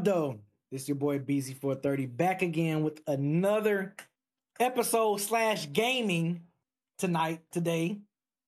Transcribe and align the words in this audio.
Up, 0.00 0.04
though? 0.06 0.38
This 0.72 0.88
your 0.88 0.94
boy 0.94 1.18
BZ430 1.18 2.16
back 2.16 2.40
again 2.40 2.82
with 2.82 3.02
another 3.06 3.94
episode 4.58 5.18
slash 5.18 5.70
gaming 5.74 6.40
tonight, 6.96 7.42
today 7.52 7.98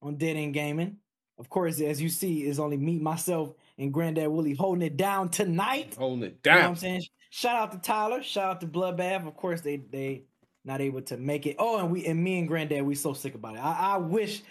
on 0.00 0.16
Dead 0.16 0.36
End 0.36 0.54
Gaming. 0.54 0.96
Of 1.36 1.50
course, 1.50 1.78
as 1.82 2.00
you 2.00 2.08
see, 2.08 2.44
is 2.44 2.58
only 2.58 2.78
me, 2.78 2.98
myself, 2.98 3.52
and 3.76 3.92
Granddad 3.92 4.28
Willie 4.28 4.54
holding 4.54 4.80
it 4.80 4.96
down 4.96 5.28
tonight. 5.28 5.94
Holding 5.98 6.22
it 6.22 6.38
You 6.42 6.52
know 6.52 6.56
what 6.56 6.62
down. 6.62 6.70
I'm 6.70 6.76
saying? 6.76 7.02
Shout 7.28 7.56
out 7.56 7.72
to 7.72 7.78
Tyler. 7.78 8.22
Shout 8.22 8.48
out 8.48 8.60
to 8.62 8.66
Bloodbath. 8.66 9.26
Of 9.26 9.36
course, 9.36 9.60
they 9.60 9.76
they 9.76 10.22
not 10.64 10.80
able 10.80 11.02
to 11.02 11.18
make 11.18 11.46
it. 11.46 11.56
Oh, 11.58 11.80
and 11.80 11.90
we 11.90 12.06
and 12.06 12.24
me 12.24 12.38
and 12.38 12.48
Granddad, 12.48 12.82
we 12.82 12.94
so 12.94 13.12
sick 13.12 13.34
about 13.34 13.56
it. 13.56 13.58
I, 13.58 13.94
I 13.94 13.96
wish 13.98 14.42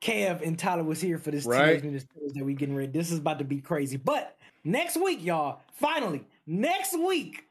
Kev 0.00 0.46
and 0.46 0.56
Tyler 0.56 0.84
was 0.84 1.00
here 1.00 1.18
for 1.18 1.32
this 1.32 1.44
Right. 1.44 1.82
Teenage 1.82 2.04
Mutant 2.04 2.22
Ninja 2.22 2.34
that 2.34 2.44
we 2.44 2.54
getting 2.54 2.76
ready. 2.76 2.92
This 2.92 3.10
is 3.10 3.18
about 3.18 3.40
to 3.40 3.44
be 3.44 3.60
crazy. 3.60 3.96
But 3.96 4.36
next 4.62 4.96
week, 4.96 5.24
y'all, 5.24 5.60
finally, 5.72 6.24
next 6.46 6.98
week, 6.98 7.44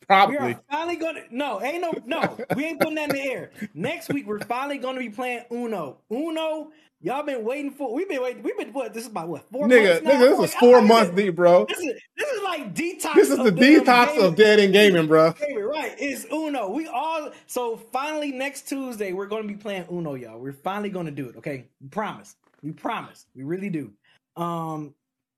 we 0.00 0.06
Probably. 0.06 0.54
are 0.54 0.60
finally 0.70 0.96
gonna 0.96 1.22
no, 1.30 1.60
ain't 1.62 1.82
no 1.82 1.92
no, 2.06 2.38
we 2.56 2.64
ain't 2.64 2.80
putting 2.80 2.94
that 2.96 3.10
in 3.10 3.16
the 3.16 3.22
air. 3.22 3.50
Next 3.74 4.08
week 4.12 4.26
we're 4.26 4.40
finally 4.40 4.78
gonna 4.78 4.98
be 5.00 5.10
playing 5.10 5.42
Uno. 5.52 5.98
Uno, 6.10 6.70
y'all 7.02 7.22
been 7.24 7.44
waiting 7.44 7.70
for 7.70 7.92
we've 7.92 8.08
been 8.08 8.22
waiting, 8.22 8.42
we've 8.42 8.56
been 8.56 8.72
what 8.72 8.94
this 8.94 9.04
is 9.04 9.10
about 9.10 9.28
what 9.28 9.50
four 9.52 9.66
Nigga, 9.66 10.02
months 10.02 10.04
now? 10.04 10.10
nigga, 10.12 10.18
this 10.20 10.32
I'm 10.32 10.38
was 10.40 10.50
like, 10.52 10.60
four 10.60 10.82
months 10.82 11.10
deep, 11.14 11.34
bro. 11.36 11.66
This 11.66 11.78
is 11.78 11.92
this 12.16 12.28
is 12.30 12.42
like 12.42 12.74
detox. 12.74 13.14
This 13.14 13.30
is 13.30 13.36
the 13.38 13.52
detox 13.52 14.18
of 14.22 14.34
Dead 14.36 14.58
End 14.60 14.72
Gaming, 14.72 15.06
bro. 15.06 15.26
Right? 15.26 15.94
It's 15.98 16.24
Uno. 16.32 16.70
We 16.70 16.86
all 16.86 17.30
so 17.46 17.76
finally 17.76 18.32
next 18.32 18.68
Tuesday 18.68 19.12
we're 19.12 19.26
gonna 19.26 19.46
be 19.46 19.56
playing 19.56 19.84
Uno, 19.92 20.14
y'all. 20.14 20.38
We're 20.38 20.52
finally 20.54 20.88
gonna 20.90 21.10
do 21.10 21.28
it. 21.28 21.36
Okay, 21.36 21.66
we 21.82 21.88
promise. 21.88 22.34
We 22.62 22.72
promise. 22.72 23.26
We 23.34 23.42
really 23.44 23.68
do. 23.68 23.92
Um, 24.36 24.94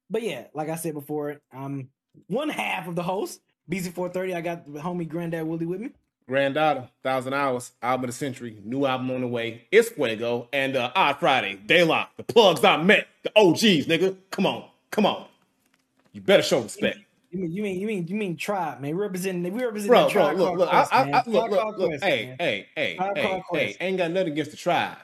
but 0.08 0.22
yeah, 0.22 0.44
like 0.54 0.68
I 0.68 0.76
said 0.76 0.94
before, 0.94 1.40
I'm 1.52 1.88
one 2.26 2.48
half 2.48 2.88
of 2.88 2.94
the 2.94 3.02
host. 3.02 3.40
BZ430. 3.70 4.34
I 4.34 4.40
got 4.40 4.72
the 4.72 4.80
homie 4.80 5.08
Granddad 5.08 5.46
Willie 5.46 5.66
with 5.66 5.80
me. 5.80 5.90
Granddaughter, 6.30 6.88
Thousand 7.02 7.34
Hours, 7.34 7.72
album 7.82 8.04
of 8.04 8.10
the 8.10 8.16
century, 8.16 8.56
new 8.64 8.86
album 8.86 9.10
on 9.10 9.20
the 9.20 9.26
way. 9.26 9.66
It's 9.72 9.88
Fuego 9.88 10.48
and 10.52 10.76
uh, 10.76 10.92
Odd 10.94 11.18
Friday, 11.18 11.56
Daylock, 11.66 12.16
the 12.16 12.22
plugs 12.22 12.64
I 12.64 12.76
met, 12.80 13.08
the 13.24 13.32
OGs, 13.34 13.86
nigga. 13.86 14.16
Come 14.30 14.46
on, 14.46 14.64
come 14.92 15.06
on. 15.06 15.26
You 16.12 16.20
better 16.20 16.44
show 16.44 16.60
respect. 16.60 16.98
You 17.32 17.40
mean 17.40 17.52
you 17.52 17.62
mean 17.62 17.80
you 17.80 17.86
mean 17.86 18.06
you 18.06 18.14
mean 18.16 18.36
tribe, 18.36 18.80
man? 18.80 18.94
We 18.96 19.02
represent 19.02 19.42
we 19.42 19.50
represent 19.50 19.88
Bro, 19.88 20.06
the 20.08 20.12
bro, 20.12 20.22
tribe 20.22 20.38
look, 20.38 20.58
look, 20.58 20.68
Quest, 20.68 20.94
I, 20.94 21.04
man. 21.04 21.14
I, 21.14 21.22
look, 21.26 21.50
look, 21.50 21.78
look, 21.78 21.88
Quest, 21.88 22.04
hey, 22.04 22.26
man. 22.26 22.36
hey, 22.38 22.66
hey, 22.76 22.96
Tribe 22.96 23.16
hey, 23.16 23.22
hey, 23.22 23.42
Quest. 23.48 23.76
ain't 23.80 23.98
got 23.98 24.10
nothing 24.12 24.32
against 24.32 24.50
the 24.52 24.56
tribe, 24.56 24.98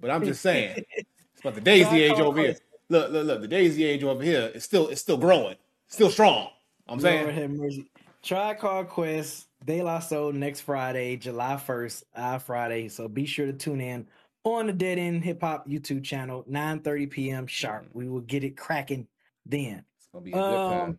but 0.00 0.10
I'm 0.10 0.24
just 0.24 0.40
saying, 0.40 0.84
it's 0.96 1.40
about 1.40 1.56
the 1.56 1.60
Daisy 1.60 2.02
age 2.02 2.18
over 2.20 2.40
here. 2.40 2.56
Look, 2.88 3.10
look, 3.10 3.26
look, 3.26 3.40
the 3.40 3.48
Daisy 3.48 3.84
age 3.84 4.04
over 4.04 4.22
here 4.22 4.52
is 4.54 4.62
still, 4.62 4.86
it's 4.88 5.00
still 5.00 5.16
growing, 5.16 5.56
still 5.90 6.10
strong. 6.10 6.48
I'm 6.88 6.98
saying, 6.98 7.24
Lord 7.24 7.34
have 7.34 7.50
mercy. 7.50 7.90
Tribe 8.22 8.58
Called 8.58 8.88
Quest 8.88 9.46
De 9.64 9.82
La 9.82 9.98
Soul 9.98 10.32
next 10.32 10.60
Friday, 10.60 11.16
July 11.16 11.54
1st, 11.54 12.02
uh, 12.16 12.38
Friday. 12.38 12.88
So 12.88 13.08
be 13.08 13.26
sure 13.26 13.46
to 13.46 13.52
tune 13.52 13.80
in 13.80 14.06
on 14.44 14.66
the 14.66 14.72
Dead 14.72 14.98
End 14.98 15.22
Hip 15.24 15.40
Hop 15.42 15.68
YouTube 15.68 16.04
channel, 16.04 16.44
9 16.46 16.80
p.m. 17.08 17.46
sharp. 17.46 17.88
We 17.92 18.08
will 18.08 18.20
get 18.20 18.44
it 18.44 18.56
cracking 18.56 19.06
then. 19.46 19.84
it's 19.96 20.08
gonna 20.12 20.24
be 20.24 20.32
a 20.32 20.34
good 20.34 20.40
time. 20.40 20.80
Um, 20.80 20.98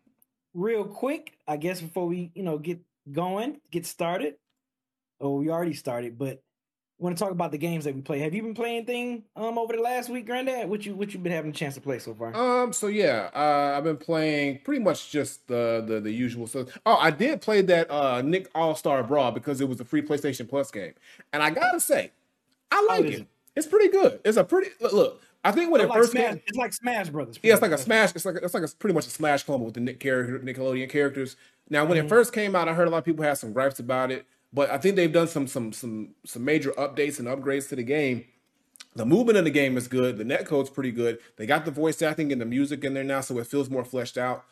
real 0.54 0.84
quick, 0.84 1.38
I 1.46 1.56
guess 1.56 1.80
before 1.80 2.06
we, 2.06 2.30
you 2.34 2.42
know, 2.42 2.58
get 2.58 2.80
going, 3.10 3.60
get 3.70 3.86
started. 3.86 4.34
Oh, 5.20 5.36
we 5.36 5.50
already 5.50 5.74
started, 5.74 6.18
but 6.18 6.42
want 7.02 7.16
to 7.16 7.22
talk 7.22 7.32
about 7.32 7.50
the 7.50 7.58
games 7.58 7.84
that 7.84 7.94
we 7.94 8.00
play. 8.00 8.18
Have 8.20 8.32
you 8.34 8.42
been 8.42 8.54
playing 8.54 8.76
anything 8.76 9.24
um 9.36 9.58
over 9.58 9.74
the 9.74 9.82
last 9.82 10.08
week, 10.08 10.26
Granddad? 10.26 10.68
What 10.68 10.86
you 10.86 10.94
what 10.94 11.12
you 11.12 11.20
been 11.20 11.32
having 11.32 11.50
a 11.50 11.54
chance 11.54 11.74
to 11.74 11.80
play 11.80 11.98
so 11.98 12.14
far? 12.14 12.34
Um. 12.34 12.72
So 12.72 12.86
yeah, 12.86 13.30
uh, 13.34 13.74
I've 13.76 13.84
been 13.84 13.96
playing 13.96 14.60
pretty 14.64 14.82
much 14.82 15.10
just 15.10 15.46
the 15.48 15.84
the, 15.86 16.00
the 16.00 16.10
usual 16.10 16.46
stuff. 16.46 16.68
Oh, 16.86 16.96
I 16.96 17.10
did 17.10 17.40
play 17.40 17.62
that 17.62 17.90
uh, 17.90 18.22
Nick 18.22 18.48
All 18.54 18.74
Star 18.74 19.02
Brawl 19.02 19.32
because 19.32 19.60
it 19.60 19.68
was 19.68 19.80
a 19.80 19.84
free 19.84 20.02
PlayStation 20.02 20.48
Plus 20.48 20.70
game, 20.70 20.94
and 21.32 21.42
I 21.42 21.50
gotta 21.50 21.80
say, 21.80 22.12
I 22.70 22.84
like 22.88 23.04
it. 23.04 23.20
it? 23.20 23.26
It's 23.54 23.66
pretty 23.66 23.88
good. 23.88 24.20
It's 24.24 24.36
a 24.36 24.44
pretty 24.44 24.70
look. 24.80 24.92
look 24.92 25.20
I 25.44 25.50
think 25.50 25.72
when 25.72 25.80
It's 25.80 25.86
it 25.86 25.90
like 25.90 25.98
first 25.98 26.12
Smash, 26.12 26.28
came, 26.30 26.42
it's 26.46 26.56
like 26.56 26.72
Smash 26.72 27.08
Brothers. 27.08 27.38
yeah, 27.42 27.52
it's 27.54 27.62
like 27.62 27.72
a 27.72 27.78
smash. 27.78 28.12
It's 28.14 28.24
like 28.24 28.36
it's 28.40 28.54
like 28.54 28.62
a, 28.62 28.68
pretty 28.78 28.94
much 28.94 29.06
a 29.08 29.10
smash 29.10 29.42
clone 29.42 29.64
with 29.64 29.74
the 29.74 29.80
Nick 29.80 29.98
character, 29.98 30.38
Nickelodeon 30.38 30.88
characters. 30.88 31.36
Now, 31.68 31.84
when 31.84 31.98
it 31.98 32.08
first 32.08 32.32
came 32.32 32.54
out, 32.54 32.68
I 32.68 32.74
heard 32.74 32.86
a 32.86 32.90
lot 32.90 32.98
of 32.98 33.04
people 33.04 33.24
had 33.24 33.34
some 33.38 33.52
gripes 33.52 33.80
about 33.80 34.12
it, 34.12 34.24
but 34.52 34.70
I 34.70 34.78
think 34.78 34.96
they've 34.96 35.12
done 35.12 35.28
some 35.28 35.46
some 35.46 35.72
some 35.72 36.14
some 36.24 36.44
major 36.44 36.72
updates 36.72 37.18
and 37.18 37.28
upgrades 37.28 37.68
to 37.70 37.76
the 37.76 37.82
game. 37.82 38.24
The 38.94 39.06
movement 39.06 39.38
in 39.38 39.44
the 39.44 39.50
game 39.50 39.76
is 39.76 39.88
good. 39.88 40.18
The 40.18 40.24
netcode's 40.24 40.68
pretty 40.68 40.92
good. 40.92 41.18
They 41.36 41.46
got 41.46 41.64
the 41.64 41.70
voice 41.70 42.02
acting 42.02 42.30
and 42.30 42.40
the 42.40 42.44
music 42.46 42.84
in 42.84 42.92
there 42.94 43.04
now, 43.04 43.22
so 43.22 43.38
it 43.38 43.46
feels 43.46 43.70
more 43.70 43.84
fleshed 43.84 44.18
out. 44.18 44.44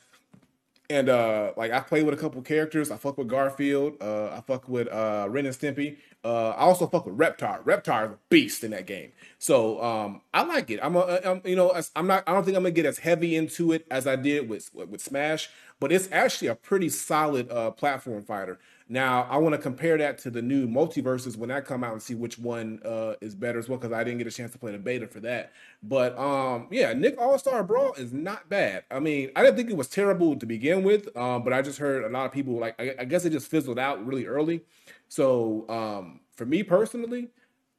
And 0.89 1.09
uh 1.09 1.53
like 1.57 1.71
I 1.71 1.81
play 1.81 2.03
with 2.03 2.15
a 2.15 2.17
couple 2.17 2.43
characters. 2.43 2.91
I 2.91 2.97
fuck 2.97 3.17
with 3.17 3.29
Garfield. 3.29 3.97
Uh 4.01 4.31
I 4.31 4.41
fuck 4.41 4.69
with 4.69 4.89
uh 4.89 5.29
Ren 5.31 5.47
and 5.47 5.55
Stimpy. 5.55 5.99
Uh 6.25 6.49
I 6.51 6.63
also 6.63 6.89
fuck 6.89 7.07
with 7.07 7.17
Reptar. 7.17 7.63
Reptar 7.63 8.07
is 8.07 8.11
a 8.13 8.19
beast 8.29 8.65
in 8.65 8.73
that 8.73 8.87
game. 8.87 9.13
So 9.39 9.81
um 9.85 10.23
I 10.35 10.43
like 10.43 10.69
it. 10.71 10.81
I'm 10.83 10.97
a 10.97 11.21
I'm, 11.25 11.43
you 11.45 11.55
know 11.55 11.81
I'm 11.95 12.09
not 12.09 12.25
I 12.27 12.33
don't 12.33 12.45
think 12.45 12.57
I'm 12.57 12.65
gonna 12.65 12.73
get 12.73 12.87
as 12.87 12.99
heavy 12.99 13.37
into 13.37 13.71
it 13.71 13.87
as 13.89 14.09
I 14.09 14.17
did 14.17 14.49
with 14.49 14.75
with 14.75 15.01
Smash, 15.01 15.49
but 15.79 15.93
it's 15.93 16.09
actually 16.11 16.49
a 16.49 16.57
pretty 16.57 16.89
solid 16.89 17.53
uh 17.53 17.71
platform 17.71 18.25
fighter. 18.25 18.59
Now 18.93 19.23
I 19.31 19.37
want 19.39 19.55
to 19.55 19.61
compare 19.61 19.97
that 19.99 20.19
to 20.19 20.31
the 20.31 20.43
new 20.43 20.67
MultiVersus 20.67 21.37
when 21.37 21.49
that 21.51 21.65
come 21.65 21.85
out 21.85 21.93
and 21.93 22.03
see 22.03 22.17
which 22.17 22.41
one 22.41 22.81
uh 22.85 23.15
is 23.21 23.37
better 23.37 23.61
as 23.61 23.69
well 23.69 23.79
because 23.79 23.93
I 23.93 24.03
didn't 24.03 24.19
get 24.19 24.27
a 24.27 24.33
chance 24.33 24.51
to 24.51 24.59
play 24.59 24.73
the 24.73 24.79
beta 24.79 25.07
for 25.07 25.21
that. 25.21 25.53
But 25.81 26.19
um 26.19 26.67
yeah, 26.73 26.93
Nick 26.93 27.15
All 27.17 27.39
Star 27.39 27.63
Brawl 27.63 27.93
is 27.95 28.13
not 28.13 28.49
bad. 28.49 28.83
I 28.91 28.99
mean 28.99 29.31
I 29.37 29.45
didn't 29.45 29.57
think 29.57 29.71
it 29.71 29.77
was 29.77 29.87
terrible 29.87 30.37
to 30.37 30.45
begin 30.45 30.83
with, 30.83 31.17
um, 31.17 31.45
but 31.45 31.53
I 31.53 31.63
just 31.63 31.79
heard 31.79 32.03
a 32.03 32.09
lot 32.09 32.27
of 32.27 32.33
people 32.33 32.59
like 32.59 32.75
I, 32.81 32.97
I 32.99 33.05
guess 33.05 33.25
it 33.25 33.31
just 33.31 33.49
fizzled 33.49 33.79
out 33.79 34.05
really 34.05 34.27
early. 34.27 34.63
So 35.09 35.67
um 35.69 36.21
for 36.35 36.45
me 36.45 36.65
personally, 36.65 37.29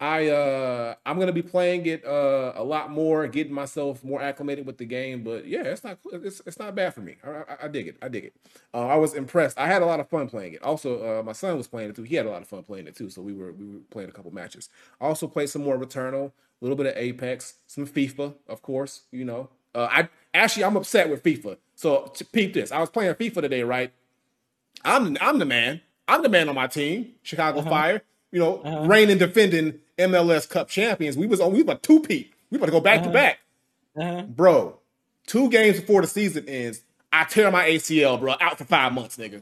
I 0.01 0.29
uh 0.29 0.95
I'm 1.05 1.19
gonna 1.19 1.31
be 1.31 1.43
playing 1.43 1.85
it 1.85 2.03
uh 2.03 2.53
a 2.55 2.63
lot 2.63 2.89
more, 2.89 3.27
getting 3.27 3.53
myself 3.53 4.03
more 4.03 4.19
acclimated 4.19 4.65
with 4.65 4.79
the 4.79 4.85
game. 4.85 5.23
But 5.23 5.45
yeah, 5.45 5.61
it's 5.61 5.83
not 5.83 5.99
it's, 6.11 6.41
it's 6.47 6.57
not 6.57 6.73
bad 6.73 6.95
for 6.95 7.01
me. 7.01 7.17
I, 7.23 7.29
I, 7.29 7.57
I 7.63 7.67
dig 7.67 7.87
it. 7.87 7.97
I 8.01 8.09
dig 8.09 8.25
it. 8.25 8.33
Uh, 8.73 8.87
I 8.87 8.95
was 8.95 9.13
impressed. 9.13 9.59
I 9.59 9.67
had 9.67 9.83
a 9.83 9.85
lot 9.85 9.99
of 9.99 10.09
fun 10.09 10.27
playing 10.27 10.53
it. 10.53 10.63
Also, 10.63 11.19
uh, 11.19 11.23
my 11.23 11.33
son 11.33 11.55
was 11.55 11.67
playing 11.67 11.91
it 11.91 11.95
too. 11.95 12.01
He 12.01 12.15
had 12.15 12.25
a 12.25 12.31
lot 12.31 12.41
of 12.41 12.47
fun 12.47 12.63
playing 12.63 12.87
it 12.87 12.95
too. 12.95 13.11
So 13.11 13.21
we 13.21 13.31
were 13.33 13.51
we 13.53 13.65
were 13.65 13.79
playing 13.91 14.09
a 14.09 14.11
couple 14.11 14.31
matches. 14.31 14.69
I 14.99 15.05
also 15.05 15.27
played 15.27 15.49
some 15.49 15.63
more 15.63 15.77
Returnal, 15.77 16.27
a 16.29 16.31
little 16.61 16.75
bit 16.75 16.87
of 16.87 16.93
Apex, 16.97 17.55
some 17.67 17.85
FIFA, 17.85 18.33
of 18.49 18.63
course. 18.63 19.01
You 19.11 19.25
know, 19.25 19.49
uh, 19.75 19.87
I 19.91 20.09
actually 20.33 20.63
I'm 20.63 20.77
upset 20.77 21.11
with 21.11 21.21
FIFA. 21.21 21.57
So 21.75 22.11
peep 22.31 22.55
this. 22.55 22.71
I 22.71 22.79
was 22.79 22.89
playing 22.89 23.13
FIFA 23.13 23.41
today, 23.41 23.61
right? 23.61 23.93
I'm 24.83 25.15
I'm 25.21 25.37
the 25.37 25.45
man. 25.45 25.81
I'm 26.07 26.23
the 26.23 26.29
man 26.29 26.49
on 26.49 26.55
my 26.55 26.65
team, 26.65 27.13
Chicago 27.21 27.61
Fire. 27.61 28.01
You 28.31 28.39
know, 28.39 28.85
reigning 28.85 29.17
defending 29.17 29.79
MLS 29.97 30.49
Cup 30.49 30.69
champions. 30.69 31.17
We 31.17 31.27
was 31.27 31.39
on. 31.41 31.51
We 31.53 31.61
about 31.61 31.83
two 31.83 31.99
peat. 32.01 32.33
We 32.49 32.57
about 32.57 32.67
to 32.67 32.71
go 32.71 32.79
back 32.81 33.03
to 33.03 33.09
back, 33.09 33.39
Uh-huh. 33.97 34.23
bro. 34.23 34.77
Two 35.27 35.49
games 35.49 35.79
before 35.79 36.01
the 36.01 36.07
season 36.07 36.47
ends, 36.49 36.81
I 37.13 37.23
tear 37.25 37.51
my 37.51 37.65
ACL, 37.67 38.19
bro, 38.19 38.35
out 38.41 38.57
for 38.57 38.65
five 38.65 38.91
months, 38.93 39.17
nigga. 39.17 39.41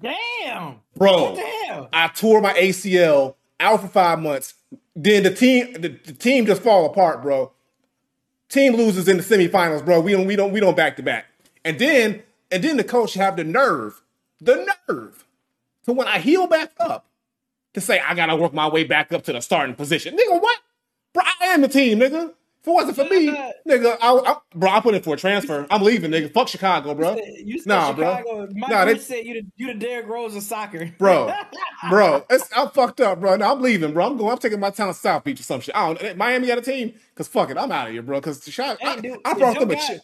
Damn, 0.00 0.76
Bro? 0.96 1.36
I 1.92 2.08
tore 2.08 2.40
my 2.42 2.52
ACL 2.52 3.34
out 3.58 3.80
for 3.80 3.88
five 3.88 4.20
months. 4.20 4.54
Then 4.94 5.22
the 5.22 5.34
team, 5.34 5.72
the, 5.72 5.88
the 5.88 6.12
team 6.12 6.44
just 6.46 6.62
fall 6.62 6.84
apart, 6.86 7.22
bro. 7.22 7.52
Team 8.50 8.74
loses 8.76 9.08
in 9.08 9.16
the 9.16 9.22
semifinals, 9.22 9.84
bro. 9.84 10.00
We 10.00 10.12
don't, 10.12 10.26
we 10.26 10.36
don't, 10.36 10.52
we 10.52 10.60
don't 10.60 10.76
back 10.76 10.96
to 10.96 11.02
back. 11.02 11.26
And 11.64 11.78
then, 11.78 12.22
and 12.50 12.62
then 12.62 12.76
the 12.76 12.84
coach 12.84 13.14
have 13.14 13.36
the 13.36 13.44
nerve, 13.44 14.02
the 14.40 14.66
nerve, 14.88 15.24
to 15.84 15.92
when 15.92 16.06
I 16.08 16.18
heal 16.18 16.46
back 16.46 16.70
up, 16.78 17.06
to 17.80 17.86
say 17.86 18.00
I 18.00 18.14
gotta 18.14 18.36
work 18.36 18.52
my 18.54 18.68
way 18.68 18.84
back 18.84 19.12
up 19.12 19.24
to 19.24 19.32
the 19.32 19.40
starting 19.40 19.74
position. 19.74 20.14
Nigga, 20.16 20.40
what? 20.40 20.58
Bro, 21.14 21.24
I 21.40 21.46
am 21.46 21.62
the 21.62 21.68
team, 21.68 21.98
nigga. 22.00 22.32
If 22.60 22.66
it 22.66 22.70
wasn't 22.72 22.96
for 22.96 23.04
me, 23.04 23.28
nigga, 23.66 23.96
I, 24.02 24.12
I, 24.12 24.36
bro, 24.54 24.68
I 24.70 24.80
put 24.80 24.94
in 24.94 25.02
for 25.02 25.14
a 25.14 25.16
transfer. 25.16 25.64
I'm 25.70 25.80
leaving, 25.82 26.10
nigga. 26.10 26.32
Fuck 26.32 26.48
Chicago, 26.48 26.92
bro. 26.94 27.16
You 27.44 27.58
said 27.60 27.68
Nah, 27.68 27.92
bro. 27.92 28.16
Chicago. 28.16 28.48
My 28.52 28.66
Nah, 28.66 28.74
nah, 28.80 28.84
they- 28.84 28.98
said 28.98 29.24
you 29.24 29.34
the 29.34 29.46
you 29.56 29.66
the 29.68 29.74
Derrick 29.74 30.06
Rose 30.08 30.34
of 30.34 30.42
soccer, 30.42 30.92
bro, 30.98 31.32
bro. 31.90 32.24
It's, 32.28 32.48
I'm 32.54 32.68
fucked 32.70 33.00
up, 33.00 33.20
bro. 33.20 33.36
No, 33.36 33.52
I'm 33.52 33.62
leaving, 33.62 33.94
bro. 33.94 34.06
I'm 34.06 34.16
going. 34.16 34.32
I'm 34.32 34.38
taking 34.38 34.60
my 34.60 34.70
town 34.70 34.88
to 34.88 34.94
South 34.94 35.24
Beach 35.24 35.40
or 35.40 35.44
some 35.44 35.60
shit. 35.60 35.74
I 35.74 35.94
don't. 35.94 36.16
Miami 36.18 36.48
got 36.48 36.58
a 36.58 36.62
team, 36.62 36.92
cause 37.14 37.28
fuck 37.28 37.48
it, 37.50 37.56
I'm 37.56 37.70
out 37.72 37.86
of 37.86 37.92
here, 37.92 38.02
bro. 38.02 38.20
Cause 38.20 38.42
Chicago, 38.44 38.76
Hey, 38.80 38.88
I, 38.88 39.00
dude, 39.00 39.18
I 39.24 39.34
brought 39.34 39.58
them 39.58 39.70
a 39.70 39.78
shit. 39.80 40.00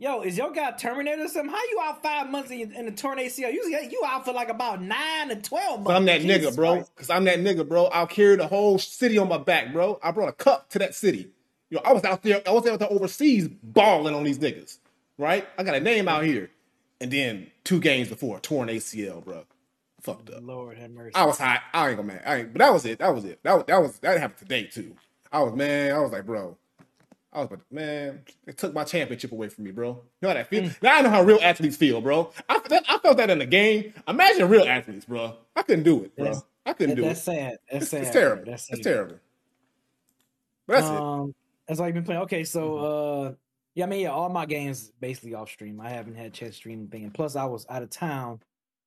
Yo, 0.00 0.22
is 0.22 0.38
your 0.38 0.52
guy 0.52 0.70
terminated 0.70 1.24
or 1.24 1.26
something? 1.26 1.50
How 1.52 1.60
you 1.70 1.80
out 1.82 2.00
five 2.04 2.30
months 2.30 2.52
in, 2.52 2.72
in 2.72 2.86
the 2.86 2.92
torn 2.92 3.18
ACL? 3.18 3.52
You 3.52 3.68
you 3.90 4.00
out 4.06 4.24
for 4.24 4.32
like 4.32 4.48
about 4.48 4.80
nine 4.80 5.28
to 5.28 5.36
twelve 5.36 5.80
months. 5.80 5.90
I'm 5.90 6.04
that 6.04 6.20
Jesus 6.20 6.52
nigga, 6.52 6.56
bro. 6.56 6.74
Christ. 6.74 6.94
Cause 6.94 7.10
I'm 7.10 7.24
that 7.24 7.40
nigga, 7.40 7.68
bro. 7.68 7.86
I'll 7.86 8.06
carry 8.06 8.36
the 8.36 8.46
whole 8.46 8.78
city 8.78 9.18
on 9.18 9.28
my 9.28 9.38
back, 9.38 9.72
bro. 9.72 9.98
I 10.00 10.12
brought 10.12 10.28
a 10.28 10.32
cup 10.32 10.70
to 10.70 10.78
that 10.78 10.94
city. 10.94 11.32
You 11.70 11.76
know, 11.76 11.82
I 11.84 11.92
was 11.92 12.04
out 12.04 12.22
there. 12.22 12.40
I 12.46 12.52
was 12.52 12.64
out 12.68 12.78
there 12.78 12.92
overseas 12.92 13.48
balling 13.48 14.14
on 14.14 14.22
these 14.22 14.38
niggas, 14.38 14.78
right? 15.18 15.48
I 15.58 15.64
got 15.64 15.74
a 15.74 15.80
name 15.80 16.06
out 16.06 16.22
here, 16.22 16.48
and 17.00 17.10
then 17.10 17.50
two 17.64 17.80
games 17.80 18.08
before 18.08 18.38
torn 18.38 18.68
ACL, 18.68 19.24
bro. 19.24 19.46
Fucked 20.00 20.30
up. 20.30 20.44
Lord 20.44 20.78
have 20.78 20.92
mercy. 20.92 21.16
I 21.16 21.26
was 21.26 21.38
hot. 21.38 21.60
I 21.74 21.88
ain't 21.88 21.96
gonna 21.96 22.06
man. 22.06 22.22
I 22.24 22.36
ain't, 22.36 22.52
but 22.52 22.60
that 22.60 22.72
was 22.72 22.84
it. 22.84 23.00
That 23.00 23.12
was 23.12 23.24
it. 23.24 23.40
That 23.42 23.54
was 23.54 23.64
that 23.66 23.82
was 23.82 23.98
that 23.98 24.20
happened 24.20 24.38
today 24.38 24.62
too. 24.62 24.94
I 25.32 25.42
was 25.42 25.54
man. 25.54 25.92
I 25.92 25.98
was 25.98 26.12
like, 26.12 26.24
bro, 26.24 26.56
I 27.32 27.40
was 27.40 27.50
like, 27.50 27.60
man, 27.70 28.22
it 28.46 28.56
took 28.56 28.72
my 28.72 28.84
championship 28.84 29.32
away 29.32 29.48
from 29.48 29.64
me, 29.64 29.70
bro. 29.70 29.88
You 29.88 30.02
know 30.22 30.28
how 30.28 30.34
that 30.34 30.48
feel? 30.48 30.64
Mm. 30.64 30.82
Now 30.82 30.96
I 30.96 31.02
know 31.02 31.10
how 31.10 31.22
real 31.22 31.38
athletes 31.42 31.76
feel, 31.76 32.00
bro. 32.00 32.32
I, 32.48 32.60
I 32.88 32.98
felt 32.98 33.18
that 33.18 33.28
in 33.28 33.38
the 33.38 33.46
game. 33.46 33.92
Imagine 34.06 34.48
real 34.48 34.64
athletes, 34.64 35.04
bro. 35.04 35.36
I 35.54 35.62
couldn't 35.62 35.84
do 35.84 36.04
it, 36.04 36.16
bro. 36.16 36.24
That's, 36.24 36.44
I 36.64 36.72
couldn't 36.72 36.96
do 36.96 37.04
it. 37.04 37.08
that's 37.08 37.20
it. 37.20 37.24
Sad. 37.24 37.56
That's 37.70 37.82
it's, 37.82 37.90
sad. 37.90 38.02
It's 38.02 38.10
terrible. 38.10 38.44
That's 38.46 38.66
sad. 38.66 38.78
It's 38.78 38.84
terrible. 38.84 39.16
But 40.66 40.72
that's 40.74 40.86
um, 40.86 41.28
it. 41.28 41.34
That's 41.66 41.80
all 41.80 41.86
you've 41.86 41.94
been 41.94 42.04
playing. 42.04 42.22
Okay, 42.22 42.44
so 42.44 42.70
mm-hmm. 42.70 43.30
uh 43.30 43.34
yeah, 43.74 43.84
I 43.84 43.88
mean, 43.88 44.00
yeah, 44.00 44.10
all 44.10 44.28
my 44.28 44.44
games 44.44 44.90
basically 44.98 45.34
off 45.34 45.50
stream. 45.50 45.80
I 45.80 45.90
haven't 45.90 46.16
had 46.16 46.32
chess 46.32 46.56
stream 46.56 46.80
anything. 46.80 47.04
And 47.04 47.14
plus 47.14 47.36
I 47.36 47.44
was 47.44 47.64
out 47.68 47.84
of 47.84 47.90
town 47.90 48.40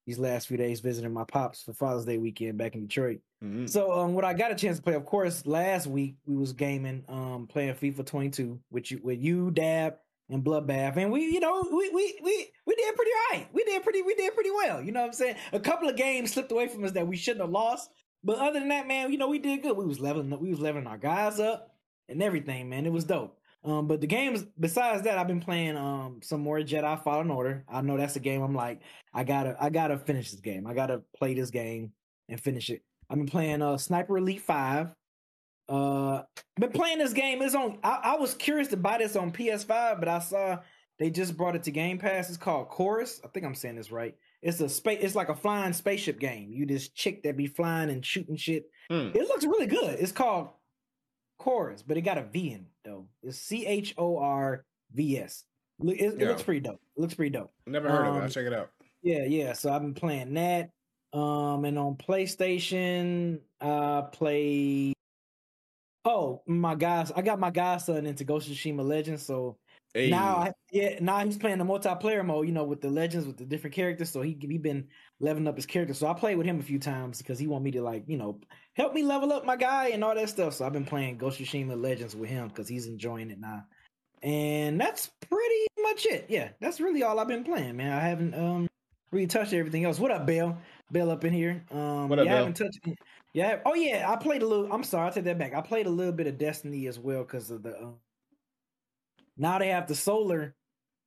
these 0.05 0.19
last 0.19 0.47
few 0.47 0.57
days 0.57 0.79
visiting 0.79 1.13
my 1.13 1.23
pops 1.23 1.63
for 1.63 1.73
Father's 1.73 2.05
Day 2.05 2.17
weekend 2.17 2.57
back 2.57 2.75
in 2.75 2.87
Detroit. 2.87 3.19
Mm-hmm. 3.43 3.67
So 3.67 3.91
um, 3.91 4.13
what 4.13 4.25
I 4.25 4.33
got 4.33 4.51
a 4.51 4.55
chance 4.55 4.77
to 4.77 4.83
play, 4.83 4.95
of 4.95 5.05
course, 5.05 5.45
last 5.45 5.87
week 5.87 6.15
we 6.25 6.35
was 6.35 6.53
gaming, 6.53 7.03
um, 7.07 7.47
playing 7.47 7.75
FIFA 7.75 8.05
22 8.05 8.59
with 8.71 8.91
you, 8.91 8.99
with 9.03 9.19
you, 9.19 9.51
Dab, 9.51 9.95
and 10.31 10.43
Bloodbath, 10.43 10.95
and 10.95 11.11
we, 11.11 11.25
you 11.25 11.39
know, 11.39 11.65
we 11.69 11.89
we 11.89 12.19
we 12.23 12.47
we 12.65 12.75
did 12.75 12.95
pretty 12.95 13.11
right. 13.31 13.47
We 13.53 13.63
did 13.65 13.83
pretty 13.83 14.01
we 14.01 14.15
did 14.15 14.33
pretty 14.33 14.51
well. 14.51 14.81
You 14.81 14.91
know 14.91 15.01
what 15.01 15.07
I'm 15.07 15.13
saying? 15.13 15.35
A 15.51 15.59
couple 15.59 15.89
of 15.89 15.97
games 15.97 16.31
slipped 16.31 16.51
away 16.51 16.67
from 16.67 16.85
us 16.85 16.91
that 16.93 17.07
we 17.07 17.17
shouldn't 17.17 17.41
have 17.41 17.51
lost, 17.51 17.89
but 18.23 18.37
other 18.39 18.59
than 18.59 18.69
that, 18.69 18.87
man, 18.87 19.11
you 19.11 19.17
know, 19.17 19.27
we 19.27 19.39
did 19.39 19.61
good. 19.61 19.75
We 19.75 19.85
was 19.85 19.99
leveling 19.99 20.39
we 20.39 20.49
was 20.49 20.59
leveling 20.59 20.87
our 20.87 20.97
guys 20.97 21.39
up 21.39 21.75
and 22.07 22.23
everything, 22.23 22.69
man. 22.69 22.85
It 22.85 22.93
was 22.93 23.03
dope. 23.03 23.37
Um, 23.63 23.87
but 23.87 24.01
the 24.01 24.07
games 24.07 24.43
besides 24.59 25.03
that, 25.03 25.17
I've 25.17 25.27
been 25.27 25.41
playing 25.41 25.77
um 25.77 26.19
some 26.23 26.41
more 26.41 26.59
Jedi 26.59 27.03
Fallen 27.03 27.29
Order. 27.29 27.63
I 27.69 27.81
know 27.81 27.97
that's 27.97 28.15
a 28.15 28.19
game 28.19 28.41
I'm 28.41 28.55
like, 28.55 28.81
I 29.13 29.23
gotta 29.23 29.55
I 29.59 29.69
gotta 29.69 29.97
finish 29.97 30.31
this 30.31 30.39
game. 30.39 30.65
I 30.65 30.73
gotta 30.73 31.01
play 31.15 31.33
this 31.33 31.51
game 31.51 31.91
and 32.27 32.39
finish 32.39 32.69
it. 32.69 32.81
I've 33.09 33.17
been 33.17 33.27
playing 33.27 33.61
uh 33.61 33.77
Sniper 33.77 34.17
Elite 34.17 34.41
5. 34.41 34.89
Uh 35.69 36.23
been 36.59 36.71
playing 36.71 36.97
this 36.97 37.13
game. 37.13 37.41
It's 37.41 37.53
on 37.53 37.77
I, 37.83 37.99
I 38.03 38.15
was 38.15 38.33
curious 38.33 38.69
to 38.69 38.77
buy 38.77 38.97
this 38.97 39.15
on 39.15 39.31
PS5, 39.31 39.99
but 39.99 40.07
I 40.07 40.19
saw 40.19 40.59
they 40.97 41.11
just 41.11 41.37
brought 41.37 41.55
it 41.55 41.63
to 41.63 41.71
Game 41.71 41.99
Pass. 41.99 42.29
It's 42.29 42.37
called 42.37 42.69
Chorus. 42.69 43.21
I 43.23 43.27
think 43.27 43.45
I'm 43.45 43.55
saying 43.55 43.75
this 43.75 43.91
right. 43.91 44.15
It's 44.41 44.59
a 44.59 44.69
space. 44.69 44.99
It's 45.01 45.15
like 45.15 45.29
a 45.29 45.35
flying 45.35 45.73
spaceship 45.73 46.19
game. 46.19 46.51
You 46.51 46.65
this 46.65 46.89
chick 46.89 47.21
that 47.23 47.37
be 47.37 47.47
flying 47.47 47.91
and 47.91 48.03
shooting 48.03 48.37
shit. 48.37 48.65
Hmm. 48.89 49.09
It 49.13 49.27
looks 49.27 49.45
really 49.45 49.67
good. 49.67 49.99
It's 49.99 50.11
called 50.11 50.49
Chorus, 51.37 51.83
but 51.83 51.97
it 51.97 52.01
got 52.01 52.17
a 52.17 52.23
V 52.23 52.53
in 52.53 52.61
it 52.61 52.70
though. 52.83 53.07
It's 53.23 53.37
C 53.37 53.65
H 53.65 53.93
O 53.97 54.17
R 54.17 54.65
V 54.93 55.19
S. 55.19 55.43
It, 55.83 55.89
it 55.89 56.19
yeah. 56.19 56.27
looks 56.27 56.43
pretty 56.43 56.59
dope. 56.59 56.81
It 56.95 57.01
looks 57.01 57.13
pretty 57.13 57.31
dope. 57.31 57.51
Never 57.65 57.89
heard 57.89 58.05
um, 58.05 58.07
of 58.07 58.15
it. 58.15 58.17
I'll 58.17 58.23
um, 58.25 58.29
check 58.29 58.45
it 58.45 58.53
out. 58.53 58.69
Yeah, 59.01 59.25
yeah. 59.25 59.53
So 59.53 59.71
I've 59.71 59.81
been 59.81 59.93
playing 59.93 60.33
that. 60.35 60.69
Um, 61.13 61.65
and 61.65 61.77
on 61.77 61.95
PlayStation, 61.95 63.39
I 63.59 64.03
play. 64.11 64.93
Oh 66.05 66.41
my 66.47 66.75
gosh, 66.75 67.11
I 67.15 67.21
got 67.21 67.39
my 67.39 67.51
godson 67.51 68.05
into 68.05 68.23
Ghost 68.23 68.47
of 68.49 68.53
Tsushima 68.55 68.83
Legends, 68.83 69.23
so 69.23 69.57
Hey. 69.93 70.09
Now, 70.09 70.37
I, 70.37 70.51
yeah, 70.71 70.99
now 71.01 71.19
he's 71.19 71.37
playing 71.37 71.57
the 71.57 71.65
multiplayer 71.65 72.25
mode, 72.25 72.47
you 72.47 72.53
know, 72.53 72.63
with 72.63 72.79
the 72.79 72.89
legends, 72.89 73.27
with 73.27 73.37
the 73.37 73.45
different 73.45 73.75
characters. 73.75 74.09
So 74.09 74.21
he 74.21 74.37
he 74.39 74.57
been 74.57 74.87
leveling 75.19 75.47
up 75.47 75.57
his 75.57 75.65
character. 75.65 75.93
So 75.93 76.07
I 76.07 76.13
played 76.13 76.37
with 76.37 76.47
him 76.47 76.59
a 76.59 76.63
few 76.63 76.79
times 76.79 77.17
because 77.17 77.37
he 77.37 77.47
want 77.47 77.63
me 77.63 77.71
to 77.71 77.81
like, 77.81 78.03
you 78.07 78.17
know, 78.17 78.39
help 78.73 78.93
me 78.93 79.03
level 79.03 79.33
up 79.33 79.45
my 79.45 79.57
guy 79.57 79.89
and 79.89 80.03
all 80.03 80.15
that 80.15 80.29
stuff. 80.29 80.53
So 80.53 80.65
I've 80.65 80.73
been 80.73 80.85
playing 80.85 81.17
Ghost 81.17 81.39
of 81.41 81.45
Tsushima 81.45 81.81
Legends 81.81 82.15
with 82.15 82.29
him 82.29 82.47
because 82.47 82.69
he's 82.69 82.87
enjoying 82.87 83.31
it 83.31 83.39
now. 83.39 83.65
And 84.23 84.79
that's 84.79 85.11
pretty 85.29 85.65
much 85.81 86.05
it. 86.05 86.25
Yeah, 86.29 86.49
that's 86.61 86.79
really 86.79 87.03
all 87.03 87.19
I've 87.19 87.27
been 87.27 87.43
playing, 87.43 87.75
man. 87.75 87.91
I 87.91 88.01
haven't 88.01 88.33
um 88.33 88.67
really 89.11 89.27
touched 89.27 89.51
everything 89.51 89.83
else. 89.83 89.99
What 89.99 90.11
up, 90.11 90.25
Bill? 90.25 90.57
Bill 90.91 91.11
up 91.11 91.25
in 91.25 91.33
here. 91.33 91.65
Um, 91.71 92.07
what 92.07 92.19
up, 92.19 92.25
yeah, 92.25 92.35
I 92.35 92.37
haven't 92.37 92.55
touched. 92.55 92.79
Yeah. 93.33 93.59
Oh 93.65 93.73
yeah, 93.73 94.09
I 94.09 94.15
played 94.15 94.41
a 94.41 94.47
little. 94.47 94.71
I'm 94.71 94.83
sorry, 94.83 95.07
I 95.07 95.11
take 95.11 95.25
that 95.25 95.37
back. 95.37 95.53
I 95.53 95.61
played 95.61 95.87
a 95.87 95.89
little 95.89 96.13
bit 96.13 96.27
of 96.27 96.37
Destiny 96.37 96.87
as 96.87 96.97
well 96.97 97.23
because 97.23 97.51
of 97.51 97.63
the. 97.63 97.77
Um, 97.77 97.95
now 99.41 99.57
they 99.57 99.69
have 99.69 99.87
the 99.87 99.95
solar 99.95 100.55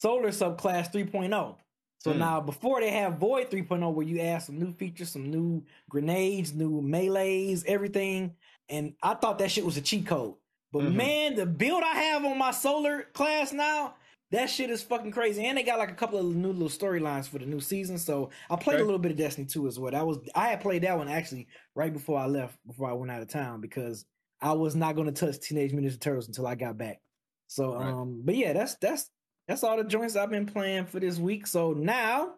solar 0.01 0.29
subclass 0.29 0.93
3.0. 0.93 1.57
So 1.99 2.13
mm. 2.13 2.19
now 2.19 2.41
before 2.41 2.81
they 2.81 2.91
have 2.91 3.19
Void 3.19 3.51
3.0 3.51 3.95
where 3.95 4.07
you 4.07 4.21
add 4.21 4.43
some 4.43 4.59
new 4.59 4.73
features, 4.73 5.11
some 5.11 5.31
new 5.31 5.65
grenades, 5.89 6.53
new 6.53 6.83
melees, 6.83 7.65
everything. 7.67 8.35
And 8.69 8.95
I 9.03 9.15
thought 9.15 9.39
that 9.39 9.51
shit 9.51 9.65
was 9.65 9.77
a 9.77 9.81
cheat 9.81 10.07
code. 10.07 10.35
But 10.73 10.83
mm-hmm. 10.83 10.97
man, 10.97 11.35
the 11.37 11.47
build 11.47 11.85
I 11.85 11.95
have 11.95 12.25
on 12.25 12.37
my 12.37 12.51
solar 12.51 13.05
class 13.15 13.53
now, 13.53 13.95
that 14.33 14.51
shit 14.51 14.69
is 14.69 14.83
fucking 14.83 15.13
crazy. 15.13 15.45
And 15.45 15.57
they 15.57 15.63
got 15.63 15.79
like 15.79 15.93
a 15.93 15.95
couple 15.95 16.19
of 16.19 16.27
new 16.27 16.53
little 16.53 16.69
storylines 16.69 17.29
for 17.29 17.39
the 17.39 17.47
new 17.47 17.61
season. 17.61 17.97
So 17.99 18.31
I 18.51 18.57
played 18.57 18.75
okay. 18.75 18.83
a 18.83 18.85
little 18.85 18.99
bit 18.99 19.13
of 19.13 19.17
Destiny 19.17 19.47
2 19.47 19.69
as 19.69 19.79
well. 19.79 19.93
That 19.93 20.07
was 20.07 20.19
I 20.35 20.49
had 20.49 20.61
played 20.61 20.83
that 20.83 20.99
one 20.99 21.09
actually 21.09 21.47
right 21.77 21.93
before 21.93 22.19
I 22.19 22.27
left, 22.27 22.59
before 22.67 22.91
I 22.91 22.95
went 22.95 23.13
out 23.13 23.23
of 23.23 23.29
town, 23.29 23.61
because 23.61 24.05
I 24.43 24.53
was 24.53 24.75
not 24.75 24.97
going 24.97 25.07
to 25.07 25.13
touch 25.13 25.39
Teenage 25.41 25.73
Mutant 25.73 25.95
Ninja 25.95 26.01
Turtles 26.01 26.27
until 26.27 26.49
I 26.49 26.57
got 26.57 26.77
back. 26.77 27.01
So 27.47 27.75
right. 27.75 27.87
um, 27.87 28.23
but 28.25 28.37
yeah, 28.37 28.53
that's 28.53 28.75
that's 28.77 29.11
that's 29.47 29.63
all 29.63 29.77
the 29.77 29.85
joints 29.85 30.17
I've 30.17 30.31
been 30.31 30.47
playing 30.47 30.87
for 30.87 31.01
this 31.01 31.19
week. 31.19 31.47
So 31.47 31.73
now 31.73 32.35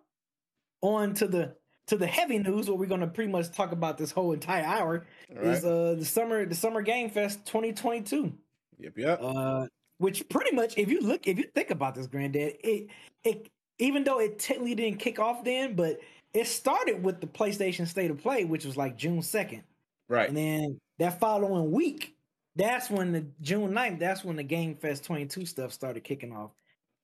on 0.82 1.14
to 1.14 1.26
the 1.26 1.54
to 1.88 1.96
the 1.96 2.06
heavy 2.06 2.38
news, 2.38 2.68
what 2.68 2.78
we're 2.78 2.86
gonna 2.86 3.06
pretty 3.06 3.30
much 3.30 3.52
talk 3.52 3.72
about 3.72 3.98
this 3.98 4.10
whole 4.10 4.32
entire 4.32 4.64
hour 4.64 5.06
right. 5.34 5.46
is 5.46 5.64
uh 5.64 5.94
the 5.98 6.04
summer 6.04 6.44
the 6.44 6.54
summer 6.54 6.82
game 6.82 7.10
fest 7.10 7.46
2022. 7.46 8.32
Yep, 8.78 8.98
yep. 8.98 9.20
Uh 9.22 9.66
which 9.98 10.28
pretty 10.28 10.54
much 10.54 10.76
if 10.76 10.90
you 10.90 11.00
look 11.00 11.26
if 11.26 11.38
you 11.38 11.44
think 11.54 11.70
about 11.70 11.94
this, 11.94 12.06
granddad, 12.06 12.54
it 12.62 12.88
it 13.24 13.48
even 13.78 14.04
though 14.04 14.20
it 14.20 14.38
technically 14.38 14.74
didn't 14.74 14.98
kick 14.98 15.18
off 15.18 15.44
then, 15.44 15.74
but 15.74 15.98
it 16.34 16.46
started 16.46 17.02
with 17.02 17.20
the 17.20 17.26
PlayStation 17.26 17.86
State 17.86 18.10
of 18.10 18.18
Play, 18.18 18.44
which 18.44 18.64
was 18.64 18.76
like 18.76 18.96
June 18.96 19.20
2nd. 19.20 19.62
Right. 20.08 20.28
And 20.28 20.36
then 20.36 20.78
that 20.98 21.20
following 21.20 21.70
week, 21.70 22.15
that's 22.56 22.90
when 22.90 23.12
the 23.12 23.26
June 23.40 23.72
9th, 23.72 23.98
that's 23.98 24.24
when 24.24 24.36
the 24.36 24.42
Game 24.42 24.76
Fest 24.76 25.04
22 25.04 25.46
stuff 25.46 25.72
started 25.72 26.02
kicking 26.04 26.34
off. 26.34 26.50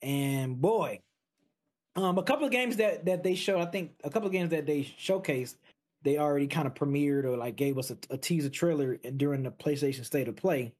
And 0.00 0.60
boy, 0.60 1.00
um, 1.94 2.18
a 2.18 2.22
couple 2.22 2.46
of 2.46 2.52
games 2.52 2.76
that 2.76 3.04
that 3.04 3.22
they 3.22 3.34
showed, 3.34 3.60
I 3.60 3.66
think 3.66 3.92
a 4.02 4.10
couple 4.10 4.26
of 4.26 4.32
games 4.32 4.50
that 4.50 4.66
they 4.66 4.82
showcased, 4.98 5.56
they 6.02 6.18
already 6.18 6.46
kind 6.46 6.66
of 6.66 6.74
premiered 6.74 7.24
or 7.24 7.36
like 7.36 7.56
gave 7.56 7.78
us 7.78 7.90
a, 7.90 7.98
a 8.10 8.16
teaser 8.16 8.48
trailer 8.48 8.96
during 9.16 9.42
the 9.42 9.50
PlayStation 9.50 10.04
State 10.04 10.28
of 10.28 10.36
Play. 10.36 10.72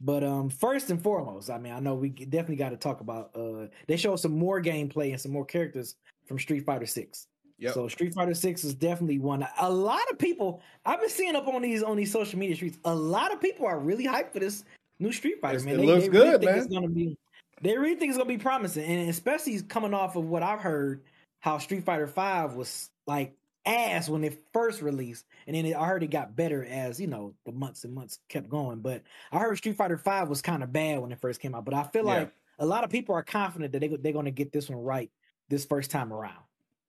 But 0.00 0.24
um, 0.24 0.48
first 0.50 0.90
and 0.90 1.00
foremost, 1.00 1.50
I 1.50 1.58
mean, 1.58 1.72
I 1.72 1.80
know 1.80 1.94
we 1.94 2.10
definitely 2.10 2.56
got 2.56 2.70
to 2.70 2.76
talk 2.76 3.00
about. 3.00 3.30
Uh, 3.36 3.66
they 3.86 3.96
showed 3.96 4.16
some 4.16 4.36
more 4.36 4.60
gameplay 4.62 5.10
and 5.10 5.20
some 5.20 5.32
more 5.32 5.44
characters 5.44 5.96
from 6.26 6.38
Street 6.38 6.64
Fighter 6.64 6.86
Six. 6.86 7.26
Yep. 7.62 7.74
So 7.74 7.86
Street 7.86 8.12
Fighter 8.12 8.34
Six 8.34 8.64
is 8.64 8.74
definitely 8.74 9.20
one. 9.20 9.46
A 9.60 9.70
lot 9.70 10.02
of 10.10 10.18
people 10.18 10.60
I've 10.84 10.98
been 10.98 11.08
seeing 11.08 11.36
up 11.36 11.46
on 11.46 11.62
these 11.62 11.82
on 11.84 11.96
these 11.96 12.10
social 12.10 12.36
media 12.36 12.56
streets. 12.56 12.76
A 12.84 12.94
lot 12.94 13.32
of 13.32 13.40
people 13.40 13.66
are 13.66 13.78
really 13.78 14.04
hyped 14.04 14.32
for 14.32 14.40
this 14.40 14.64
new 14.98 15.12
Street 15.12 15.40
Fighter. 15.40 15.60
man, 15.60 15.74
it 15.74 15.76
they, 15.78 15.86
looks 15.86 16.02
they 16.02 16.08
really 16.08 16.30
good, 16.32 16.44
man. 16.44 16.58
It's 16.58 16.66
gonna 16.66 16.88
be. 16.88 17.16
They 17.60 17.78
really 17.78 17.94
think 17.94 18.10
it's 18.10 18.18
gonna 18.18 18.28
be 18.28 18.38
promising, 18.38 18.84
and 18.84 19.08
especially 19.08 19.62
coming 19.62 19.94
off 19.94 20.16
of 20.16 20.24
what 20.24 20.42
I've 20.42 20.58
heard, 20.58 21.02
how 21.38 21.58
Street 21.58 21.84
Fighter 21.84 22.08
Five 22.08 22.54
was 22.54 22.90
like 23.06 23.36
ass 23.64 24.08
when 24.08 24.24
it 24.24 24.42
first 24.52 24.82
released, 24.82 25.24
and 25.46 25.54
then 25.54 25.64
it, 25.64 25.76
I 25.76 25.86
heard 25.86 26.02
it 26.02 26.10
got 26.10 26.34
better 26.34 26.64
as 26.64 27.00
you 27.00 27.06
know 27.06 27.32
the 27.46 27.52
months 27.52 27.84
and 27.84 27.94
months 27.94 28.18
kept 28.28 28.48
going. 28.48 28.80
But 28.80 29.02
I 29.30 29.38
heard 29.38 29.56
Street 29.56 29.76
Fighter 29.76 29.98
Five 29.98 30.28
was 30.28 30.42
kind 30.42 30.64
of 30.64 30.72
bad 30.72 30.98
when 30.98 31.12
it 31.12 31.20
first 31.20 31.40
came 31.40 31.54
out. 31.54 31.64
But 31.64 31.74
I 31.74 31.84
feel 31.84 32.06
yeah. 32.06 32.14
like 32.14 32.32
a 32.58 32.66
lot 32.66 32.82
of 32.82 32.90
people 32.90 33.14
are 33.14 33.22
confident 33.22 33.70
that 33.70 33.78
they 33.78 33.86
they're 33.88 34.12
going 34.12 34.24
to 34.24 34.32
get 34.32 34.52
this 34.52 34.68
one 34.68 34.82
right 34.82 35.12
this 35.48 35.64
first 35.64 35.92
time 35.92 36.12
around. 36.12 36.42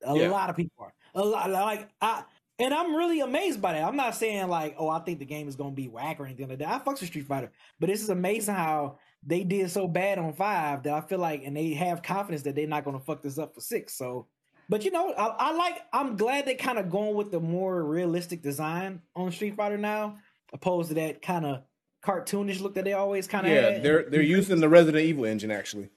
A 0.06 0.16
yeah. 0.18 0.30
lot 0.30 0.50
of 0.50 0.56
people 0.56 0.86
are. 0.86 0.94
A 1.16 1.24
lot 1.24 1.50
like 1.50 1.90
I 2.02 2.24
and 2.60 2.74
I'm 2.74 2.96
really 2.96 3.22
amazed 3.22 3.62
by 3.62 3.74
that. 3.74 3.84
I'm 3.84 3.96
not 3.96 4.16
saying 4.16 4.48
like, 4.48 4.76
oh, 4.78 4.90
I 4.90 5.00
think 5.00 5.20
the 5.20 5.26
game 5.26 5.48
is 5.48 5.56
gonna 5.56 5.72
be 5.72 5.88
whack 5.88 6.20
or 6.20 6.26
anything 6.26 6.48
like 6.50 6.60
that. 6.60 6.70
I 6.70 6.80
fucks 6.80 7.02
with 7.02 7.10
Street 7.10 7.26
Fighter, 7.26 7.52
but 7.80 7.88
this 7.88 8.02
is 8.02 8.10
amazing 8.10 8.56
how 8.56 9.00
they 9.26 9.44
did 9.44 9.70
so 9.72 9.88
bad 9.88 10.20
on 10.20 10.34
five 10.34 10.84
that 10.84 10.94
I 10.94 11.02
feel 11.02 11.20
like, 11.20 11.44
and 11.46 11.56
they 11.56 11.74
have 11.74 12.04
confidence 12.04 12.44
that 12.44 12.56
they're 12.56 12.68
not 12.68 12.86
gonna 12.86 13.00
fuck 13.00 13.22
this 13.22 13.38
up 13.38 13.56
for 13.56 13.62
six. 13.62 13.94
So, 13.94 14.28
but 14.70 14.86
you 14.86 14.92
know, 14.92 15.14
I, 15.14 15.28
I 15.28 15.54
like. 15.54 15.82
I'm 15.92 16.16
glad 16.16 16.46
they 16.46 16.56
kind 16.56 16.78
of 16.78 16.90
going 16.90 17.16
with 17.16 17.32
the 17.32 17.40
more 17.40 17.84
realistic 17.84 18.42
design 18.42 19.02
on 19.16 19.32
Street 19.32 19.56
Fighter 19.56 19.78
now, 19.78 20.18
opposed 20.54 20.90
to 20.90 20.96
that 20.96 21.22
kind 21.22 21.46
of 21.46 21.64
cartoonish 22.06 22.60
look 22.60 22.76
that 22.76 22.84
they 22.84 22.94
always 22.94 23.28
kind 23.28 23.48
of 23.48 23.54
yeah. 23.54 23.72
Had. 23.72 23.84
They're 23.84 24.10
they're 24.10 24.22
using 24.22 24.60
the 24.60 24.70
Resident 24.70 25.04
Evil 25.04 25.26
engine 25.26 25.52
actually. 25.52 25.90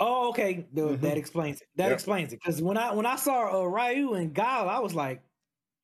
Oh, 0.00 0.30
okay. 0.30 0.66
The, 0.72 0.80
mm-hmm. 0.80 1.02
That 1.02 1.18
explains 1.18 1.60
it. 1.60 1.68
That 1.76 1.84
yep. 1.84 1.92
explains 1.92 2.32
it. 2.32 2.40
Because 2.42 2.62
when 2.62 2.78
I 2.78 2.92
when 2.94 3.06
I 3.06 3.16
saw 3.16 3.60
uh, 3.60 3.64
Ryu 3.64 4.14
and 4.14 4.34
Guile, 4.34 4.68
I 4.68 4.78
was 4.78 4.94
like, 4.94 5.22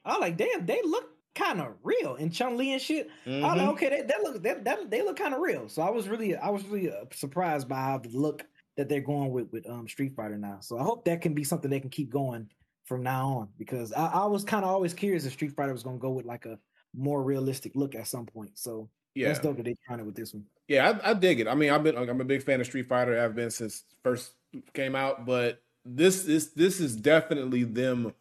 I 0.04 0.12
was 0.12 0.20
like, 0.20 0.36
damn, 0.38 0.64
they 0.64 0.80
look 0.82 1.10
kind 1.34 1.60
of 1.60 1.74
real. 1.82 2.16
And 2.16 2.32
Chun 2.32 2.56
Li 2.56 2.72
and 2.72 2.80
shit. 2.80 3.08
Mm-hmm. 3.26 3.44
I 3.44 3.48
was 3.48 3.56
like, 3.56 3.60
mm-hmm. 3.60 3.70
okay, 3.70 3.88
that, 3.90 4.08
that 4.08 4.22
look 4.22 4.42
that, 4.42 4.64
that 4.64 4.90
they 4.90 5.02
look 5.02 5.16
kind 5.16 5.34
of 5.34 5.40
real. 5.40 5.68
So 5.68 5.82
I 5.82 5.90
was 5.90 6.08
really 6.08 6.34
I 6.34 6.48
was 6.48 6.64
really 6.64 6.90
uh, 6.90 7.04
surprised 7.12 7.68
by 7.68 7.76
how 7.76 7.98
the 7.98 8.08
look 8.08 8.44
that 8.76 8.88
they're 8.88 9.00
going 9.00 9.30
with 9.30 9.52
with 9.52 9.68
um 9.68 9.86
Street 9.86 10.14
Fighter 10.16 10.38
now. 10.38 10.58
So 10.60 10.78
I 10.78 10.82
hope 10.82 11.04
that 11.04 11.20
can 11.20 11.34
be 11.34 11.44
something 11.44 11.70
they 11.70 11.80
can 11.80 11.90
keep 11.90 12.10
going 12.10 12.48
from 12.84 13.02
now 13.02 13.28
on 13.28 13.48
because 13.58 13.92
I, 13.92 14.06
I 14.06 14.26
was 14.26 14.44
kind 14.44 14.64
of 14.64 14.70
always 14.70 14.94
curious 14.94 15.26
if 15.26 15.32
Street 15.32 15.54
Fighter 15.54 15.72
was 15.72 15.82
going 15.82 15.96
to 15.96 16.02
go 16.02 16.10
with 16.10 16.24
like 16.24 16.46
a 16.46 16.58
more 16.94 17.22
realistic 17.22 17.72
look 17.74 17.94
at 17.94 18.06
some 18.06 18.24
point. 18.24 18.52
So 18.54 18.88
yeah, 19.14 19.28
that's 19.28 19.40
dope 19.40 19.56
that 19.58 19.64
they're 19.64 19.74
trying 19.86 20.00
it 20.00 20.06
with 20.06 20.14
this 20.14 20.32
one. 20.32 20.44
Yeah, 20.68 20.98
I, 21.04 21.10
I, 21.10 21.14
dig 21.14 21.40
it. 21.40 21.46
I 21.46 21.54
mean, 21.54 21.70
I've 21.70 21.84
been 21.84 21.96
I'm 21.96 22.20
a 22.20 22.24
big 22.24 22.42
fan 22.42 22.60
of 22.60 22.66
Street 22.66 22.86
Fighter. 22.86 23.22
I've 23.22 23.34
been 23.34 23.50
since 23.50 23.84
first 24.02 24.32
came 24.74 24.94
out, 24.94 25.24
but 25.24 25.62
this 25.84 26.26
is 26.26 26.52
this 26.52 26.80
is 26.80 26.96
definitely 26.96 27.64
them 27.64 28.12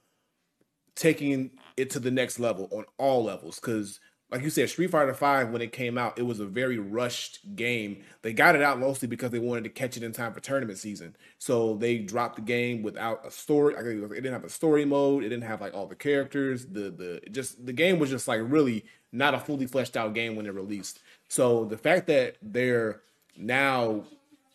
taking 0.96 1.52
it 1.76 1.90
to 1.92 2.00
the 2.00 2.12
next 2.12 2.40
level 2.40 2.70
on 2.72 2.86
all 2.98 3.24
levels. 3.24 3.60
Because 3.60 4.00
like 4.32 4.44
you 4.44 4.50
said, 4.50 4.70
Street 4.70 4.92
Fighter 4.92 5.14
Five 5.14 5.50
when 5.50 5.62
it 5.62 5.72
came 5.72 5.98
out, 5.98 6.20
it 6.20 6.24
was 6.24 6.40
a 6.40 6.46
very 6.46 6.78
rushed 6.78 7.56
game. 7.56 8.04
They 8.22 8.34
got 8.34 8.56
it 8.56 8.62
out 8.62 8.80
mostly 8.80 9.08
because 9.08 9.32
they 9.32 9.40
wanted 9.40 9.64
to 9.64 9.70
catch 9.72 9.98
it 9.98 10.04
in 10.04 10.12
time 10.12 10.34
for 10.34 10.40
tournament 10.40 10.78
season. 10.78 11.16
So 11.40 11.76
they 11.76 11.98
dropped 11.98 12.36
the 12.36 12.42
game 12.44 12.84
without 12.84 13.26
a 13.26 13.32
story. 13.32 13.74
It 13.76 14.10
didn't 14.10 14.34
have 14.34 14.44
a 14.44 14.50
story 14.50 14.86
mode. 14.86 15.24
It 15.24 15.30
didn't 15.30 15.46
have 15.46 15.62
like 15.62 15.74
all 15.74 15.88
the 15.88 15.96
characters. 15.96 16.66
The 16.66 16.92
the 16.92 17.22
just 17.32 17.66
the 17.66 17.74
game 17.74 17.98
was 17.98 18.12
just 18.12 18.28
like 18.28 18.42
really 18.44 18.86
not 19.12 19.34
a 19.34 19.40
fully 19.40 19.66
fleshed 19.66 19.96
out 19.98 20.14
game 20.14 20.36
when 20.36 20.46
it 20.46 20.54
released. 20.54 21.00
So 21.28 21.66
the 21.66 21.78
fact 21.78 22.08
that 22.08 22.36
they're 22.42 23.02
now, 23.38 24.04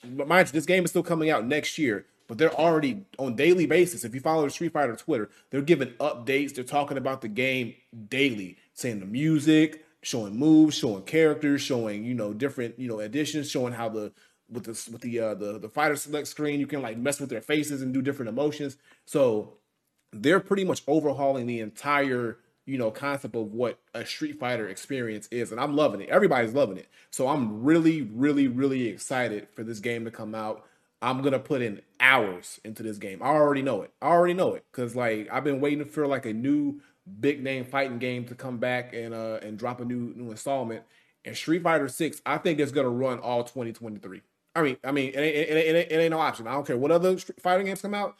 mind 0.04 0.48
you, 0.48 0.52
this 0.52 0.66
game 0.66 0.84
is 0.84 0.90
still 0.90 1.02
coming 1.02 1.30
out 1.30 1.46
next 1.46 1.78
year 1.78 2.06
but 2.30 2.38
they're 2.38 2.54
already 2.54 3.02
on 3.18 3.34
daily 3.34 3.66
basis. 3.66 4.04
If 4.04 4.14
you 4.14 4.20
follow 4.20 4.44
the 4.44 4.50
Street 4.50 4.72
Fighter 4.72 4.94
Twitter, 4.94 5.28
they're 5.50 5.62
giving 5.62 5.88
updates. 5.94 6.54
They're 6.54 6.62
talking 6.62 6.96
about 6.96 7.22
the 7.22 7.28
game 7.28 7.74
daily, 8.08 8.56
saying 8.72 9.00
the 9.00 9.06
music, 9.06 9.84
showing 10.02 10.36
moves, 10.36 10.76
showing 10.76 11.02
characters, 11.02 11.60
showing 11.60 12.04
you 12.04 12.14
know 12.14 12.32
different 12.32 12.78
you 12.78 12.86
know 12.86 13.00
additions, 13.00 13.50
showing 13.50 13.72
how 13.72 13.88
the 13.88 14.12
with 14.48 14.62
the 14.62 14.92
with 14.92 15.00
the 15.00 15.18
uh, 15.18 15.34
the 15.34 15.58
the 15.58 15.68
fighter 15.68 15.96
select 15.96 16.28
screen 16.28 16.60
you 16.60 16.68
can 16.68 16.82
like 16.82 16.96
mess 16.96 17.18
with 17.18 17.30
their 17.30 17.40
faces 17.40 17.82
and 17.82 17.92
do 17.92 18.00
different 18.00 18.28
emotions. 18.28 18.76
So 19.06 19.54
they're 20.12 20.38
pretty 20.38 20.64
much 20.64 20.84
overhauling 20.86 21.48
the 21.48 21.58
entire 21.58 22.38
you 22.70 22.78
know 22.78 22.92
concept 22.92 23.34
of 23.34 23.52
what 23.52 23.80
a 23.94 24.06
Street 24.06 24.38
Fighter 24.38 24.68
experience 24.68 25.26
is, 25.32 25.50
and 25.50 25.60
I'm 25.60 25.74
loving 25.74 26.00
it. 26.00 26.08
Everybody's 26.08 26.54
loving 26.54 26.76
it. 26.76 26.86
So 27.10 27.26
I'm 27.26 27.64
really, 27.64 28.02
really, 28.02 28.46
really 28.46 28.86
excited 28.86 29.48
for 29.52 29.64
this 29.64 29.80
game 29.80 30.04
to 30.04 30.10
come 30.12 30.36
out. 30.36 30.64
I'm 31.02 31.20
gonna 31.20 31.40
put 31.40 31.62
in 31.62 31.82
hours 31.98 32.60
into 32.64 32.84
this 32.84 32.96
game. 32.96 33.22
I 33.22 33.26
already 33.26 33.62
know 33.62 33.82
it. 33.82 33.92
I 34.00 34.06
already 34.06 34.34
know 34.34 34.54
it 34.54 34.64
because 34.70 34.94
like 34.94 35.28
I've 35.32 35.42
been 35.42 35.60
waiting 35.60 35.84
for 35.84 36.06
like 36.06 36.26
a 36.26 36.32
new 36.32 36.80
big 37.18 37.42
name 37.42 37.64
fighting 37.64 37.98
game 37.98 38.24
to 38.26 38.36
come 38.36 38.58
back 38.58 38.94
and 38.94 39.12
uh 39.12 39.40
and 39.42 39.58
drop 39.58 39.80
a 39.80 39.84
new 39.84 40.12
new 40.14 40.30
installment. 40.30 40.84
And 41.24 41.36
Street 41.36 41.64
Fighter 41.64 41.88
Six, 41.88 42.22
I 42.24 42.38
think 42.38 42.60
it's 42.60 42.70
gonna 42.70 42.88
run 42.88 43.18
all 43.18 43.42
2023. 43.42 44.22
I 44.54 44.62
mean, 44.62 44.76
I 44.84 44.92
mean, 44.92 45.08
it 45.08 45.18
ain't, 45.18 45.50
it, 45.50 45.56
ain't, 45.56 45.92
it 45.92 45.96
ain't 45.96 46.10
no 46.12 46.20
option. 46.20 46.46
I 46.46 46.52
don't 46.52 46.66
care 46.66 46.76
what 46.76 46.92
other 46.92 47.16
fighting 47.40 47.66
games 47.66 47.82
come 47.82 47.94
out. 47.94 48.16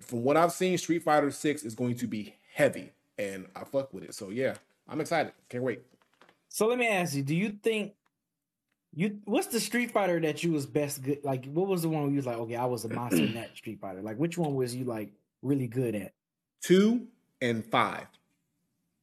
From 0.00 0.22
what 0.22 0.38
I've 0.38 0.52
seen, 0.52 0.78
Street 0.78 1.02
Fighter 1.02 1.30
Six 1.30 1.64
is 1.64 1.74
going 1.74 1.96
to 1.96 2.06
be 2.06 2.36
heavy, 2.54 2.92
and 3.20 3.46
I 3.54 3.64
fuck 3.64 3.92
with 3.92 4.04
it. 4.04 4.14
So 4.14 4.30
yeah, 4.30 4.54
I'm 4.88 5.00
excited. 5.00 5.32
Can't 5.48 5.62
wait. 5.62 5.82
So 6.48 6.66
let 6.66 6.78
me 6.78 6.88
ask 6.88 7.14
you: 7.14 7.22
Do 7.22 7.36
you 7.36 7.50
think 7.62 7.92
you 8.94 9.18
what's 9.24 9.48
the 9.48 9.60
Street 9.60 9.90
Fighter 9.90 10.18
that 10.20 10.42
you 10.42 10.52
was 10.52 10.66
best 10.66 11.02
good? 11.02 11.18
Like, 11.22 11.44
what 11.46 11.68
was 11.68 11.82
the 11.82 11.88
one 11.88 12.08
you 12.10 12.16
was 12.16 12.26
like, 12.26 12.38
okay, 12.38 12.56
I 12.56 12.64
was 12.64 12.84
a 12.84 12.88
monster 12.94 13.22
in 13.22 13.34
that 13.34 13.56
Street 13.56 13.80
Fighter? 13.80 14.02
Like, 14.02 14.16
which 14.16 14.38
one 14.38 14.54
was 14.54 14.74
you 14.74 14.84
like 14.84 15.12
really 15.42 15.66
good 15.66 15.94
at? 15.94 16.12
Two 16.62 17.06
and 17.40 17.64
five, 17.64 18.06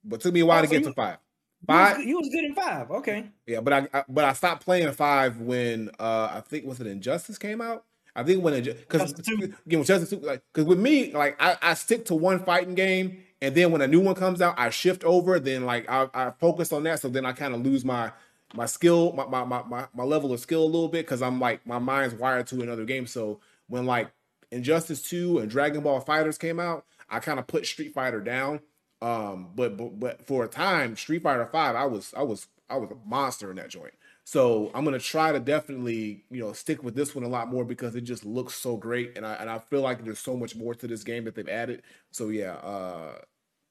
but 0.03 0.21
took 0.21 0.33
me 0.33 0.41
a 0.41 0.45
while 0.45 0.59
oh, 0.59 0.61
to 0.63 0.67
so 0.67 0.73
get 0.73 0.81
you, 0.81 0.87
to 0.89 0.93
five. 0.93 1.17
Five. 1.65 1.91
You 1.91 1.97
was, 1.97 2.07
you 2.07 2.17
was, 2.17 2.29
good 2.29 2.43
in 2.43 2.55
five. 2.55 2.91
Okay. 2.91 3.25
Yeah, 3.45 3.61
but 3.61 3.73
I, 3.73 3.87
I, 3.93 4.03
but 4.07 4.25
I 4.25 4.33
stopped 4.33 4.63
playing 4.63 4.91
five 4.93 5.37
when 5.37 5.89
uh 5.99 6.31
I 6.33 6.41
think 6.41 6.65
was 6.65 6.79
it 6.79 6.87
Injustice 6.87 7.37
came 7.37 7.61
out. 7.61 7.83
I 8.15 8.23
think 8.23 8.43
when 8.43 8.61
because 8.63 9.13
again 9.13 9.79
with 9.79 9.87
Justice 9.87 10.09
two, 10.09 10.19
like 10.19 10.41
because 10.51 10.67
with 10.67 10.79
me 10.79 11.11
like 11.13 11.35
I, 11.39 11.55
I 11.61 11.73
stick 11.75 12.05
to 12.05 12.15
one 12.15 12.43
fighting 12.43 12.73
game 12.73 13.23
and 13.41 13.53
then 13.55 13.71
when 13.71 13.81
a 13.81 13.87
new 13.87 13.99
one 13.99 14.15
comes 14.15 14.41
out 14.41 14.55
I 14.57 14.69
shift 14.69 15.03
over 15.03 15.39
then 15.39 15.65
like 15.65 15.89
I, 15.89 16.07
I 16.13 16.31
focus 16.39 16.71
on 16.73 16.83
that 16.83 16.99
so 16.99 17.09
then 17.09 17.25
I 17.25 17.33
kind 17.33 17.53
of 17.53 17.61
lose 17.61 17.85
my 17.85 18.11
my 18.53 18.65
skill, 18.65 19.13
my 19.13 19.25
my 19.25 19.43
my 19.63 19.87
my 19.93 20.03
level 20.03 20.31
of 20.33 20.39
skill 20.39 20.63
a 20.63 20.65
little 20.65 20.87
bit 20.87 21.05
because 21.05 21.21
I'm 21.21 21.39
like 21.39 21.65
my 21.65 21.79
mind's 21.79 22.15
wired 22.15 22.47
to 22.47 22.61
another 22.61 22.85
game. 22.85 23.05
So 23.05 23.39
when 23.67 23.85
like 23.85 24.09
Injustice 24.51 25.01
2 25.03 25.39
and 25.39 25.49
Dragon 25.49 25.81
Ball 25.81 26.01
FighterZ 26.01 26.39
came 26.39 26.59
out, 26.59 26.85
I 27.09 27.19
kind 27.19 27.39
of 27.39 27.47
put 27.47 27.65
Street 27.65 27.93
Fighter 27.93 28.21
down. 28.21 28.61
Um, 29.01 29.49
but, 29.55 29.77
but 29.77 29.99
but 29.99 30.25
for 30.25 30.45
a 30.45 30.47
time, 30.47 30.95
Street 30.95 31.23
Fighter 31.23 31.45
5, 31.45 31.75
I 31.75 31.85
was 31.85 32.13
I 32.15 32.23
was 32.23 32.47
I 32.69 32.77
was 32.77 32.89
a 32.91 32.95
monster 33.07 33.49
in 33.49 33.57
that 33.57 33.69
joint. 33.69 33.93
So 34.27 34.71
I'm 34.75 34.83
gonna 34.83 34.99
try 34.99 35.31
to 35.31 35.39
definitely, 35.39 36.25
you 36.29 36.41
know, 36.41 36.51
stick 36.51 36.83
with 36.83 36.95
this 36.95 37.15
one 37.15 37.23
a 37.23 37.29
lot 37.29 37.47
more 37.47 37.63
because 37.63 37.95
it 37.95 38.01
just 38.01 38.25
looks 38.25 38.55
so 38.55 38.75
great, 38.75 39.15
and 39.15 39.25
I 39.25 39.35
and 39.35 39.49
I 39.49 39.57
feel 39.57 39.79
like 39.79 40.03
there's 40.03 40.19
so 40.19 40.35
much 40.35 40.53
more 40.53 40.75
to 40.75 40.85
this 40.85 41.01
game 41.05 41.23
that 41.23 41.33
they've 41.33 41.47
added. 41.47 41.83
So 42.11 42.27
yeah, 42.27 42.55
uh, 42.55 43.19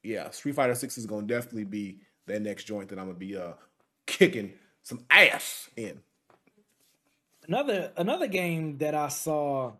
yeah, 0.02 0.30
Street 0.30 0.54
Fighter 0.54 0.74
Six 0.74 0.96
is 0.96 1.04
gonna 1.04 1.26
definitely 1.26 1.64
be 1.64 1.98
that 2.24 2.40
next 2.40 2.64
joint 2.64 2.88
that 2.88 2.98
I'm 2.98 3.04
gonna 3.04 3.18
be 3.18 3.36
uh 3.36 3.52
kicking 4.06 4.54
some 4.82 5.04
ass 5.10 5.68
in. 5.76 6.00
Another 7.46 7.92
another 7.98 8.26
game 8.26 8.78
that 8.78 8.94
I 8.94 9.08
saw 9.08 9.72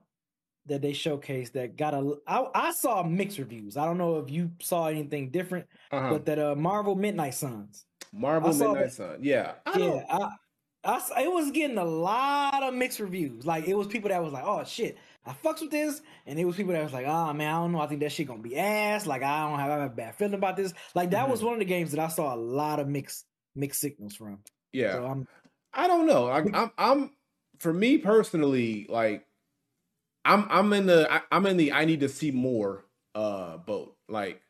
that 0.67 0.83
they 0.83 0.93
showcased 0.93 1.53
that 1.53 1.79
got 1.79 1.95
a 1.95 2.19
I, 2.27 2.49
I 2.55 2.73
saw 2.73 3.03
mixed 3.03 3.39
reviews. 3.39 3.79
I 3.79 3.87
don't 3.87 3.97
know 3.97 4.19
if 4.19 4.31
you 4.31 4.51
saw 4.61 4.89
anything 4.89 5.31
different, 5.31 5.69
uh-huh. 5.91 6.11
but 6.11 6.27
that 6.27 6.39
uh 6.39 6.55
Marvel 6.55 6.97
Midnight 6.97 7.33
Suns. 7.33 7.87
Marvel 8.13 8.53
Midnight 8.53 8.93
Suns. 8.93 9.25
Yeah. 9.25 9.55
I 9.65 9.79
yeah. 9.79 10.05
I, 10.11 10.29
I, 10.87 11.23
it 11.23 11.33
was 11.33 11.51
getting 11.51 11.79
a 11.79 11.85
lot 11.85 12.63
of 12.63 12.75
mixed 12.75 13.01
reviews. 13.01 13.45
Like 13.45 13.67
it 13.67 13.75
was 13.75 13.87
people 13.87 14.11
that 14.11 14.23
was 14.23 14.33
like, 14.33 14.45
"Oh 14.47 14.65
shit, 14.65 14.97
I 15.25 15.33
fucks 15.33 15.61
with 15.61 15.71
this," 15.71 16.01
and 16.27 16.39
it 16.39 16.45
was 16.45 16.57
people 16.57 16.73
that 16.73 16.85
was 16.85 16.93
like, 16.93 17.07
"Oh 17.07 17.33
man, 17.33 17.55
I 17.55 17.59
don't 17.59 17.73
know. 17.73 17.81
I 17.81 17.87
think 17.87 18.01
that 18.01 18.13
shit 18.13 18.29
gonna 18.29 18.41
be 18.41 18.57
ass. 18.57 19.07
Like 19.07 19.23
I 19.23 19.49
don't 19.49 19.59
have, 19.59 19.71
I 19.71 19.75
have 19.81 19.93
a 19.93 19.95
bad 19.95 20.15
feeling 20.15 20.35
about 20.35 20.57
this." 20.57 20.73
Like 20.95 21.11
that 21.11 21.23
mm-hmm. 21.23 21.31
was 21.31 21.43
one 21.43 21.55
of 21.55 21.59
the 21.59 21.65
games 21.65 21.91
that 21.93 22.01
I 22.01 22.09
saw 22.09 22.35
a 22.35 22.37
lot 22.37 22.81
of 22.81 22.89
mixed 22.89 23.27
mixed 23.57 23.81
signals 23.81 24.15
from. 24.15 24.39
Yeah. 24.73 24.93
So 24.93 25.07
I'm, 25.07 25.29
I 25.73 25.87
don't 25.87 26.07
know. 26.07 26.29
I, 26.29 26.39
I'm, 26.39 26.71
I'm, 26.79 27.11
for 27.59 27.73
me 27.73 27.99
personally, 27.99 28.87
like, 28.89 29.25
I'm, 30.25 30.47
I'm 30.51 30.73
in 30.73 30.87
the, 30.87 31.11
I, 31.11 31.23
I'm 31.33 31.47
in 31.47 31.57
the, 31.57 31.73
I 31.73 31.85
need 31.85 32.01
to 32.01 32.09
see 32.09 32.31
more, 32.31 32.85
uh, 33.15 33.57
boat. 33.57 33.97
Like, 34.09 34.43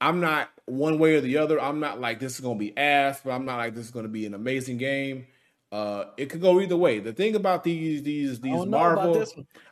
I'm 0.00 0.20
not 0.20 0.50
one 0.66 0.98
way 0.98 1.14
or 1.14 1.20
the 1.20 1.38
other. 1.38 1.60
I'm 1.60 1.80
not 1.80 2.00
like 2.00 2.20
this 2.20 2.34
is 2.34 2.40
gonna 2.40 2.58
be 2.58 2.76
ass, 2.76 3.20
but 3.24 3.30
I'm 3.30 3.46
not 3.46 3.56
like 3.56 3.74
this 3.74 3.86
is 3.86 3.90
gonna 3.90 4.08
be 4.08 4.26
an 4.26 4.34
amazing 4.34 4.76
game. 4.76 5.26
Uh, 5.76 6.06
it 6.16 6.30
could 6.30 6.40
go 6.40 6.58
either 6.58 6.76
way. 6.76 7.00
The 7.00 7.12
thing 7.12 7.34
about 7.34 7.62
these 7.62 8.02
these 8.02 8.40
these 8.40 8.62
I 8.62 8.64
Marvel, 8.64 9.22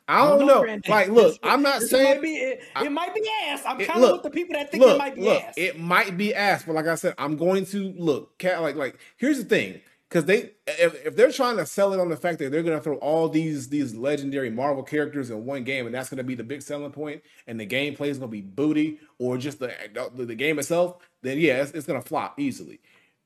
I 0.07 0.29
don't, 0.29 0.47
know. 0.47 0.61
know. 0.61 0.79
Like, 0.87 1.09
look, 1.09 1.39
I'm 1.43 1.63
not 1.63 1.81
this 1.81 1.89
saying 1.89 2.17
might 2.17 2.21
be, 2.21 2.35
it, 2.35 2.61
I, 2.77 2.85
it, 2.85 2.93
might 2.93 3.15
be 3.15 3.27
ass. 3.47 3.63
I'm 3.65 3.79
kind 3.79 4.05
of 4.05 4.13
with 4.13 4.23
the 4.23 4.29
people 4.29 4.53
that 4.53 4.71
think 4.71 4.85
look, 4.85 4.97
it 4.97 4.99
might 4.99 5.15
be 5.15 5.23
look, 5.23 5.43
ass. 5.43 5.55
It 5.57 5.81
might 5.81 6.19
be 6.19 6.35
ass, 6.35 6.65
but 6.65 6.75
like 6.75 6.87
I 6.87 6.97
said, 6.97 7.15
I'm 7.17 7.39
going 7.39 7.65
to 7.67 7.95
look. 7.97 8.35
Like, 8.43 8.77
like 8.77 8.99
here's 9.17 9.39
the 9.39 9.47
thing, 9.47 9.81
because 10.07 10.27
they 10.27 10.51
if, 10.67 11.07
if 11.07 11.17
they're 11.17 11.33
trying 11.33 11.57
to 11.57 11.65
sell 11.65 11.95
it 11.95 12.01
on 12.01 12.11
the 12.11 12.19
fact 12.19 12.39
that 12.41 12.53
they're 12.53 12.63
going 12.63 12.77
to 12.77 12.85
throw 12.85 12.97
all 12.97 13.31
these 13.31 13.71
these 13.71 13.95
legendary 13.95 14.51
Marvel 14.51 14.83
characters 14.83 15.31
in 15.31 15.47
one 15.47 15.65
game, 15.65 15.87
and 15.87 15.95
that's 15.95 16.11
going 16.11 16.19
to 16.19 16.25
be 16.25 16.35
the 16.35 16.45
big 16.45 16.61
selling 16.61 16.93
point, 16.93 17.23
and 17.47 17.59
the 17.59 17.67
gameplay 17.67 18.09
is 18.09 18.19
going 18.19 18.31
to 18.31 18.37
be 18.37 18.43
booty, 18.43 19.01
or 19.19 19.39
just 19.39 19.59
the 19.59 19.73
the, 20.15 20.27
the 20.27 20.35
game 20.35 20.59
itself, 20.59 20.97
then 21.23 21.39
yeah, 21.39 21.63
it's, 21.63 21.71
it's 21.71 21.87
going 21.87 22.03
to 22.03 22.07
flop 22.07 22.39
easily. 22.39 22.81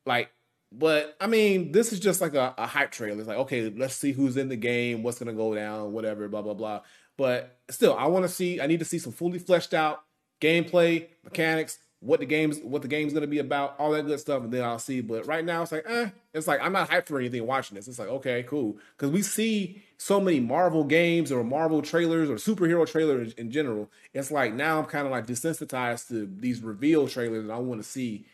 Like 0.06 0.30
but 0.70 1.16
I 1.20 1.26
mean, 1.26 1.72
this 1.72 1.92
is 1.92 2.00
just 2.00 2.20
like 2.20 2.34
a, 2.34 2.54
a, 2.58 2.66
hype 2.66 2.90
trailer. 2.90 3.18
It's 3.18 3.28
like, 3.28 3.38
okay, 3.38 3.72
let's 3.74 3.94
see 3.94 4.12
who's 4.12 4.36
in 4.36 4.48
the 4.48 4.56
game, 4.56 5.02
what's 5.02 5.18
gonna 5.18 5.32
go 5.32 5.54
down, 5.54 5.92
whatever, 5.92 6.28
blah 6.28 6.42
blah 6.42 6.54
blah. 6.54 6.80
But 7.16 7.58
still, 7.70 7.96
I 7.96 8.06
want 8.06 8.24
to 8.24 8.28
see. 8.28 8.60
I 8.60 8.66
need 8.66 8.78
to 8.78 8.84
see 8.84 8.98
some 8.98 9.12
fully 9.12 9.38
fleshed 9.38 9.74
out 9.74 10.02
gameplay, 10.40 11.08
mechanics, 11.24 11.78
what 12.00 12.20
the 12.20 12.26
game's 12.26 12.60
what 12.60 12.82
the 12.82 12.88
game's 12.88 13.12
gonna 13.12 13.26
be 13.26 13.38
about, 13.38 13.74
all 13.78 13.90
that 13.92 14.06
good 14.06 14.20
stuff, 14.20 14.44
and 14.44 14.52
then 14.52 14.62
I'll 14.62 14.78
see. 14.78 15.00
But 15.00 15.26
right 15.26 15.44
now, 15.44 15.62
it's 15.62 15.72
like, 15.72 15.84
eh, 15.88 16.10
it's 16.32 16.46
like 16.46 16.60
I'm 16.62 16.72
not 16.72 16.88
hyped 16.90 17.06
for 17.06 17.18
anything 17.18 17.44
watching 17.46 17.74
this. 17.74 17.88
It's 17.88 17.98
like, 17.98 18.08
okay, 18.08 18.44
cool, 18.44 18.78
because 18.96 19.10
we 19.10 19.22
see 19.22 19.82
so 19.96 20.20
many 20.20 20.38
Marvel 20.38 20.84
games 20.84 21.32
or 21.32 21.42
Marvel 21.42 21.82
trailers 21.82 22.30
or 22.30 22.34
superhero 22.34 22.86
trailers 22.86 23.32
in 23.32 23.50
general. 23.50 23.90
It's 24.14 24.30
like 24.30 24.54
now 24.54 24.78
I'm 24.78 24.84
kind 24.84 25.06
of 25.06 25.10
like 25.10 25.26
desensitized 25.26 26.08
to 26.08 26.30
these 26.38 26.62
reveal 26.62 27.08
trailers, 27.08 27.42
and 27.42 27.52
I 27.52 27.58
want 27.58 27.82
to 27.82 27.88
see 27.88 28.26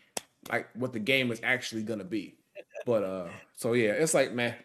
like 0.51 0.67
what 0.75 0.93
the 0.93 0.99
game 0.99 1.31
is 1.31 1.39
actually 1.43 1.83
gonna 1.83 2.03
be. 2.03 2.35
But 2.85 3.03
uh, 3.03 3.27
so 3.55 3.73
yeah, 3.73 3.91
it's 3.91 4.13
like 4.13 4.33
man. 4.33 4.55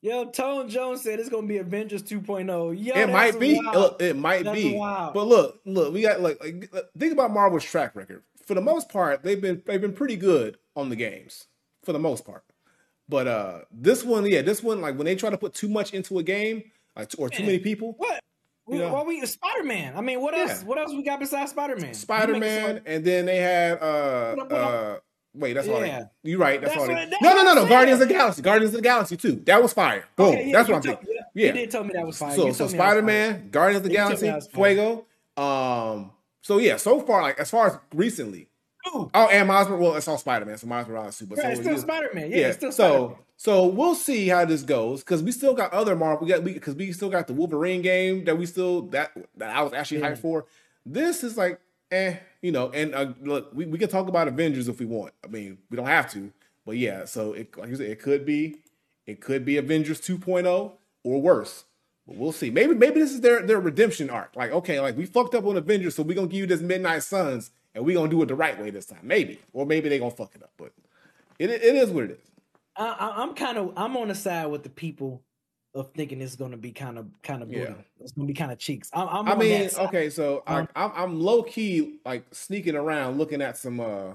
Yo, 0.00 0.24
Tone 0.26 0.68
Jones 0.68 1.02
said 1.02 1.20
it's 1.20 1.28
gonna 1.28 1.46
be 1.46 1.58
Avengers 1.58 2.02
2.0. 2.02 2.84
Yo, 2.84 2.94
it 2.94 3.08
might 3.08 3.38
be. 3.38 3.60
Look, 3.60 4.02
it 4.02 4.16
might 4.16 4.44
that's 4.44 4.56
be. 4.56 4.74
Wild. 4.74 5.14
But 5.14 5.28
look, 5.28 5.60
look, 5.64 5.94
we 5.94 6.02
got 6.02 6.20
like, 6.20 6.42
like 6.42 6.70
think 6.98 7.12
about 7.12 7.30
Marvel's 7.30 7.64
track 7.64 7.94
record. 7.94 8.22
For 8.46 8.54
the 8.54 8.60
most 8.60 8.88
part, 8.88 9.22
they've 9.22 9.40
been 9.40 9.62
they've 9.64 9.80
been 9.80 9.92
pretty 9.92 10.16
good 10.16 10.58
on 10.74 10.88
the 10.88 10.96
games. 10.96 11.46
For 11.84 11.92
the 11.92 12.00
most 12.00 12.24
part. 12.24 12.44
But 13.08 13.28
uh 13.28 13.58
this 13.70 14.02
one, 14.04 14.26
yeah, 14.26 14.42
this 14.42 14.62
one, 14.62 14.80
like 14.80 14.96
when 14.96 15.04
they 15.04 15.14
try 15.14 15.30
to 15.30 15.38
put 15.38 15.54
too 15.54 15.68
much 15.68 15.94
into 15.94 16.18
a 16.18 16.22
game, 16.22 16.64
like 16.96 17.12
or 17.18 17.28
too 17.28 17.44
many 17.44 17.58
people. 17.60 17.94
What? 17.98 18.21
You 18.68 18.78
know? 18.78 18.92
Well, 18.92 19.06
we 19.06 19.24
Spider 19.26 19.64
Man. 19.64 19.96
I 19.96 20.00
mean, 20.00 20.20
what 20.20 20.34
else? 20.34 20.62
Yeah. 20.62 20.68
What 20.68 20.78
else 20.78 20.92
we 20.92 21.02
got 21.02 21.18
besides 21.18 21.50
Spider 21.50 21.76
Man? 21.76 21.94
Spider 21.94 22.38
Man, 22.38 22.82
and 22.86 23.04
then 23.04 23.26
they 23.26 23.38
had 23.38 23.82
uh 23.82 24.36
uh. 24.50 24.98
Wait, 25.34 25.54
that's 25.54 25.66
yeah. 25.66 25.74
all. 25.74 26.12
You're 26.22 26.38
right. 26.38 26.60
That's, 26.60 26.74
that's 26.74 26.88
all. 26.88 26.94
What, 26.94 27.10
that's 27.10 27.22
no, 27.22 27.34
no, 27.34 27.42
no, 27.42 27.54
no. 27.62 27.66
Guardians 27.66 28.02
of 28.02 28.08
the 28.08 28.14
Galaxy. 28.14 28.42
Guardians 28.42 28.74
of 28.74 28.78
the 28.78 28.82
Galaxy 28.82 29.16
too. 29.16 29.42
That 29.46 29.62
was 29.62 29.72
fire. 29.72 30.04
Boom. 30.14 30.26
Okay, 30.28 30.46
yeah, 30.48 30.52
that's 30.52 30.68
what 30.68 30.76
I'm 30.76 30.82
saying. 30.82 30.98
Yeah, 31.34 31.46
you 31.46 31.52
did 31.52 31.70
tell 31.70 31.84
me 31.84 31.92
that 31.94 32.06
was 32.06 32.18
fire. 32.18 32.36
So, 32.36 32.52
so 32.52 32.68
Spider 32.68 33.02
Man, 33.02 33.48
Guardians 33.50 33.78
of 33.78 33.84
the 33.84 33.96
Galaxy, 33.96 34.32
Fuego. 34.52 35.06
Um. 35.36 36.12
So 36.42 36.58
yeah, 36.58 36.76
so 36.76 37.00
far, 37.00 37.22
like 37.22 37.38
as 37.38 37.50
far 37.50 37.66
as 37.66 37.78
recently. 37.94 38.48
Oh, 38.84 39.28
and 39.30 39.48
Miles. 39.48 39.68
Well, 39.68 39.94
it's 39.94 40.08
all 40.08 40.18
Spider 40.18 40.44
Man. 40.44 40.58
So 40.58 40.66
Miles 40.66 40.88
Morales 40.88 41.18
too. 41.18 41.26
But 41.26 41.38
right, 41.38 41.44
so 41.44 41.50
it's 41.50 41.60
still 41.60 41.78
Spider 41.78 42.10
Man. 42.14 42.30
Yeah, 42.30 42.36
yeah. 42.36 42.52
still 42.52 42.72
so 42.72 43.18
so 43.36 43.66
we'll 43.66 43.94
see 43.94 44.28
how 44.28 44.44
this 44.44 44.62
goes 44.62 45.00
because 45.00 45.22
we 45.22 45.32
still 45.32 45.54
got 45.54 45.72
other 45.72 45.96
Marvel. 45.96 46.26
We 46.26 46.32
got 46.32 46.44
because 46.44 46.74
we, 46.74 46.86
we, 46.86 46.92
still 46.92 47.10
got 47.10 47.26
the 47.26 47.32
Wolverine 47.32 47.82
game 47.82 48.24
that 48.24 48.38
we 48.38 48.46
still 48.46 48.82
that 48.88 49.12
that 49.36 49.54
I 49.54 49.62
was 49.62 49.72
actually 49.72 50.00
yeah. 50.00 50.12
hyped 50.12 50.18
for. 50.18 50.46
This 50.84 51.22
is 51.22 51.36
like 51.36 51.60
eh, 51.90 52.16
you 52.40 52.52
know. 52.52 52.70
And 52.70 52.94
uh, 52.94 53.12
look, 53.22 53.50
we, 53.54 53.66
we 53.66 53.78
can 53.78 53.88
talk 53.88 54.08
about 54.08 54.28
Avengers 54.28 54.68
if 54.68 54.80
we 54.80 54.86
want. 54.86 55.12
I 55.24 55.28
mean, 55.28 55.58
we 55.70 55.76
don't 55.76 55.86
have 55.86 56.10
to, 56.12 56.32
But 56.64 56.76
yeah, 56.76 57.04
so 57.04 57.32
it 57.32 57.56
like 57.56 57.68
you 57.68 57.76
said, 57.76 57.90
it 57.90 58.00
could 58.00 58.24
be 58.24 58.58
it 59.06 59.20
could 59.20 59.44
be 59.44 59.56
Avengers 59.56 60.00
2.0 60.00 60.72
or 61.04 61.20
worse. 61.20 61.64
But 62.06 62.16
we'll 62.16 62.32
see. 62.32 62.50
Maybe 62.50 62.74
maybe 62.74 63.00
this 63.00 63.12
is 63.12 63.20
their 63.20 63.42
their 63.42 63.60
redemption 63.60 64.10
arc. 64.10 64.34
Like, 64.34 64.50
okay, 64.52 64.80
like 64.80 64.96
we 64.96 65.06
fucked 65.06 65.34
up 65.34 65.46
on 65.46 65.56
Avengers, 65.56 65.94
so 65.94 66.02
we're 66.02 66.14
gonna 66.14 66.26
give 66.26 66.40
you 66.40 66.46
this 66.46 66.60
Midnight 66.60 67.04
Suns 67.04 67.50
and 67.74 67.84
we're 67.84 67.96
gonna 67.96 68.10
do 68.10 68.22
it 68.22 68.26
the 68.26 68.34
right 68.34 68.58
way 68.60 68.70
this 68.70 68.86
time. 68.86 69.00
Maybe. 69.02 69.38
Or 69.52 69.66
maybe 69.66 69.88
they're 69.88 69.98
gonna 69.98 70.10
fuck 70.10 70.34
it 70.34 70.42
up. 70.42 70.52
But 70.56 70.72
it 71.38 71.50
it 71.50 71.74
is 71.76 71.90
what 71.90 72.04
it 72.04 72.10
is. 72.12 72.30
I, 72.76 73.14
I'm 73.16 73.34
kind 73.34 73.58
of 73.58 73.72
I'm 73.76 73.96
on 73.96 74.08
the 74.08 74.14
side 74.14 74.46
with 74.46 74.62
the 74.62 74.70
people 74.70 75.22
of 75.74 75.90
thinking 75.94 76.20
it's 76.20 76.36
going 76.36 76.50
to 76.50 76.56
be 76.56 76.70
kind 76.70 76.98
of 76.98 77.06
kind 77.22 77.42
of 77.42 77.48
booty. 77.48 77.60
Yeah. 77.62 77.74
It's 78.00 78.12
going 78.12 78.26
to 78.26 78.32
be 78.32 78.36
kind 78.36 78.52
of 78.52 78.58
cheeks. 78.58 78.90
I'm, 78.92 79.08
I'm 79.08 79.28
I 79.28 79.34
mean, 79.34 79.70
okay, 79.78 80.10
so 80.10 80.42
Um, 80.46 80.68
I, 80.76 80.84
I'm 80.84 80.92
I'm 80.94 81.20
low 81.20 81.42
key 81.42 81.98
like 82.04 82.24
sneaking 82.32 82.76
around 82.76 83.18
looking 83.18 83.40
at 83.42 83.56
some. 83.56 83.80
uh 83.80 84.12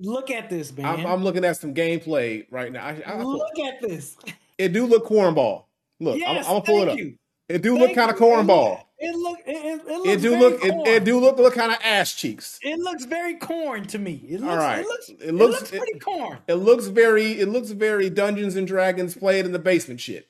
Look 0.00 0.30
at 0.30 0.48
this, 0.48 0.76
man. 0.76 0.86
I'm, 0.86 1.06
I'm 1.06 1.24
looking 1.24 1.44
at 1.44 1.56
some 1.56 1.74
gameplay 1.74 2.46
right 2.52 2.70
now. 2.70 2.86
I, 2.86 3.02
I, 3.04 3.20
Look 3.20 3.58
at 3.58 3.80
this. 3.80 4.16
it 4.56 4.72
do 4.72 4.86
look 4.86 5.06
cornball. 5.06 5.64
Look, 5.98 6.18
yes, 6.18 6.28
I'm, 6.28 6.36
I'm 6.36 6.44
gonna 6.44 6.64
pull 6.64 6.82
it 6.82 6.88
up. 6.90 6.98
you. 6.98 7.16
It 7.48 7.62
do 7.62 7.76
Thank 7.76 7.80
look 7.80 7.94
kind 7.96 8.10
of. 8.10 8.16
Cornball. 8.16 8.82
It 9.00 9.14
look. 9.14 9.38
It, 9.46 9.80
it, 9.86 10.06
it 10.08 10.20
do 10.20 10.36
look. 10.36 10.64
It, 10.64 10.74
it 10.88 11.04
do 11.04 11.20
look 11.20 11.36
look 11.38 11.54
kind 11.54 11.70
of 11.72 11.78
ass 11.84 12.14
cheeks. 12.14 12.58
It 12.62 12.78
looks 12.80 13.04
very 13.04 13.36
corn 13.36 13.86
to 13.86 13.98
me. 13.98 14.24
It 14.28 14.40
looks. 14.40 14.50
All 14.52 14.56
right. 14.58 14.80
It 14.80 14.86
looks. 14.86 15.08
It 15.08 15.32
looks- 15.34 15.60
looks, 15.60 15.70
pretty 15.70 15.98
corn. 16.00 16.38
It 16.48 16.54
looks 16.54 16.86
very. 16.86 17.38
It 17.38 17.48
looks 17.48 17.70
very 17.70 18.10
Dungeons 18.10 18.56
and 18.56 18.66
Dragons 18.66 19.14
played 19.16 19.44
in 19.46 19.52
the 19.52 19.58
basement 19.60 20.00
shit. 20.00 20.28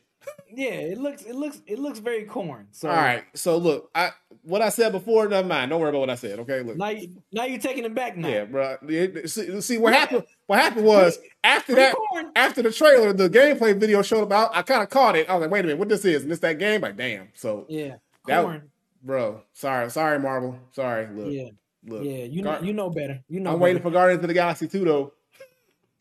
Yeah. 0.53 0.67
It 0.73 0.99
looks. 0.99 1.23
It 1.23 1.35
looks. 1.35 1.63
It 1.67 1.79
looks 1.79 1.99
very 2.01 2.25
corn. 2.25 2.69
So 2.73 2.91
All 2.91 2.97
right. 2.97 3.25
So 3.33 3.57
look, 3.57 3.91
I 3.95 4.11
what 4.43 4.61
I 4.61 4.69
said 4.69 4.93
before 4.93 5.27
doesn't 5.29 5.49
mind. 5.49 5.71
Don't 5.71 5.81
worry 5.81 5.89
about 5.89 6.01
what 6.01 6.11
I 6.11 6.17
said. 6.17 6.39
Okay. 6.41 6.61
Look. 6.63 6.77
Now, 6.77 6.89
you, 6.91 7.09
now 7.33 7.45
you're 7.45 7.61
taking 7.61 7.85
it 7.87 7.95
back 7.95 8.19
now. 8.19 8.29
Yeah, 8.29 8.45
bro. 8.45 8.77
See, 9.25 9.61
see 9.63 9.79
what 9.79 9.95
happened? 9.95 10.25
What 10.47 10.59
happened 10.59 10.85
was 10.85 11.19
after 11.43 11.73
Pretty 11.73 11.89
that, 11.89 11.95
corn. 11.95 12.33
after 12.37 12.61
the 12.63 12.73
trailer, 12.73 13.15
the 13.15 13.31
gameplay 13.31 13.79
video 13.79 14.03
showed 14.03 14.23
about. 14.23 14.55
I 14.55 14.61
kind 14.61 14.83
of 14.83 14.91
caught 14.91 15.17
it. 15.17 15.31
I 15.31 15.35
was 15.35 15.43
like, 15.43 15.51
wait 15.51 15.61
a 15.61 15.63
minute, 15.63 15.79
what 15.79 15.89
this 15.89 16.05
is? 16.05 16.23
And 16.23 16.31
it's 16.33 16.43
that 16.43 16.59
game. 16.59 16.83
Like, 16.83 16.99
damn. 16.99 17.29
So, 17.35 17.65
Yeah. 17.71 17.97
That- 18.29 18.45
Corn. 18.45 18.71
bro, 19.03 19.43
sorry, 19.53 19.91
sorry, 19.91 20.19
Marvel. 20.19 20.59
Sorry. 20.73 21.07
Look, 21.13 21.33
yeah. 21.33 21.49
look. 21.87 22.05
Yeah. 22.05 22.25
You 22.25 22.43
know. 22.43 22.53
Gar- 22.53 22.65
You 22.65 22.73
know 22.73 22.91
better. 22.91 23.23
You 23.29 23.41
know. 23.41 23.53
I'm 23.53 23.61
waiting 23.61 23.83
for 23.83 23.91
Guardians 23.91 24.23
of 24.23 24.29
the 24.29 24.35
Galaxy 24.35 24.69
2 24.69 24.85
though. 24.85 25.13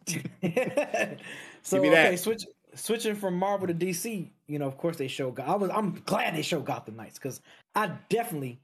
so 1.62 1.80
okay, 1.80 2.16
switch 2.16 2.46
switching 2.76 3.16
from 3.16 3.38
Marvel 3.38 3.68
to 3.68 3.74
DC. 3.74 4.30
You 4.48 4.60
know, 4.60 4.68
of 4.68 4.78
course 4.78 4.98
they 4.98 5.08
show. 5.08 5.36
I 5.46 5.56
was. 5.56 5.70
I'm 5.70 6.02
glad 6.06 6.36
they 6.36 6.42
showed 6.42 6.66
Gotham 6.66 6.96
Knights 6.96 7.20
because 7.20 7.42
I 7.76 7.92
definitely, 8.10 8.60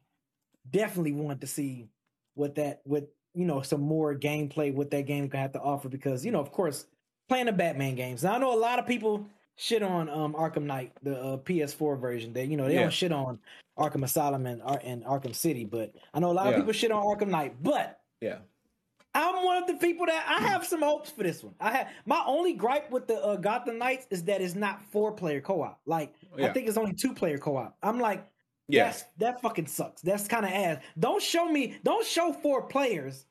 definitely 0.72 1.12
wanted 1.12 1.42
to 1.42 1.48
see 1.48 1.90
what 2.36 2.56
that 2.56 2.82
what 2.86 3.12
you 3.34 3.46
know 3.46 3.62
some 3.62 3.82
more 3.82 4.16
gameplay 4.16 4.74
what 4.74 4.92
that 4.92 5.06
game 5.06 5.30
could 5.30 5.40
have 5.40 5.52
to 5.54 5.60
offer 5.60 5.90
because 5.90 6.26
you 6.26 6.32
know 6.32 6.40
of 6.40 6.52
course 6.52 6.86
playing 7.28 7.48
the 7.48 7.52
Batman 7.52 7.96
games. 7.96 8.24
Now 8.24 8.36
I 8.36 8.38
know 8.38 8.54
a 8.54 8.60
lot 8.60 8.80
of 8.80 8.88
people 8.88 9.26
shit 9.56 9.84
on 9.84 10.10
um 10.10 10.34
Arkham 10.34 10.64
Knight 10.64 10.92
the 11.04 11.20
uh, 11.20 11.38
PS4 11.38 12.00
version. 12.00 12.34
That 12.34 12.48
you 12.48 12.58
know 12.58 12.68
they 12.68 12.76
Yeah. 12.76 12.82
don't 12.82 12.94
shit 12.94 13.12
on 13.12 13.40
Arkham 13.78 14.04
Asylum 14.04 14.46
and, 14.46 14.62
Ar- 14.62 14.82
and 14.84 15.04
Arkham 15.04 15.34
City, 15.36 15.66
but 15.66 15.94
I 16.14 16.20
know 16.20 16.32
a 16.32 16.34
lot 16.34 16.48
of 16.48 16.54
Yeah. 16.54 16.58
people 16.60 16.74
shit 16.74 16.92
on 16.92 17.04
Arkham 17.04 17.30
Knight, 17.30 17.56
but. 17.62 18.00
Yeah. 18.22 18.38
I'm 19.16 19.46
one 19.46 19.58
of 19.62 19.68
the 19.68 19.76
people 19.76 20.08
that 20.08 20.26
I 20.28 20.42
have 20.48 20.66
some 20.66 20.82
hopes 20.82 21.12
for 21.12 21.22
this 21.22 21.44
one. 21.44 21.54
I 21.60 21.72
have 21.72 21.88
my 22.08 22.24
only 22.26 22.54
gripe 22.54 22.90
with 22.90 23.06
the 23.06 23.24
uh, 23.24 23.36
Gotham 23.36 23.78
Knights 23.78 24.08
is 24.10 24.24
that 24.24 24.42
it's 24.42 24.56
not 24.56 24.82
four 24.92 25.12
player 25.12 25.40
co 25.40 25.62
op. 25.62 25.80
Like 25.86 26.16
Yeah. 26.36 26.48
I 26.48 26.54
think 26.54 26.68
it's 26.68 26.78
only 26.78 26.94
two 26.94 27.14
player 27.14 27.38
co 27.38 27.58
op. 27.58 27.78
I'm 27.84 28.00
like, 28.00 28.26
yes, 28.68 29.06
that 29.20 29.40
fucking 29.40 29.68
sucks. 29.68 30.02
That's 30.02 30.28
kind 30.28 30.46
of 30.46 30.52
ass. 30.52 30.82
Don't 30.98 31.22
show 31.22 31.46
me, 31.48 31.78
don't 31.84 32.04
show 32.08 32.34
four 32.34 32.64
players, 32.64 33.28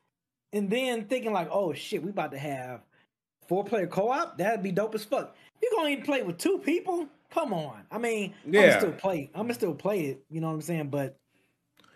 and 0.53 0.69
then 0.69 1.03
thinking 1.05 1.33
like, 1.33 1.49
oh 1.51 1.73
shit, 1.73 2.01
we 2.01 2.11
about 2.11 2.31
to 2.31 2.37
have 2.39 2.79
four 3.49 3.65
player 3.65 3.87
co 3.87 4.09
op. 4.09 4.37
That'd 4.37 4.63
be 4.63 4.71
dope 4.71 4.95
as 4.95 5.03
fuck. 5.03 5.35
You 5.63 5.71
gonna 5.77 5.89
even 5.89 6.03
play 6.03 6.21
with 6.23 6.37
two 6.37 6.57
people? 6.59 7.07
Come 7.31 7.53
on. 7.53 7.83
I 7.89 7.97
mean, 7.97 8.33
I'm 8.45 8.51
gonna 8.51 8.79
still 8.79 8.91
play. 8.91 9.31
I'm 9.33 9.43
gonna 9.43 9.53
still 9.53 9.73
play 9.73 10.01
it. 10.07 10.23
You 10.29 10.41
know 10.41 10.47
what 10.47 10.53
I'm 10.55 10.61
saying? 10.61 10.89
But 10.89 11.17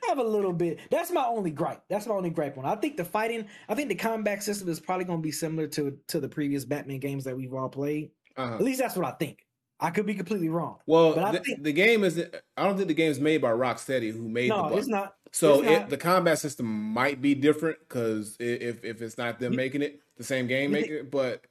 I 0.04 0.08
have 0.08 0.20
a 0.20 0.24
little 0.24 0.54
bit. 0.54 0.80
That's 0.90 1.12
my 1.12 1.26
only 1.26 1.52
gripe. 1.52 1.84
That's 1.90 2.08
my 2.08 2.16
only 2.16 2.30
gripe 2.30 2.58
on. 2.58 2.66
I 2.66 2.76
think 2.76 2.96
the 2.96 3.04
fighting. 3.04 3.46
I 3.68 3.76
think 3.76 3.90
the 3.90 3.96
combat 3.96 4.42
system 4.42 4.70
is 4.70 4.80
probably 4.80 5.04
going 5.06 5.20
to 5.20 5.24
be 5.24 5.32
similar 5.32 5.68
to 5.68 5.98
to 6.08 6.20
the 6.22 6.30
previous 6.30 6.64
Batman 6.64 7.00
games 7.00 7.26
that 7.26 7.36
we've 7.36 7.54
all 7.54 7.68
played. 7.70 8.12
Uh-huh. 8.38 8.56
At 8.56 8.62
least 8.64 8.80
that's 8.80 8.96
what 8.96 9.06
I 9.06 9.12
think. 9.12 9.46
I 9.80 9.92
could 9.92 10.06
be 10.08 10.16
completely 10.16 10.50
wrong. 10.50 10.78
Well, 10.88 11.14
But 11.14 11.24
I 11.26 11.32
the, 11.34 11.40
think- 11.40 11.64
the 11.64 11.74
game 11.74 12.04
is. 12.04 12.18
I 12.56 12.64
don't 12.66 12.78
think 12.78 12.88
the 12.88 12.94
game 12.96 13.12
is 13.12 13.20
made 13.20 13.42
by 13.42 13.52
Rocksteady, 13.52 14.12
who 14.12 14.28
made 14.30 14.50
No, 14.50 14.70
the. 14.70 14.78
it's 14.78 14.88
not. 14.88 15.16
So 15.34 15.60
It's 15.62 15.68
it, 15.68 15.80
not. 15.82 15.90
the 15.90 15.98
combat 15.98 16.40
system 16.40 16.66
might 16.66 17.22
be 17.22 17.36
different 17.36 17.78
because 17.82 18.38
if 18.40 18.84
if 18.86 19.02
it's 19.02 19.18
not 19.18 19.40
them 19.40 19.54
You- 19.54 19.58
making 19.58 19.82
it, 19.84 20.00
the 20.16 20.24
same 20.24 20.48
game 20.48 20.72
making 20.72 20.94
it. 20.94 21.12
But 21.12 21.42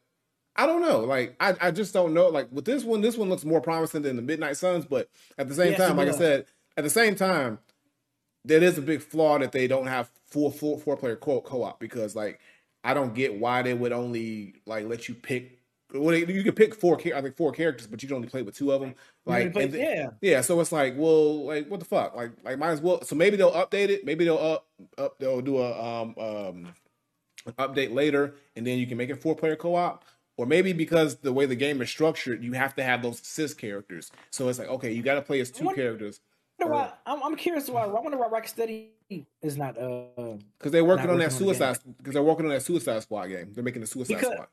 I 0.57 0.67
don't 0.67 0.83
know. 0.83 1.01
Like 1.01 1.37
I, 1.41 1.55
I 1.61 1.71
just 1.71 1.93
don't 1.93 2.15
know. 2.15 2.29
Like 2.29 2.49
with 2.51 2.65
this 2.65 2.85
one, 2.85 3.01
this 3.01 3.17
one 3.17 3.29
looks 3.29 3.45
more 3.45 3.61
promising 3.61 4.03
than 4.03 4.17
the 4.17 4.23
Midnight 4.23 4.57
Suns. 4.57 4.85
But 4.85 5.09
at 5.39 5.49
the 5.49 5.55
same 5.55 5.73
Yes, 5.73 5.79
time, 5.79 5.97
like 5.97 6.09
I 6.09 6.13
said, 6.13 6.47
at 6.77 6.85
the 6.85 6.91
same 6.91 7.15
time, 7.15 7.59
there 8.45 8.63
is 8.63 8.79
a 8.79 8.83
big 8.83 9.03
flaw 9.03 9.39
that 9.39 9.53
they 9.53 9.67
don't 9.67 9.87
have 9.87 10.11
full 10.27 10.51
four 10.51 10.79
four 10.79 10.97
player 10.97 11.17
co 11.17 11.43
op 11.63 11.81
because 11.81 12.15
like 12.17 12.41
I 12.85 12.95
don't 12.95 13.15
get 13.15 13.39
why 13.39 13.63
they 13.63 13.75
would 13.75 13.93
only 13.93 14.55
like 14.67 14.87
let 14.87 15.09
you 15.09 15.15
pick. 15.15 15.59
Well, 15.93 16.15
you 16.15 16.43
can 16.43 16.55
pick 16.55 16.75
four. 16.75 16.99
I 17.15 17.21
think 17.21 17.37
four 17.37 17.53
characters, 17.53 17.87
but 17.87 18.03
you 18.03 18.09
can 18.09 18.17
only 18.17 18.29
play 18.29 18.43
with 18.43 18.57
two 18.57 18.73
of 18.73 18.81
them. 18.81 18.95
Like, 19.25 19.53
play- 19.53 19.69
th- 19.69 19.81
yeah. 19.81 20.09
yeah, 20.21 20.41
so 20.41 20.61
it's 20.61 20.73
like, 20.73 20.95
well, 20.97 21.47
like 21.47 21.69
what 21.69 21.79
the 21.81 21.87
fuck? 21.87 22.17
Like, 22.17 22.33
like 22.45 22.59
might 22.59 22.71
as 22.71 22.81
well. 22.81 23.03
So 23.03 23.15
maybe 23.15 23.37
they'll 23.37 23.53
update 23.53 23.89
it. 23.89 24.05
Maybe 24.05 24.25
they'll 24.25 24.37
up, 24.39 24.67
up 24.99 25.19
they'll 25.19 25.41
do 25.41 25.59
a 25.59 26.03
um 26.03 26.15
um 26.19 26.75
an 27.47 27.53
update 27.59 27.95
later, 27.95 28.35
and 28.57 28.67
then 28.67 28.79
you 28.79 28.87
can 28.87 28.97
make 28.97 29.11
it 29.11 29.23
four 29.23 29.37
player 29.37 29.57
co 29.57 29.75
op. 29.77 30.05
Or 30.39 30.45
maybe 30.47 30.73
because 30.73 31.17
the 31.17 31.33
way 31.33 31.47
the 31.47 31.57
game 31.57 31.81
is 31.81 31.89
structured, 31.89 32.45
you 32.45 32.53
have 32.53 32.75
to 32.77 32.83
have 32.83 33.03
those 33.03 33.21
assist 33.21 33.57
characters. 33.59 34.11
So 34.31 34.49
it's 34.49 34.59
like, 34.59 34.69
okay, 34.69 34.93
you 34.93 35.03
got 35.03 35.15
to 35.15 35.23
play 35.23 35.41
as 35.41 35.51
two 35.51 35.65
What- 35.65 35.77
characters 35.77 36.21
wonder 36.59 36.75
why- 36.75 36.93
I'm, 37.07 37.23
I'm 37.23 37.37
curious 37.37 37.69
why. 37.69 37.83
I 37.83 37.87
wonder 37.87 38.17
why 38.19 38.29
Rocksteady 38.29 38.89
is 39.43 39.57
not. 39.57 39.77
Uh, 39.79 40.37
because 40.59 40.73
they're 40.73 40.85
working 40.85 41.11
on 41.11 41.19
that 41.19 41.31
working 41.33 41.39
Suicide 41.39 41.79
because 41.99 42.15
they're 42.15 42.23
working 42.23 42.47
on 42.47 42.51
that 42.53 42.63
Suicide 42.63 43.03
Squad 43.03 43.27
game. 43.29 43.53
They're 43.55 43.65
making 43.65 43.81
the 43.83 43.87
Suicide 43.87 44.15
Because- 44.17 44.33
Squad. 44.33 44.49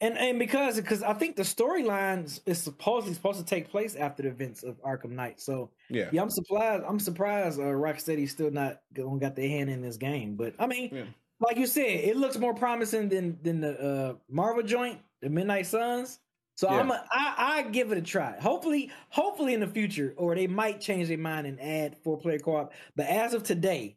and 0.00 0.16
and 0.18 0.38
because 0.38 0.76
because 0.76 1.02
I 1.02 1.12
think 1.14 1.34
the 1.36 1.42
storyline 1.42 2.40
is 2.46 2.58
supposedly 2.58 3.14
supposed 3.14 3.38
to 3.40 3.44
take 3.44 3.68
place 3.70 3.96
after 3.96 4.22
the 4.22 4.28
events 4.28 4.62
of 4.62 4.80
Arkham 4.82 5.10
Knight. 5.10 5.40
So 5.40 5.70
Yeah, 5.88 6.08
yeah, 6.12 6.22
I'm 6.22 6.30
surprised. 6.30 6.84
I'm 6.86 7.00
surprised 7.00 7.58
uh, 7.60 7.64
Rocksteady's 7.64 8.30
still 8.30 8.50
not 8.52 8.80
gonna 8.92 9.18
got 9.18 9.34
their 9.36 9.48
hand 9.48 9.68
in 9.70 9.82
this 9.82 9.96
game. 9.96 10.36
But 10.36 10.54
I 10.60 10.66
mean, 10.68 10.90
Yeah. 10.94 11.04
like 11.40 11.56
you 11.56 11.66
said, 11.66 11.86
it 11.86 12.16
looks 12.16 12.38
more 12.38 12.54
promising 12.54 13.08
than 13.08 13.36
than 13.42 13.60
the 13.60 13.80
uh, 13.80 14.14
Marvel 14.30 14.62
joint, 14.62 15.00
the 15.22 15.28
Midnight 15.28 15.66
Suns. 15.66 16.18
So 16.56 16.68
Yeah. 16.70 16.80
I'm 16.80 16.90
a, 16.90 17.04
I 17.12 17.34
I 17.38 17.62
give 17.62 17.92
it 17.92 17.98
a 17.98 18.02
try. 18.02 18.36
Hopefully, 18.40 18.90
hopefully 19.10 19.54
in 19.54 19.60
the 19.60 19.66
future, 19.66 20.12
or 20.16 20.34
they 20.34 20.48
might 20.48 20.80
change 20.80 21.08
their 21.08 21.18
mind 21.18 21.46
and 21.46 21.60
add 21.60 21.96
four 22.02 22.18
player 22.18 22.38
co 22.40 22.56
op. 22.56 22.72
But 22.96 23.06
as 23.06 23.32
of 23.32 23.44
today, 23.44 23.96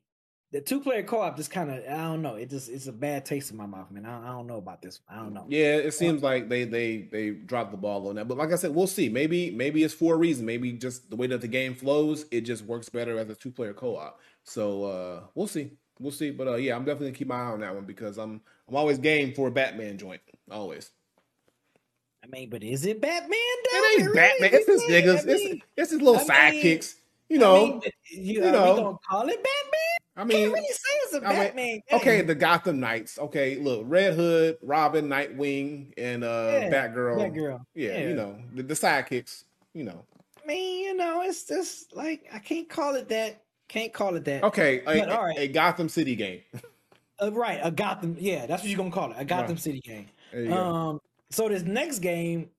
the 0.51 0.61
two 0.61 0.79
player 0.79 1.01
co 1.01 1.21
op 1.21 1.37
just 1.37 1.49
kind 1.49 1.71
of 1.71 1.77
I 1.85 1.97
don't 2.03 2.21
know. 2.21 2.35
It 2.35 2.49
just 2.51 2.69
it's 2.69 2.85
a 2.85 2.91
bad 2.91 3.25
taste 3.25 3.49
in 3.49 3.57
my 3.57 3.65
mouth, 3.65 3.89
man. 3.89 4.05
I, 4.05 4.29
I 4.29 4.31
don't 4.33 4.45
know 4.45 4.57
about 4.57 4.81
this. 4.81 4.99
I 5.09 5.15
don't 5.15 5.33
know. 5.33 5.45
Yeah, 5.49 5.77
it 5.77 5.93
seems 5.95 6.21
like 6.21 6.49
they 6.49 6.65
they 6.65 7.07
they 7.11 7.31
dropped 7.31 7.71
the 7.71 7.77
ball 7.77 8.07
on 8.09 8.15
that. 8.15 8.27
But 8.27 8.37
like 8.37 8.51
I 8.51 8.55
said, 8.57 8.75
we'll 8.75 8.85
see. 8.85 9.09
Maybe 9.09 9.49
maybe 9.49 9.81
it's 9.83 9.93
for 9.93 10.13
a 10.13 10.17
reason. 10.17 10.45
Maybe 10.45 10.73
just 10.73 11.09
the 11.09 11.15
way 11.15 11.25
that 11.27 11.41
the 11.41 11.47
game 11.47 11.73
flows, 11.73 12.25
it 12.31 12.41
just 12.41 12.63
works 12.65 12.89
better 12.89 13.17
as 13.17 13.29
a 13.29 13.35
two 13.35 13.49
player 13.51 13.73
co 13.73 13.95
op. 13.97 14.19
So 14.43 14.83
uh 14.83 15.23
we'll 15.33 15.47
see. 15.47 15.71
We'll 15.99 16.11
see. 16.11 16.29
But 16.29 16.47
uh 16.47 16.55
yeah, 16.55 16.75
I'm 16.75 16.83
definitely 16.85 17.07
gonna 17.07 17.17
keep 17.17 17.27
my 17.27 17.35
eye 17.41 17.53
on 17.53 17.61
that 17.61 17.73
one 17.73 17.85
because 17.85 18.17
I'm 18.19 18.41
I'm 18.67 18.75
always 18.75 18.99
game 18.99 19.33
for 19.33 19.47
a 19.47 19.51
Batman 19.51 19.97
joint. 19.97 20.21
Always. 20.51 20.91
I 22.23 22.27
mean, 22.27 22.49
but 22.49 22.63
is 22.63 22.85
it 22.85 23.01
Batman? 23.01 23.29
Though? 23.29 23.77
It 23.77 23.99
ain't 23.99 24.07
really 24.07 24.15
Batman. 24.15 24.49
It's 24.53 24.67
his 24.67 24.81
is? 24.83 24.89
niggas. 24.91 25.21
I 25.21 25.25
mean, 25.25 25.51
it's 25.53 25.65
it's 25.77 25.91
his 25.91 26.01
little 26.01 26.21
I 26.31 26.51
mean- 26.51 26.63
sidekicks. 26.63 26.95
You 27.29 27.37
I 27.37 27.39
know. 27.39 27.65
mean, 27.65 27.81
you, 28.11 28.33
you 28.33 28.41
know. 28.41 28.73
we 28.75 28.81
gonna 28.81 28.97
call 29.09 29.21
it 29.29 29.37
Batman? 29.37 29.99
I 30.17 30.21
I 30.21 30.23
mean, 30.25 30.37
can't 30.39 30.53
really 30.53 30.67
say 30.67 30.93
it's 31.03 31.13
a 31.13 31.17
I 31.19 31.21
Batman. 31.21 31.65
game. 31.65 31.81
okay, 31.93 32.21
the 32.21 32.35
Gotham 32.35 32.79
Knights. 32.81 33.17
Okay, 33.17 33.55
look, 33.55 33.83
Red 33.85 34.15
Hood, 34.15 34.57
Robin, 34.61 35.07
Nightwing, 35.07 35.93
and 35.97 36.25
uh 36.25 36.49
Yeah, 36.51 36.69
Batgirl. 36.69 37.17
Batgirl. 37.17 37.65
Yeah, 37.73 37.91
Yeah. 37.99 38.07
you 38.09 38.15
know 38.15 38.37
the, 38.53 38.63
the 38.63 38.73
sidekicks. 38.73 39.45
You 39.73 39.85
know. 39.85 40.03
I 40.43 40.45
mean, 40.45 40.83
you 40.87 40.93
know, 40.97 41.21
it's 41.21 41.45
just 41.45 41.95
like 41.95 42.27
I 42.33 42.39
can't 42.39 42.67
call 42.67 42.95
it 42.95 43.07
that. 43.07 43.41
Can't 43.69 43.93
call 43.93 44.15
it 44.17 44.25
that. 44.25 44.43
Okay, 44.43 44.81
a, 44.81 44.83
But, 44.83 45.09
all 45.09 45.23
right. 45.23 45.39
a 45.39 45.47
Gotham 45.47 45.87
City 45.87 46.17
game. 46.17 46.41
Uh, 47.21 47.31
right, 47.31 47.61
a 47.63 47.71
Gotham. 47.71 48.17
Yeah, 48.19 48.45
that's 48.45 48.61
what 48.61 48.69
you're 48.69 48.77
gonna 48.77 48.91
call 48.91 49.11
it, 49.11 49.15
a 49.17 49.23
Gotham 49.23 49.51
Right. 49.51 49.59
City 49.59 49.79
game. 49.79 50.07
You 50.33 50.47
go. 50.49 51.01
So 51.31 51.47
this 51.49 51.63
next 51.63 51.99
game, 51.99 52.49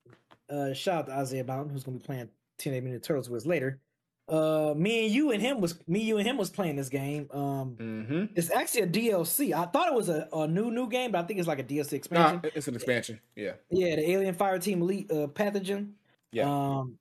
uh, 0.50 0.72
shout 0.72 1.00
out 1.00 1.06
to 1.06 1.12
Isaiah 1.14 1.44
Bowden, 1.44 1.70
who's 1.70 1.84
gonna 1.84 1.98
be 1.98 2.04
playing 2.04 2.28
Teenage 2.58 2.82
Mutant 2.82 3.04
Turtles 3.04 3.28
with 3.30 3.42
us 3.42 3.46
later. 3.46 3.80
Uh, 4.28 4.72
me 4.76 5.04
and 5.06 5.14
you 5.14 5.32
and 5.32 5.42
him 5.42 5.60
was 5.60 5.78
me, 5.88 6.00
you 6.00 6.16
and 6.16 6.26
him 6.26 6.36
was 6.38 6.48
playing 6.48 6.76
this 6.76 6.88
game. 6.88 7.28
Um, 7.32 7.76
Mm-hmm. 7.78 8.24
it's 8.36 8.50
actually 8.50 8.82
a 8.82 8.86
DLC. 8.86 9.52
I 9.52 9.66
thought 9.66 9.88
it 9.88 9.94
was 9.94 10.08
a, 10.08 10.28
a 10.32 10.46
new 10.46 10.70
new 10.70 10.88
game, 10.88 11.10
but 11.12 11.22
I 11.24 11.26
think 11.26 11.38
it's 11.38 11.48
like 11.48 11.58
a 11.58 11.64
DLC 11.64 11.94
expansion. 11.94 12.40
Nah, 12.42 12.50
it's 12.54 12.68
an 12.68 12.74
expansion. 12.74 13.20
Yeah, 13.36 13.52
Yeah, 13.70 13.96
the 13.96 14.10
Alien 14.10 14.34
Fireteam 14.34 14.80
Elite 14.80 15.10
uh, 15.10 15.26
Pathogen. 15.26 15.92
yeah. 16.30 16.48
Um, 16.50 16.98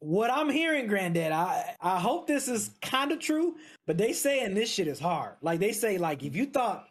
what 0.00 0.30
I'm 0.30 0.50
hearing, 0.50 0.86
Granddad, 0.86 1.32
I 1.32 1.76
I 1.80 1.98
hope 1.98 2.26
this 2.26 2.46
is 2.46 2.72
kind 2.82 3.10
of 3.10 3.20
true, 3.20 3.56
but 3.86 3.96
they 3.96 4.12
saying 4.12 4.54
this 4.54 4.68
shit 4.70 4.86
is 4.86 5.00
hard. 5.00 5.36
Like 5.40 5.60
they 5.60 5.72
say, 5.72 5.96
like 5.96 6.22
if 6.22 6.36
you 6.36 6.44
thought 6.46 6.86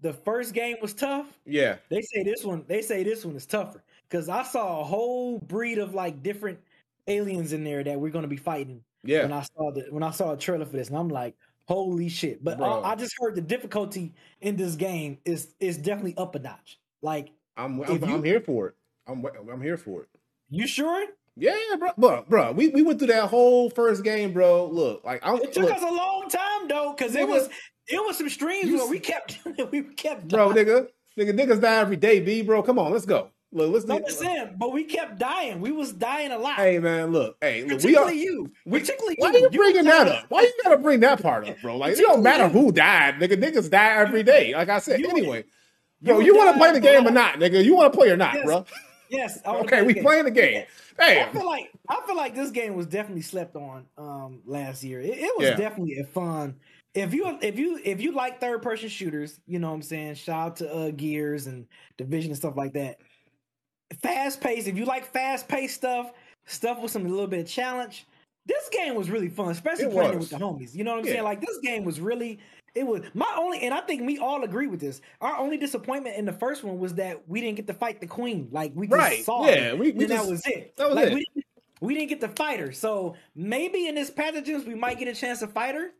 the 0.00 0.12
first 0.12 0.54
game 0.54 0.76
was 0.80 0.94
tough. 0.94 1.26
Yeah, 1.44 1.76
they 1.88 2.02
say 2.02 2.22
this 2.22 2.44
one. 2.44 2.64
They 2.66 2.82
say 2.82 3.02
this 3.02 3.24
one 3.24 3.36
is 3.36 3.46
tougher 3.46 3.82
because 4.08 4.28
I 4.28 4.42
saw 4.42 4.80
a 4.80 4.84
whole 4.84 5.38
breed 5.38 5.78
of 5.78 5.94
like 5.94 6.22
different 6.22 6.58
aliens 7.06 7.52
in 7.52 7.64
there 7.64 7.82
that 7.84 7.98
we're 7.98 8.10
gonna 8.10 8.28
be 8.28 8.36
fighting. 8.36 8.82
Yeah. 9.02 9.22
When 9.22 9.32
I 9.32 9.42
saw 9.42 9.72
the 9.72 9.86
when 9.90 10.02
I 10.02 10.10
saw 10.10 10.32
a 10.32 10.36
trailer 10.36 10.66
for 10.66 10.76
this, 10.76 10.88
and 10.88 10.96
I'm 10.96 11.08
like, 11.08 11.36
holy 11.66 12.08
shit! 12.08 12.42
But 12.42 12.60
uh, 12.60 12.80
I 12.82 12.94
just 12.96 13.14
heard 13.20 13.34
the 13.34 13.40
difficulty 13.40 14.14
in 14.40 14.56
this 14.56 14.74
game 14.74 15.18
is 15.24 15.48
is 15.60 15.78
definitely 15.78 16.16
up 16.16 16.34
a 16.34 16.38
notch. 16.38 16.78
Like 17.02 17.30
I'm 17.56 17.80
I'm, 17.82 18.02
you, 18.02 18.14
I'm 18.14 18.24
here 18.24 18.40
for 18.40 18.68
it. 18.68 18.74
I'm 19.06 19.24
I'm 19.50 19.62
here 19.62 19.76
for 19.76 20.02
it. 20.02 20.08
You 20.50 20.66
sure? 20.66 21.06
Yeah, 21.38 21.54
bro, 21.78 21.90
bro, 21.98 22.24
bro. 22.26 22.52
We, 22.52 22.68
we 22.68 22.80
went 22.80 22.98
through 22.98 23.08
that 23.08 23.28
whole 23.28 23.68
first 23.68 24.02
game, 24.02 24.32
bro. 24.32 24.68
Look, 24.68 25.04
like 25.04 25.24
I, 25.24 25.34
it 25.34 25.52
took 25.52 25.64
look, 25.64 25.74
us 25.74 25.82
a 25.82 25.94
long 25.94 26.28
time 26.30 26.66
though, 26.66 26.94
because 26.96 27.14
it 27.14 27.28
was 27.28 27.50
it 27.88 28.04
was 28.04 28.18
some 28.18 28.28
streams 28.28 28.72
where 28.72 28.88
we 28.88 28.98
kept 28.98 29.38
we 29.72 29.82
kept 29.82 30.28
bro, 30.28 30.50
nigga, 30.50 30.88
nigga, 31.18 31.38
niggas 31.38 31.60
die 31.60 31.76
every 31.76 31.96
day, 31.96 32.20
b, 32.20 32.42
bro. 32.42 32.62
Come 32.62 32.78
on, 32.78 32.92
let's 32.92 33.06
go. 33.06 33.30
Look, 33.52 33.72
let's 33.72 33.86
no, 33.86 34.02
saying, 34.08 34.56
but 34.58 34.72
we 34.72 34.84
kept 34.84 35.18
dying. 35.18 35.60
We 35.60 35.70
was 35.70 35.92
dying 35.92 36.32
a 36.32 36.38
lot. 36.38 36.56
Hey 36.56 36.78
man, 36.78 37.12
look, 37.12 37.36
hey, 37.40 37.64
look, 37.64 37.82
we 37.82 37.96
are, 37.96 38.12
you, 38.12 38.50
we, 38.66 38.80
particularly 38.80 39.16
why 39.18 39.30
you. 39.30 39.36
are 39.36 39.38
you 39.38 39.50
bringing 39.50 39.84
that 39.84 40.08
up? 40.08 40.26
Why 40.28 40.42
you 40.42 40.52
gotta 40.64 40.78
bring 40.78 41.00
that 41.00 41.22
part 41.22 41.48
up, 41.48 41.56
bro? 41.62 41.76
Like 41.76 41.92
it 41.92 42.00
don't 42.00 42.22
matter 42.22 42.48
who 42.48 42.72
died, 42.72 43.14
nigga. 43.14 43.40
Niggas 43.40 43.70
die 43.70 43.96
every 43.96 44.24
day. 44.24 44.52
Like 44.54 44.68
I 44.68 44.80
said, 44.80 45.00
you, 45.00 45.08
anyway, 45.08 45.44
bro. 46.02 46.18
You, 46.18 46.26
you 46.26 46.36
want 46.36 46.54
to 46.54 46.58
play 46.58 46.72
the 46.72 46.80
game 46.80 47.06
or 47.06 47.12
not, 47.12 47.36
nigga? 47.36 47.64
You 47.64 47.76
want 47.76 47.92
to 47.92 47.98
play 47.98 48.10
or 48.10 48.16
not, 48.16 48.34
yes. 48.34 48.44
bro? 48.44 48.66
Yes. 49.08 49.40
Okay, 49.46 49.82
we 49.82 49.94
playing 49.94 50.24
the 50.24 50.32
game. 50.32 50.64
Hey, 50.98 51.22
I 51.22 51.30
feel 51.30 51.46
like 51.46 51.70
I 51.88 52.00
feel 52.04 52.16
like 52.16 52.34
this 52.34 52.50
game 52.50 52.74
was 52.74 52.86
definitely 52.86 53.22
slept 53.22 53.54
on 53.54 53.86
um 53.96 54.40
last 54.44 54.82
year. 54.82 55.00
It, 55.00 55.18
it 55.18 55.38
was 55.38 55.46
yeah. 55.46 55.54
definitely 55.54 55.98
a 55.98 56.04
fun. 56.04 56.56
If 56.96 57.12
you 57.12 57.38
if 57.42 57.58
you 57.58 57.78
if 57.84 58.00
you 58.00 58.12
like 58.12 58.40
third 58.40 58.62
person 58.62 58.88
shooters, 58.88 59.40
you 59.46 59.58
know 59.58 59.68
what 59.68 59.74
I'm 59.74 59.82
saying. 59.82 60.14
Shout 60.14 60.46
out 60.46 60.56
to 60.56 60.74
uh, 60.74 60.90
Gears 60.90 61.46
and 61.46 61.66
Division 61.98 62.30
and 62.30 62.38
stuff 62.38 62.56
like 62.56 62.72
that. 62.72 62.98
Fast 64.02 64.40
paced. 64.40 64.66
If 64.66 64.76
you 64.76 64.84
like 64.86 65.04
fast 65.04 65.46
paced 65.46 65.74
stuff, 65.74 66.12
stuff 66.46 66.80
with 66.80 66.90
some 66.90 67.04
a 67.04 67.08
little 67.08 67.26
bit 67.26 67.40
of 67.40 67.46
challenge. 67.46 68.06
This 68.46 68.68
game 68.70 68.94
was 68.94 69.10
really 69.10 69.28
fun, 69.28 69.50
especially 69.50 69.86
it 69.86 69.92
playing 69.92 70.16
was. 70.16 70.32
it 70.32 70.34
with 70.34 70.40
the 70.40 70.44
homies. 70.46 70.74
You 70.74 70.84
know 70.84 70.92
what 70.92 71.00
I'm 71.00 71.06
yeah. 71.06 71.12
saying? 71.12 71.24
Like 71.24 71.40
this 71.40 71.58
game 71.62 71.84
was 71.84 72.00
really 72.00 72.38
it 72.76 72.86
was 72.86 73.00
my 73.14 73.34
only, 73.38 73.60
and 73.60 73.72
I 73.72 73.80
think 73.80 74.02
we 74.02 74.18
all 74.18 74.44
agree 74.44 74.66
with 74.66 74.80
this. 74.80 75.00
Our 75.22 75.36
only 75.38 75.56
disappointment 75.56 76.16
in 76.16 76.26
the 76.26 76.32
first 76.32 76.62
one 76.62 76.78
was 76.78 76.94
that 76.96 77.26
we 77.26 77.40
didn't 77.40 77.56
get 77.56 77.66
to 77.68 77.74
fight 77.74 78.00
the 78.00 78.06
queen. 78.06 78.48
Like 78.52 78.72
we 78.74 78.86
just 78.86 78.98
right. 78.98 79.24
saw, 79.24 79.46
yeah, 79.46 79.72
we, 79.72 79.92
we 79.92 80.06
just, 80.06 80.08
that 80.22 80.30
was 80.30 80.46
it. 80.46 80.76
That 80.76 80.88
was 80.88 80.96
like, 80.96 81.06
it. 81.08 81.14
We 81.14 81.24
didn't, 81.34 81.46
we 81.80 81.94
didn't 81.94 82.08
get 82.10 82.20
to 82.20 82.28
fight 82.28 82.60
her, 82.60 82.72
so 82.72 83.16
maybe 83.34 83.88
in 83.88 83.94
this 83.94 84.10
pathogens 84.10 84.66
we 84.66 84.74
might 84.74 84.98
get 84.98 85.08
a 85.08 85.14
chance 85.14 85.40
to 85.40 85.46
fight 85.46 85.74
her. 85.74 85.92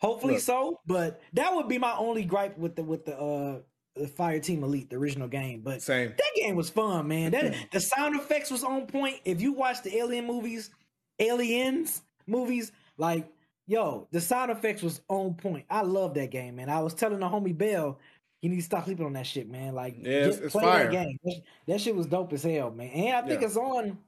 Hopefully 0.00 0.34
Look. 0.34 0.42
so, 0.42 0.80
but 0.86 1.20
that 1.34 1.54
would 1.54 1.68
be 1.68 1.78
my 1.78 1.94
only 1.96 2.24
gripe 2.24 2.56
with 2.58 2.76
the 2.76 2.82
with 2.82 3.04
the 3.04 3.18
uh 3.18 3.58
the 3.96 4.06
Fireteam 4.06 4.62
Elite, 4.62 4.88
the 4.88 4.96
original 4.96 5.28
game. 5.28 5.60
But 5.60 5.82
same 5.82 6.10
that 6.16 6.32
game 6.36 6.56
was 6.56 6.70
fun, 6.70 7.08
man. 7.08 7.32
That 7.32 7.54
the 7.72 7.80
sound 7.80 8.16
effects 8.16 8.50
was 8.50 8.64
on 8.64 8.86
point. 8.86 9.16
If 9.24 9.40
you 9.40 9.52
watch 9.52 9.82
the 9.82 9.96
Alien 9.96 10.26
movies, 10.26 10.70
Aliens 11.18 12.02
movies, 12.26 12.72
like 12.96 13.30
yo, 13.66 14.08
the 14.10 14.20
sound 14.20 14.50
effects 14.50 14.82
was 14.82 15.00
on 15.08 15.34
point. 15.34 15.64
I 15.70 15.82
love 15.82 16.14
that 16.14 16.30
game, 16.30 16.56
man. 16.56 16.68
I 16.68 16.80
was 16.80 16.94
telling 16.94 17.20
the 17.20 17.28
homie 17.28 17.56
Bell, 17.56 17.98
you 18.42 18.48
need 18.48 18.56
to 18.56 18.62
stop 18.62 18.84
sleeping 18.84 19.06
on 19.06 19.12
that 19.12 19.26
shit, 19.26 19.48
man. 19.48 19.74
Like, 19.74 19.96
yeah, 20.00 20.26
it's, 20.26 20.38
it's 20.38 20.52
play 20.52 20.64
fire. 20.64 20.84
that 20.84 20.92
game. 20.92 21.18
That, 21.24 21.42
that, 21.68 21.80
shit 21.80 21.94
was 21.94 22.06
dope 22.06 22.32
as 22.32 22.42
hell, 22.42 22.70
man. 22.70 22.88
And 22.88 23.16
I 23.16 23.28
think 23.28 23.40
yeah. 23.40 23.46
it's 23.46 23.56
on. 23.56 23.98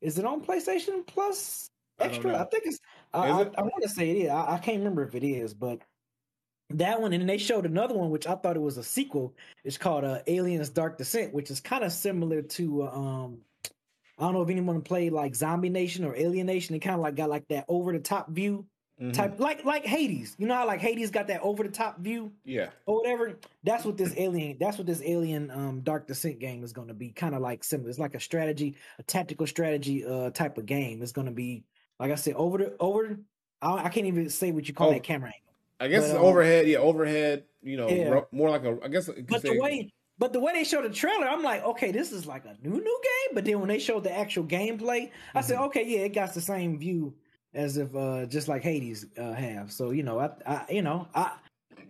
Is 0.00 0.18
it 0.18 0.24
on 0.24 0.44
PlayStation 0.44 1.06
Plus 1.06 1.70
Extra? 1.98 2.36
I, 2.36 2.42
I 2.42 2.44
think 2.44 2.64
it's. 2.66 2.80
I, 3.12 3.28
I, 3.28 3.40
I 3.56 3.62
want 3.62 3.82
to 3.82 3.88
say 3.88 4.10
it 4.10 4.24
is. 4.24 4.30
I, 4.30 4.54
I 4.54 4.58
can't 4.58 4.78
remember 4.78 5.02
if 5.02 5.14
it 5.14 5.24
is, 5.24 5.54
but 5.54 5.80
that 6.70 7.00
one, 7.00 7.12
and 7.12 7.20
then 7.22 7.26
they 7.26 7.38
showed 7.38 7.64
another 7.66 7.94
one, 7.94 8.10
which 8.10 8.26
I 8.26 8.34
thought 8.34 8.56
it 8.56 8.62
was 8.62 8.76
a 8.76 8.82
sequel. 8.82 9.34
It's 9.64 9.78
called 9.78 10.04
uh, 10.04 10.20
Aliens: 10.26 10.68
Dark 10.68 10.98
Descent, 10.98 11.32
which 11.32 11.50
is 11.50 11.60
kind 11.60 11.84
of 11.84 11.92
similar 11.92 12.42
to. 12.42 12.88
Um, 12.88 13.38
I 14.18 14.22
don't 14.22 14.34
know 14.34 14.42
if 14.42 14.50
anyone 14.50 14.82
played 14.82 15.12
like 15.12 15.34
Zombie 15.34 15.70
Nation 15.70 16.04
or 16.04 16.14
Alienation. 16.14 16.74
It 16.74 16.80
kind 16.80 16.96
of 16.96 17.00
like 17.00 17.14
got 17.14 17.30
like 17.30 17.46
that 17.48 17.64
over 17.68 17.92
the 17.92 18.00
top 18.00 18.30
view 18.30 18.66
Mm-hmm. 19.00 19.12
type 19.12 19.38
like 19.38 19.64
like 19.64 19.86
Hades. 19.86 20.34
You 20.40 20.48
know 20.48 20.56
how 20.56 20.66
like 20.66 20.80
Hades 20.80 21.12
got 21.12 21.28
that 21.28 21.40
over 21.42 21.62
the 21.62 21.68
top 21.68 22.00
view, 22.00 22.32
yeah, 22.44 22.70
or 22.84 22.96
whatever. 22.96 23.38
That's 23.62 23.84
what 23.84 23.96
this 23.96 24.12
alien. 24.16 24.56
That's 24.58 24.76
what 24.76 24.88
this 24.88 25.00
alien 25.04 25.52
um 25.52 25.82
Dark 25.82 26.08
Descent 26.08 26.40
game 26.40 26.64
is 26.64 26.72
going 26.72 26.88
to 26.88 26.94
be. 26.94 27.10
Kind 27.10 27.36
of 27.36 27.40
like 27.40 27.62
similar. 27.62 27.90
It's 27.90 28.00
like 28.00 28.16
a 28.16 28.20
strategy, 28.20 28.74
a 28.98 29.04
tactical 29.04 29.46
strategy 29.46 30.04
uh 30.04 30.30
type 30.30 30.58
of 30.58 30.66
game. 30.66 31.00
It's 31.00 31.12
going 31.12 31.28
to 31.28 31.32
be 31.32 31.62
like 31.98 32.12
I 32.12 32.16
said 32.16 32.34
over 32.34 32.58
the 32.58 32.76
over. 32.80 33.18
I, 33.60 33.84
I 33.84 33.88
can't 33.88 34.06
even 34.06 34.30
say 34.30 34.52
what 34.52 34.68
you 34.68 34.74
call 34.74 34.90
oh, 34.90 34.92
that 34.92 35.02
camera 35.02 35.32
angle. 35.34 35.54
I 35.80 35.88
guess 35.88 36.02
but, 36.02 36.10
it's 36.10 36.18
um, 36.18 36.24
overhead. 36.24 36.66
Yeah, 36.68 36.78
overhead. 36.78 37.44
You 37.62 37.76
know, 37.76 37.88
yeah. 37.88 38.20
more 38.32 38.50
like 38.50 38.64
a. 38.64 38.78
I 38.82 38.88
guess. 38.88 39.08
But 39.28 39.42
the 39.42 39.58
way. 39.58 39.92
But 40.20 40.32
the 40.32 40.40
way 40.40 40.52
they 40.52 40.64
showed 40.64 40.84
the 40.84 40.90
trailer, 40.90 41.28
I'm 41.28 41.44
like, 41.44 41.64
okay, 41.64 41.92
this 41.92 42.10
is 42.10 42.26
like 42.26 42.44
a 42.44 42.56
new 42.60 42.74
new 42.74 43.00
game. 43.02 43.34
But 43.34 43.44
then 43.44 43.60
when 43.60 43.68
they 43.68 43.78
showed 43.78 44.02
the 44.02 44.12
actual 44.12 44.42
gameplay, 44.42 44.80
mm-hmm. 44.80 45.38
I 45.38 45.40
said, 45.40 45.56
mm-hmm. 45.56 45.66
okay, 45.66 45.84
yeah, 45.86 46.00
it 46.00 46.08
got 46.08 46.34
the 46.34 46.40
same 46.40 46.76
view 46.76 47.14
as 47.54 47.76
if 47.76 47.94
uh 47.94 48.26
just 48.26 48.48
like 48.48 48.62
Hades 48.62 49.06
uh, 49.16 49.32
have. 49.32 49.70
So 49.70 49.90
you 49.90 50.02
know, 50.02 50.18
I, 50.18 50.30
I 50.44 50.64
you 50.70 50.82
know, 50.82 51.06
I 51.14 51.32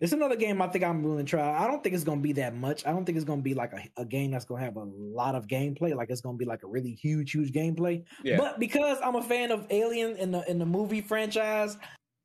it's 0.00 0.12
another 0.12 0.36
game 0.36 0.60
I 0.62 0.68
think 0.68 0.84
I'm 0.84 1.02
willing 1.02 1.24
to 1.24 1.30
try. 1.30 1.62
I 1.62 1.66
don't 1.66 1.82
think 1.82 1.94
it's 1.94 2.04
gonna 2.04 2.20
be 2.20 2.32
that 2.34 2.54
much. 2.54 2.86
I 2.86 2.90
don't 2.90 3.04
think 3.04 3.16
it's 3.16 3.24
gonna 3.24 3.42
be 3.42 3.54
like 3.54 3.72
a, 3.72 4.00
a 4.00 4.04
game 4.04 4.30
that's 4.30 4.44
gonna 4.44 4.64
have 4.64 4.76
a 4.76 4.84
lot 4.84 5.34
of 5.34 5.46
gameplay. 5.46 5.94
Like 5.94 6.10
it's 6.10 6.20
gonna 6.20 6.38
be 6.38 6.44
like 6.44 6.62
a 6.62 6.66
really 6.66 6.92
huge, 6.92 7.32
huge 7.32 7.52
gameplay. 7.52 8.04
Yeah. 8.22 8.36
But 8.36 8.60
because 8.60 8.98
I'm 9.02 9.16
a 9.16 9.22
fan 9.22 9.50
of 9.50 9.66
Alien 9.70 10.16
in 10.16 10.30
the 10.30 10.48
in 10.50 10.58
the 10.58 10.66
movie 10.66 11.00
franchise, 11.00 11.76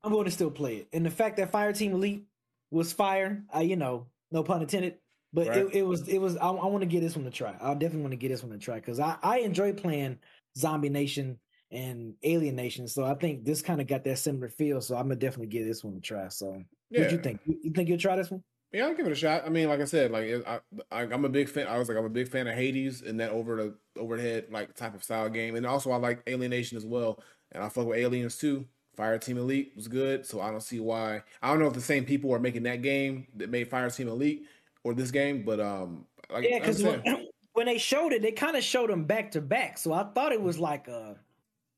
I'm 0.04 0.12
going 0.12 0.26
to 0.26 0.32
still 0.32 0.52
play 0.52 0.78
it. 0.78 0.88
And 0.94 1.06
the 1.06 1.12
fact 1.12 1.38
that 1.38 1.52
Fireteam 1.52 1.92
Elite 1.92 2.26
was 2.72 2.92
fire, 2.92 3.44
I 3.52 3.62
you 3.62 3.76
know, 3.76 4.08
no 4.32 4.44
pun 4.44 4.62
intended. 4.62 4.96
But 5.32 5.48
right. 5.48 5.58
it, 5.58 5.74
it 5.74 5.84
was 5.84 6.08
it 6.08 6.20
was 6.20 6.38
I, 6.38 6.48
I 6.48 6.66
want 6.68 6.82
to 6.82 6.88
get 6.88 7.02
this 7.02 7.16
one 7.16 7.26
to 7.26 7.32
try. 7.32 7.56
I 7.60 7.74
definitely 7.74 8.02
want 8.02 8.12
to 8.12 8.18
get 8.18 8.30
this 8.30 8.44
one 8.44 8.52
to 8.52 8.60
try 8.60 8.76
because 8.76 9.00
I 9.00 9.18
I 9.24 9.40
enjoy 9.40 9.74
playing 9.74 10.20
Zombie 10.58 10.90
Nation 10.90 11.40
and 11.72 12.14
Alienation. 12.24 12.88
So 12.88 13.04
I 13.04 13.16
think 13.16 13.44
this 13.44 13.62
kind 13.62 13.82
of 13.82 13.88
got 13.88 14.04
that 14.04 14.20
similar 14.20 14.48
feel. 14.48 14.80
So 14.80 14.96
I'm 14.96 15.06
gonna 15.06 15.16
definitely 15.16 15.48
give 15.48 15.66
this 15.66 15.84
one 15.84 15.96
a 15.96 16.00
try. 16.00 16.28
So 16.28 16.62
yeah. 16.94 17.02
what 17.02 17.12
you 17.12 17.18
think? 17.18 17.40
You 17.46 17.72
think 17.72 17.90
you'll 17.90 17.98
try 17.98 18.16
this 18.16 18.32
one? 18.32 18.44
Yeah, 18.72 18.88
I'll 18.88 18.96
give 18.96 19.06
it 19.06 19.12
a 19.12 19.16
shot. 19.16 19.44
I 19.46 19.50
mean, 19.50 19.70
like 19.70 19.82
I 19.82 19.86
said, 19.86 20.10
like 20.12 20.44
I, 20.48 20.60
I, 20.92 21.04
am 21.04 21.26
a 21.26 21.30
big 21.30 21.48
fan. 21.48 21.68
I 21.68 21.78
was 21.78 21.88
like, 21.88 21.98
I'm 21.98 22.06
a 22.06 22.10
big 22.10 22.28
fan 22.28 22.48
of 22.48 22.56
Hades 22.56 23.04
and 23.04 23.20
that 23.20 23.30
over 23.30 23.56
the 23.56 24.02
overhead 24.02 24.48
like 24.50 24.74
type 24.74 24.96
of 24.96 25.04
style 25.04 25.30
game, 25.30 25.56
and 25.56 25.66
also 25.66 25.92
I 25.92 25.98
like 25.98 26.24
Alienation 26.28 26.78
as 26.78 26.86
well. 26.86 27.22
And 27.52 27.64
I 27.64 27.70
fuck 27.70 27.86
with 27.86 28.00
Aliens 28.00 28.38
too. 28.38 28.66
Fireteam 28.98 29.38
Elite 29.38 29.74
was 29.76 29.88
good, 29.88 30.26
so 30.26 30.42
I 30.42 30.50
don't 30.50 30.62
see 30.62 30.80
why. 30.80 31.22
I 31.42 31.50
don't 31.50 31.60
know 31.60 31.68
if 31.68 31.74
the 31.74 31.82
same 31.82 32.06
people 32.06 32.34
are 32.34 32.40
making 32.40 32.64
that 32.64 32.82
game 32.82 33.28
that 33.36 33.50
made 33.50 33.70
Fireteam 33.70 34.08
Elite 34.08 34.48
or 34.84 34.94
this 34.94 35.12
game, 35.12 35.44
but 35.44 35.60
um, 35.60 36.06
like, 36.32 36.46
yeah, 36.48 36.60
because 36.60 36.82
when, 36.82 37.04
when 37.54 37.66
they 37.68 37.78
showed 37.78 38.12
it, 38.12 38.22
they 38.22 38.32
kind 38.32 38.56
of 38.56 38.64
showed 38.64 38.90
them 38.90 39.06
back 39.06 39.32
to 39.32 39.42
back. 39.42 39.78
So 39.78 39.94
I 39.94 40.04
thought 40.04 40.32
it 40.32 40.42
was 40.42 40.60
like 40.60 40.88
a 40.88 41.16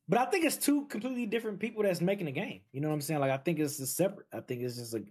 but 0.07 0.19
I 0.19 0.25
think 0.25 0.45
it's 0.45 0.57
two 0.57 0.85
completely 0.85 1.25
different 1.25 1.59
people 1.59 1.83
that's 1.83 2.01
making 2.01 2.27
the 2.27 2.31
game. 2.31 2.61
You 2.71 2.81
know 2.81 2.89
what 2.89 2.95
I'm 2.95 3.01
saying? 3.01 3.19
Like 3.19 3.31
I 3.31 3.37
think 3.37 3.59
it's 3.59 3.79
a 3.79 3.87
separate. 3.87 4.27
I 4.33 4.39
think 4.39 4.61
it's 4.61 4.77
just 4.77 4.93
a 4.93 5.03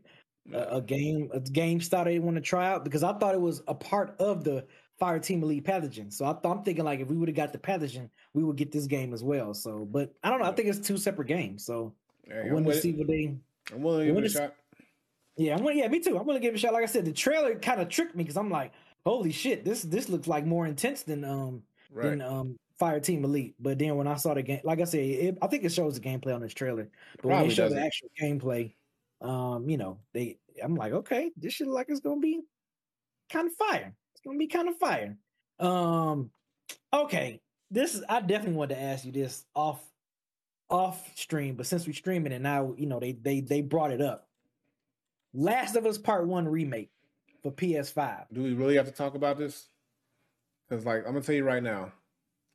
a, 0.53 0.77
a 0.77 0.81
game 0.83 1.31
a 1.33 1.41
game 1.41 1.81
style 1.81 2.05
they 2.05 2.19
want 2.19 2.37
to 2.37 2.41
try 2.41 2.69
out 2.69 2.85
because 2.85 3.03
I 3.03 3.13
thought 3.15 3.35
it 3.35 3.41
was 3.41 3.63
a 3.67 3.75
part 3.75 4.17
of 4.19 4.45
the 4.45 4.67
Fireteam 5.01 5.43
Elite 5.43 5.65
Pathogen. 5.65 6.13
So 6.13 6.25
I 6.25 6.35
thought 6.35 6.59
I'm 6.59 6.63
thinking 6.63 6.85
like 6.85 7.01
if 7.01 7.09
we 7.09 7.17
would 7.17 7.29
have 7.29 7.37
got 7.37 7.53
the 7.53 7.59
Pathogen, 7.59 8.09
we 8.33 8.45
would 8.45 8.57
get 8.57 8.71
this 8.71 8.87
game 8.87 9.13
as 9.13 9.25
well. 9.25 9.55
So, 9.55 9.87
but 9.91 10.15
I 10.23 10.31
don't 10.31 10.41
know. 10.41 10.47
I 10.47 10.53
think 10.53 10.69
it's 10.69 10.87
two 10.87 10.97
separate 10.97 11.29
games. 11.29 11.65
So 11.65 11.95
hey, 12.27 12.49
I 12.49 12.53
want 12.53 12.67
to 12.67 12.75
see 12.75 12.93
what 12.93 13.09
they. 13.09 13.37
I'm 13.73 13.83
willing 13.83 14.09
to 14.09 14.15
give 14.15 14.25
it 14.25 14.27
a 14.27 14.31
shot. 14.31 14.55
Yeah, 15.37 15.57
I'm. 15.57 15.65
Yeah, 15.67 15.89
me 15.89 16.01
too. 16.01 16.17
I'm 16.19 16.27
gonna 16.27 16.41
give 16.41 16.55
it 16.55 16.59
a 16.59 16.61
shot. 16.61 16.73
Like 16.73 16.85
I 16.85 16.87
said, 16.87 17.05
the 17.05 17.13
trailer 17.13 17.55
kind 17.57 17.81
of 17.81 17.89
tricked 17.89 18.15
me 18.15 18.23
because 18.23 18.37
I'm 18.37 18.51
like, 18.51 18.73
holy 19.05 19.33
shit, 19.33 19.65
this 19.65 19.83
this 19.83 20.09
looks 20.09 20.29
like 20.29 20.47
more 20.47 20.67
intense 20.67 21.03
than 21.03 21.25
um 21.25 21.63
right. 21.91 22.11
than 22.11 22.23
um 22.23 22.57
Fireteam 22.81 23.25
Elite. 23.25 23.55
But 23.59 23.79
then 23.79 23.97
when 23.97 24.07
I 24.07 24.17
saw 24.17 24.35
the 24.35 24.43
game, 24.43 24.61
like 24.65 24.81
I 24.81 24.85
said, 24.85 25.01
it, 25.01 25.39
I 25.41 25.47
think 25.47 25.65
it 25.65 25.73
shows 25.73 25.99
the 25.99 26.07
gameplay 26.07 26.35
on 26.35 26.41
this 26.41 26.55
trailer. 26.55 26.89
But 27.17 27.23
Probably 27.23 27.39
when 27.39 27.49
they 27.49 27.55
show 27.55 27.69
the 27.69 27.81
actual 27.81 28.09
gameplay, 28.21 28.75
um, 29.21 29.69
you 29.69 29.77
know, 29.77 29.99
they, 30.13 30.39
I'm 30.63 30.77
like, 30.77 30.93
okay, 30.93 31.31
this 31.37 31.55
shit 31.55 31.69
like 31.69 31.87
it's 31.89 32.01
gonna 32.01 32.21
be 32.21 32.41
kind 33.31 33.49
of 33.49 33.55
fire. 33.55 33.95
It's 34.13 34.21
gonna 34.25 34.39
be 34.39 34.47
kind 34.47 34.69
of 34.69 34.77
fire. 34.79 35.17
Um, 35.59 36.31
okay, 36.93 37.41
this 37.71 37.95
is. 37.95 38.05
I 38.09 38.21
definitely 38.21 38.57
want 38.57 38.71
to 38.71 38.81
ask 38.81 39.05
you 39.05 39.13
this 39.13 39.45
off 39.55 39.81
off 40.71 41.09
stream, 41.17 41.55
but 41.55 41.67
since 41.67 41.87
we're 41.87 41.93
streaming 41.93 42.33
and 42.33 42.43
now, 42.43 42.75
you 42.77 42.87
know, 42.87 43.01
they 43.01 43.13
they 43.13 43.41
they 43.41 43.63
brought 43.63 43.93
it 43.93 44.01
up. 44.01 44.29
Last 45.33 45.77
of 45.77 45.87
Us 45.87 45.99
Part 45.99 46.27
One 46.27 46.47
remake 46.47 46.91
for 47.43 47.53
PS5. 47.53 48.27
Do 48.33 48.43
we 48.43 48.55
really 48.55 48.77
have 48.77 48.87
to 48.87 48.93
talk 48.93 49.15
about 49.15 49.39
this? 49.39 49.69
Because, 50.69 50.85
like, 50.85 51.01
I'm 51.01 51.13
gonna 51.13 51.21
tell 51.21 51.35
you 51.35 51.45
right 51.45 51.63
now, 51.63 51.93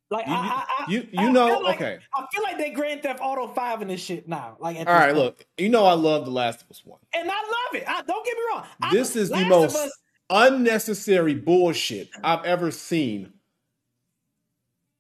like 0.10 0.28
you, 0.28 0.34
I, 0.34 0.66
I, 0.68 0.86
you, 0.90 1.08
you 1.12 1.32
know, 1.32 1.60
like, 1.60 1.76
okay. 1.76 2.00
I 2.14 2.26
feel 2.34 2.44
like 2.44 2.58
they 2.58 2.72
Grand 2.72 3.04
Theft 3.04 3.20
Auto 3.22 3.48
Five 3.48 3.82
in 3.82 3.88
this 3.88 4.02
shit 4.02 4.28
now. 4.28 4.58
Like, 4.60 4.78
all 4.78 4.86
right, 4.86 5.14
point. 5.14 5.18
look, 5.18 5.46
you 5.58 5.70
know, 5.70 5.86
I 5.86 5.94
love 5.94 6.26
The 6.26 6.32
Last 6.32 6.64
of 6.64 6.72
Us 6.72 6.82
One, 6.84 7.00
and 7.14 7.30
I 7.30 7.36
love 7.36 7.82
it. 7.82 7.84
I, 7.88 8.02
don't 8.02 8.26
get 8.26 8.36
me 8.36 8.44
wrong. 8.52 8.66
This 8.92 9.16
is 9.16 9.30
the 9.30 9.46
most 9.46 9.76
us, 9.76 9.92
unnecessary 10.30 11.36
bullshit 11.36 12.10
I've 12.24 12.46
ever 12.46 12.72
seen. 12.72 13.34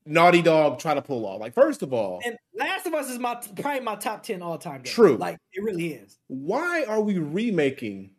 Naughty 0.06 0.42
Dog 0.42 0.80
try 0.80 0.94
to 0.94 1.02
pull 1.02 1.26
off. 1.26 1.40
Like, 1.40 1.54
first 1.54 1.84
of 1.84 1.94
all, 1.94 2.22
and 2.26 2.38
Last 2.56 2.86
of 2.86 2.94
Us 2.94 3.10
is 3.10 3.20
my 3.20 3.36
probably 3.36 3.82
my 3.82 3.96
top 3.96 4.24
ten 4.24 4.42
all 4.42 4.58
time. 4.58 4.84
True, 4.84 5.18
like 5.18 5.38
it 5.54 5.64
really 5.64 5.94
is. 5.94 6.18
Why 6.28 6.84
are 6.84 7.02
we 7.02 7.18
remaking 7.18 8.12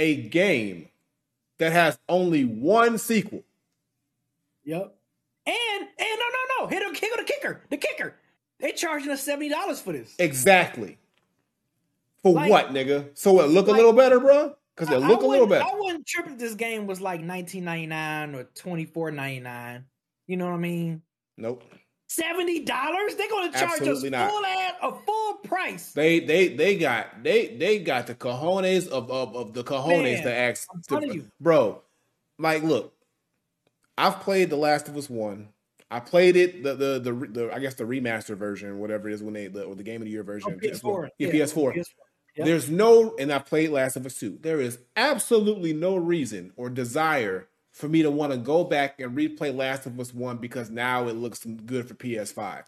a 0.00 0.16
game 0.16 0.88
that 1.60 1.72
has 1.72 1.98
only 2.08 2.44
one 2.44 2.98
sequel. 2.98 3.44
Yep. 4.64 4.96
And 5.50 5.88
and 5.98 6.18
no 6.18 6.24
no 6.58 6.62
no, 6.64 6.66
hit 6.68 6.82
him 6.82 6.94
kick 6.94 7.10
on 7.16 7.24
the 7.24 7.30
kicker. 7.30 7.60
The 7.70 7.76
kicker. 7.76 8.14
They 8.60 8.72
charging 8.72 9.10
us 9.10 9.22
seventy 9.22 9.48
dollars 9.48 9.80
for 9.80 9.92
this. 9.92 10.14
Exactly. 10.18 10.98
For 12.22 12.32
Like- 12.34 12.50
what, 12.50 12.68
nigga? 12.68 13.10
So 13.14 13.40
it 13.40 13.46
look 13.48 13.66
a 13.68 13.72
little 13.72 13.92
better, 13.94 14.20
bro? 14.20 14.54
Because 14.76 14.94
it 14.94 14.98
look 14.98 15.22
a 15.22 15.26
little 15.26 15.46
better. 15.46 15.64
I 15.64 15.74
wouldn't 15.74 16.06
trip 16.06 16.26
if 16.28 16.38
this 16.38 16.54
game 16.54 16.86
was 16.86 17.00
like 17.00 17.20
nineteen 17.20 17.64
ninety 17.64 17.86
nine 17.86 18.34
or 18.34 18.44
twenty 18.54 18.84
four 18.84 19.10
ninety 19.10 19.40
nine. 19.40 19.84
You 20.26 20.36
know 20.36 20.46
what 20.46 20.54
I 20.54 20.58
mean? 20.58 21.02
Nope. 21.36 21.64
Seventy 22.08 22.60
dollars? 22.64 23.14
They're 23.16 23.28
gonna 23.30 23.52
charge 23.52 23.80
Absolutely 23.80 24.08
us 24.08 24.12
not. 24.12 24.30
full 24.30 24.44
ad, 24.46 24.74
a 24.82 24.92
full 25.06 25.34
price. 25.44 25.92
They 25.92 26.20
they 26.20 26.48
they 26.48 26.76
got 26.76 27.22
they 27.22 27.56
they 27.56 27.78
got 27.80 28.06
the 28.06 28.14
cojones 28.14 28.88
of 28.88 29.10
of, 29.10 29.34
of 29.36 29.52
the 29.54 29.64
cojones 29.64 30.02
Man, 30.02 30.22
to 30.24 30.34
ask 30.34 30.68
I'm 30.72 31.00
to- 31.00 31.14
you. 31.14 31.26
bro. 31.40 31.82
Like, 32.38 32.62
look, 32.62 32.94
I've 33.98 34.20
played 34.20 34.50
The 34.50 34.56
Last 34.56 34.88
of 34.88 34.96
Us 34.96 35.10
One. 35.10 35.48
I 35.90 35.98
played 36.00 36.36
it 36.36 36.62
the 36.62 36.74
the 36.74 36.98
the, 37.00 37.12
the 37.12 37.50
I 37.52 37.58
guess 37.58 37.74
the 37.74 37.84
remaster 37.84 38.36
version, 38.36 38.78
whatever 38.78 39.08
it 39.08 39.14
is 39.14 39.22
when 39.22 39.34
they 39.34 39.48
the, 39.48 39.64
or 39.64 39.74
the 39.74 39.82
game 39.82 40.00
of 40.00 40.04
the 40.04 40.10
year 40.10 40.22
oh, 40.22 40.24
version. 40.24 40.52
On 40.52 40.60
PS4. 40.60 41.08
Yeah, 41.18 41.28
Yeah, 41.28 41.32
PS4. 41.34 41.76
PS4. 41.76 41.84
Yep. 42.36 42.46
There's 42.46 42.70
no, 42.70 43.16
and 43.18 43.32
I 43.32 43.40
played 43.40 43.70
Last 43.70 43.96
of 43.96 44.06
Us 44.06 44.16
2. 44.18 44.38
There 44.40 44.60
is 44.60 44.78
absolutely 44.94 45.72
no 45.72 45.96
reason 45.96 46.52
or 46.56 46.70
desire 46.70 47.48
for 47.72 47.88
me 47.88 48.02
to 48.02 48.10
want 48.10 48.32
to 48.32 48.38
go 48.38 48.62
back 48.62 49.00
and 49.00 49.16
replay 49.16 49.54
Last 49.54 49.84
of 49.86 49.98
Us 49.98 50.14
1 50.14 50.38
because 50.38 50.70
now 50.70 51.08
it 51.08 51.16
looks 51.16 51.44
good 51.44 51.88
for 51.88 51.94
PS5. 51.94 52.62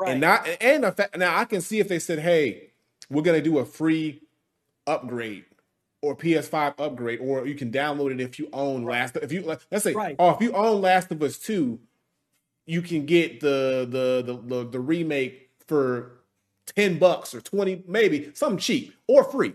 Right. 0.00 0.12
And 0.12 0.20
not 0.20 0.48
and 0.60 0.84
fact, 0.96 1.18
now 1.18 1.36
I 1.36 1.44
can 1.44 1.60
see 1.60 1.80
if 1.80 1.88
they 1.88 1.98
said, 1.98 2.20
"Hey, 2.20 2.70
we're 3.10 3.22
gonna 3.22 3.42
do 3.42 3.58
a 3.58 3.64
free 3.64 4.22
upgrade 4.86 5.44
or 6.02 6.16
PS5 6.16 6.74
upgrade, 6.78 7.20
or 7.20 7.46
you 7.46 7.54
can 7.54 7.70
download 7.72 8.12
it 8.12 8.20
if 8.20 8.38
you 8.38 8.48
own 8.52 8.84
Last. 8.84 9.16
If 9.16 9.32
you 9.32 9.42
let's 9.42 9.84
say, 9.84 9.92
Right. 9.94 10.16
oh, 10.18 10.30
if 10.30 10.40
you 10.40 10.52
own 10.52 10.80
Last 10.80 11.10
of 11.10 11.22
Us 11.22 11.38
2, 11.38 11.78
you 12.66 12.82
can 12.82 13.04
get 13.06 13.40
the 13.40 13.86
the 13.90 14.22
the 14.32 14.40
the, 14.62 14.70
the 14.70 14.80
remake 14.80 15.50
for 15.66 16.12
10 16.76 16.98
bucks 16.98 17.34
or 17.34 17.40
20 17.40 17.84
maybe 17.86 18.30
something 18.34 18.58
cheap 18.58 18.94
or 19.06 19.24
free. 19.24 19.54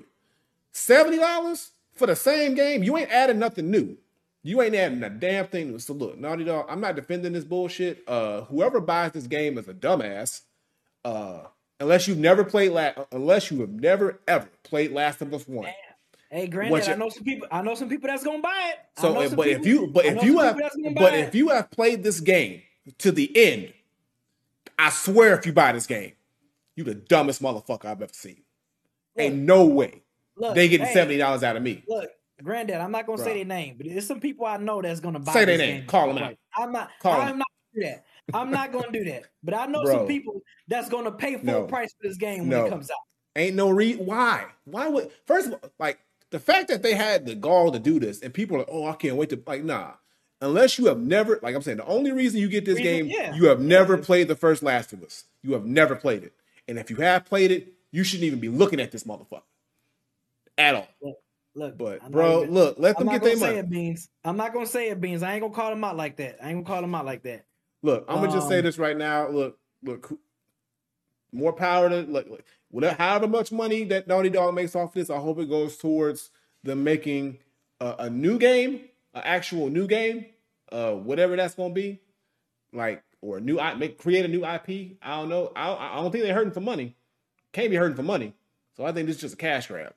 $70 0.73 1.69
for 1.93 2.08
the 2.08 2.15
same 2.15 2.56
game? 2.56 2.84
You 2.84 2.97
ain't 2.97 3.12
adding 3.12 3.39
nothing 3.39 3.69
new. 3.69 3.97
You 4.41 4.62
ain't 4.62 4.75
adding 4.75 5.03
a 5.03 5.10
damn 5.10 5.47
thing 5.47 5.71
new. 5.71 5.79
So 5.79 5.93
look 5.93 6.17
naughty 6.19 6.43
dog 6.43 6.65
i'm 6.69 6.82
not 6.82 6.95
defending 6.95 7.34
this 7.34 7.45
bullshit. 7.45 8.03
Uh 8.08 8.41
whoever 8.45 8.79
buys 8.82 9.12
this 9.13 9.27
game 9.27 9.58
is 9.58 9.67
a 9.67 9.73
dumbass. 9.73 10.41
Uh 11.06 11.43
unless 11.79 12.08
you've 12.08 12.17
never 12.17 12.43
played 12.43 12.71
la- 12.71 13.06
unless 13.12 13.49
you 13.51 13.62
have 13.62 13.69
never 13.69 14.19
ever 14.27 14.49
played 14.63 14.91
last 14.91 15.21
of 15.21 15.34
us 15.34 15.47
one 15.47 15.69
Hey, 16.34 16.50
you- 16.52 16.62
I 16.76 16.96
know 16.96 17.10
some 17.10 17.24
people. 17.24 17.48
I 17.52 17.62
know 17.62 17.76
some 17.76 17.89
people 17.89 18.08
that's 18.08 18.24
gonna 18.24 18.41
buy 18.41 18.72
it. 18.74 19.00
So 19.00 19.19
eh, 19.19 19.28
some 19.28 19.36
but 19.36 19.48
if 19.48 19.65
you 19.67 19.88
but 19.88 20.06
if 20.06 20.24
you 20.24 20.39
have 20.39 20.58
people 20.58 20.93
but 20.96 21.13
if 21.13 21.36
you 21.36 21.50
have 21.50 21.69
played 21.69 22.02
this 22.04 22.19
game 22.19 22.62
to 22.98 23.12
the 23.12 23.32
end 23.38 23.72
i 24.78 24.89
swear 24.89 25.38
if 25.38 25.46
you 25.46 25.54
buy 25.54 25.72
this 25.72 25.86
game 25.88 26.12
you 26.76 26.84
the 26.84 26.96
dumbest 26.96 27.41
motherfucker 27.41 27.86
i've 27.86 28.02
ever 28.02 28.12
seen 28.12 28.41
ain't 29.17 29.36
no 29.36 29.65
way 29.65 30.02
look, 30.36 30.54
they 30.56 30.67
getting 30.67 30.86
hey, 30.88 30.93
seventy 30.93 31.17
dollars 31.17 31.43
out 31.43 31.56
of 31.56 31.63
me. 31.63 31.84
Look, 31.88 32.10
granddad, 32.41 32.82
I'm 32.82 32.91
not 32.91 33.06
gonna 33.06 33.17
Bro. 33.17 33.26
say 33.26 33.36
their 33.36 33.46
name, 33.46 33.76
but 33.78 33.88
there's 33.88 34.08
some 34.08 34.19
people 34.19 34.46
I 34.46 34.58
know 34.58 34.82
that's 34.82 35.00
gonna 35.00 35.19
buy. 35.19 35.32
Say 35.34 35.46
their 35.46 35.58
name. 35.60 35.78
game. 35.82 35.88
Call 35.88 36.10
'em 36.10 36.17
out. 36.17 36.36
I'm 36.58 36.72
not. 36.72 36.89
Call. 37.00 37.13
I'm 37.22 37.38
not 37.38 37.48
gonna 37.48 37.74
do 37.76 37.82
that. 37.84 38.06
I'm 38.34 38.52
not 38.52 38.72
gonna 38.72 38.91
do 38.91 39.04
that. 39.06 39.24
But 39.43 39.54
I 39.54 39.65
know 39.67 39.84
Bro. 39.84 39.98
some 39.98 40.08
people 40.08 40.41
that's 40.67 40.89
gonna 40.89 41.12
pay 41.12 41.36
full 41.36 41.43
No. 41.46 41.63
price 41.65 41.93
for 41.93 42.08
this 42.08 42.17
game 42.17 42.39
when 42.39 42.50
No. 42.50 42.65
it 42.65 42.69
comes 42.69 42.89
out. 42.89 42.98
Ain't 43.36 43.56
no 43.56 43.69
re 43.69 43.96
why? 43.96 44.48
Why 44.65 44.88
would 44.89 45.12
first 45.26 45.48
of 45.48 45.54
all, 45.54 45.72
like 45.80 46.00
the 46.34 46.39
fact 46.39 46.67
that 46.69 46.82
they 46.82 46.96
had 46.96 47.28
the 47.28 47.36
gall 47.36 47.72
to 47.72 47.78
do 47.78 48.00
this 48.00 48.22
and 48.24 48.34
people 48.34 48.56
are 48.56 48.60
like, 48.62 48.69
oh, 48.72 48.88
I 48.88 48.93
can't 48.93 49.15
wait 49.15 49.30
to 49.30 49.41
like 49.46 49.63
nah. 49.63 49.91
Unless 50.41 50.80
you 50.80 50.88
have 50.88 50.98
never, 50.98 51.39
like 51.43 51.56
I'm 51.56 51.62
saying, 51.62 51.78
the 51.78 51.86
only 51.86 52.12
reason 52.12 52.39
you 52.41 52.50
get 52.50 52.65
this 52.65 52.78
Reason- 52.80 52.84
game, 52.91 53.06
yeah. 53.06 53.36
you 53.36 53.46
have 53.46 53.62
never 53.62 53.98
played 54.00 54.28
the 54.28 54.36
first 54.36 54.63
Last 54.63 54.91
of 54.91 55.04
Us. 55.04 55.26
You 55.43 55.54
have 55.54 55.63
never 55.65 55.96
played 55.96 56.24
it. 56.24 56.34
And 56.67 56.80
if 56.80 56.89
you 56.89 56.96
have 56.98 57.24
played 57.24 57.52
it, 57.52 57.72
you 57.91 58.04
shouldn't 58.04 58.26
even 58.26 58.39
be 58.39 58.50
looking 58.50 58.82
at 58.82 58.91
this 58.91 59.04
motherfucker. 59.04 59.43
At 60.58 60.76
all. 60.76 60.88
Look, 61.56 61.78
But 61.78 62.04
I'm 62.04 62.12
bro, 62.12 62.41
even- 62.43 62.54
look, 62.56 62.76
let 62.80 62.98
them 62.98 63.08
get 63.10 63.22
their 63.24 63.38
money. 63.38 63.58
it, 63.58 63.69
beans. 63.69 64.10
I'm 64.26 64.36
not 64.38 64.54
gonna 64.54 64.65
say 64.65 64.89
it, 64.89 65.00
beans. 65.00 65.22
I 65.22 65.34
ain't 65.34 65.41
gonna 65.41 65.54
call 65.54 65.69
them 65.69 65.84
out 65.84 65.96
like 65.96 66.17
that. 66.17 66.39
I 66.43 66.50
ain't 66.50 66.65
gonna 66.65 66.65
call 66.65 66.82
them 66.82 66.96
out 66.96 67.06
like 67.06 67.22
that. 67.24 67.46
Look, 67.84 68.06
I'm 68.10 68.15
gonna 68.22 68.32
just 68.32 68.50
say 68.50 68.58
Um, 68.58 68.65
this 68.65 68.80
right 68.80 68.98
now. 68.98 69.30
Look, 69.30 69.60
look, 69.84 70.12
more 71.34 71.54
power 71.54 71.89
to 71.89 72.02
like, 72.04 72.28
look 72.28 72.43
whatever, 72.69 72.96
however 72.96 73.28
much 73.28 73.52
money 73.52 73.84
that 73.86 74.08
Naughty 74.08 74.30
Dog 74.30 74.56
makes 74.56 74.76
off 74.76 74.93
this. 74.93 75.10
I 75.10 75.17
hope 75.17 75.39
it 75.39 75.50
goes 75.50 75.78
towards 75.78 76.30
them 76.63 76.84
making 76.84 77.39
a, 77.80 77.96
a 78.00 78.10
new 78.10 78.38
game, 78.38 78.82
an 79.13 79.22
actual 79.24 79.69
new 79.69 79.88
game, 79.88 80.26
uh, 80.72 80.93
whatever 80.93 81.36
that's 81.36 81.56
gonna 81.56 81.74
be, 81.74 82.00
like 82.72 83.04
or 83.22 83.38
a 83.38 83.41
new 83.41 83.60
I 83.60 83.74
make 83.76 83.98
create 83.98 84.26
a 84.26 84.28
new 84.28 84.46
IP. 84.46 84.98
I 85.02 85.17
don't 85.17 85.30
know. 85.30 85.52
I 85.56 85.74
I 85.74 85.96
don't 85.96 86.12
think 86.12 86.24
they're 86.24 86.34
hurting 86.34 86.54
for 86.54 86.62
money. 86.62 86.96
Can't 87.52 87.69
be 87.69 87.76
hurting 87.76 87.96
for 87.96 88.04
money. 88.04 88.34
So 88.76 88.86
I 88.86 88.91
think 88.91 89.08
this 89.08 89.17
is 89.17 89.22
just 89.22 89.34
a 89.36 89.38
cash 89.38 89.67
grab. 89.67 89.93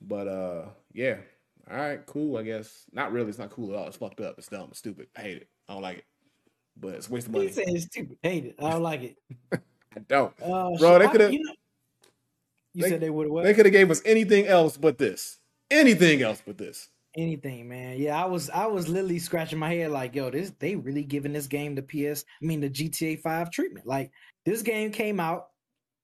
But 0.00 0.28
uh, 0.28 0.64
yeah. 0.92 1.16
All 1.70 1.78
right, 1.78 2.04
cool. 2.04 2.36
I 2.36 2.42
guess 2.42 2.84
not 2.92 3.12
really. 3.12 3.28
It's 3.30 3.38
not 3.38 3.50
cool 3.50 3.70
at 3.70 3.76
all. 3.76 3.86
It's 3.86 3.96
fucked 3.96 4.20
up. 4.20 4.38
It's 4.38 4.48
dumb. 4.48 4.68
It's 4.70 4.78
stupid. 4.78 5.08
I 5.16 5.22
hate 5.22 5.36
it. 5.38 5.48
I 5.68 5.74
don't 5.74 5.82
like 5.82 5.98
it. 5.98 6.04
But 6.76 6.94
it's 6.94 7.08
a 7.08 7.12
waste 7.12 7.26
of 7.26 7.32
money. 7.32 7.46
He 7.46 7.52
said 7.52 7.64
it's 7.68 7.86
stupid. 7.86 8.18
Hate 8.22 8.44
it. 8.46 8.56
I 8.58 8.70
don't 8.70 8.82
like 8.82 9.02
it. 9.02 9.18
I 9.96 10.00
don't. 10.00 10.32
Uh, 10.42 10.70
Bro, 10.78 10.98
they 10.98 11.32
You, 11.32 11.44
know- 11.44 11.54
you 12.72 12.82
they- 12.82 12.88
said 12.88 13.00
they 13.00 13.10
would 13.10 13.28
have? 13.30 13.44
They 13.44 13.54
could 13.54 13.66
have 13.66 13.72
gave 13.72 13.90
us 13.90 14.02
anything 14.04 14.46
else 14.46 14.76
but 14.76 14.98
this. 14.98 15.38
Anything 15.70 16.22
else 16.22 16.42
but 16.44 16.58
this. 16.58 16.88
anything, 17.16 17.68
man. 17.68 17.96
Yeah, 17.98 18.20
I 18.22 18.26
was 18.26 18.50
I 18.50 18.66
was 18.66 18.88
literally 18.88 19.18
scratching 19.20 19.58
my 19.58 19.72
head 19.72 19.90
like, 19.92 20.14
yo, 20.16 20.30
this 20.30 20.50
they 20.58 20.74
really 20.76 21.04
giving 21.04 21.32
this 21.32 21.46
game 21.46 21.74
the 21.76 21.82
PS, 21.82 22.24
I 22.42 22.44
mean 22.44 22.60
the 22.60 22.68
GTA 22.70 23.20
5 23.20 23.50
treatment. 23.52 23.86
Like 23.86 24.10
this 24.44 24.62
game 24.62 24.90
came 24.90 25.20
out 25.20 25.48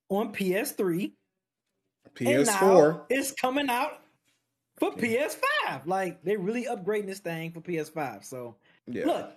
on 0.09 0.33
PS3 0.33 1.13
and 2.21 2.47
now 2.47 2.61
PS4. 2.61 3.03
it's 3.11 3.33
coming 3.33 3.69
out 3.69 4.03
for 4.77 4.93
PS5. 4.93 5.87
Like 5.87 6.23
they 6.23 6.37
really 6.37 6.65
upgrading 6.67 7.07
this 7.07 7.19
thing 7.21 7.51
for 7.53 7.61
PS5. 7.61 8.25
So 8.25 8.57
Yeah. 8.87 9.07
look, 9.07 9.33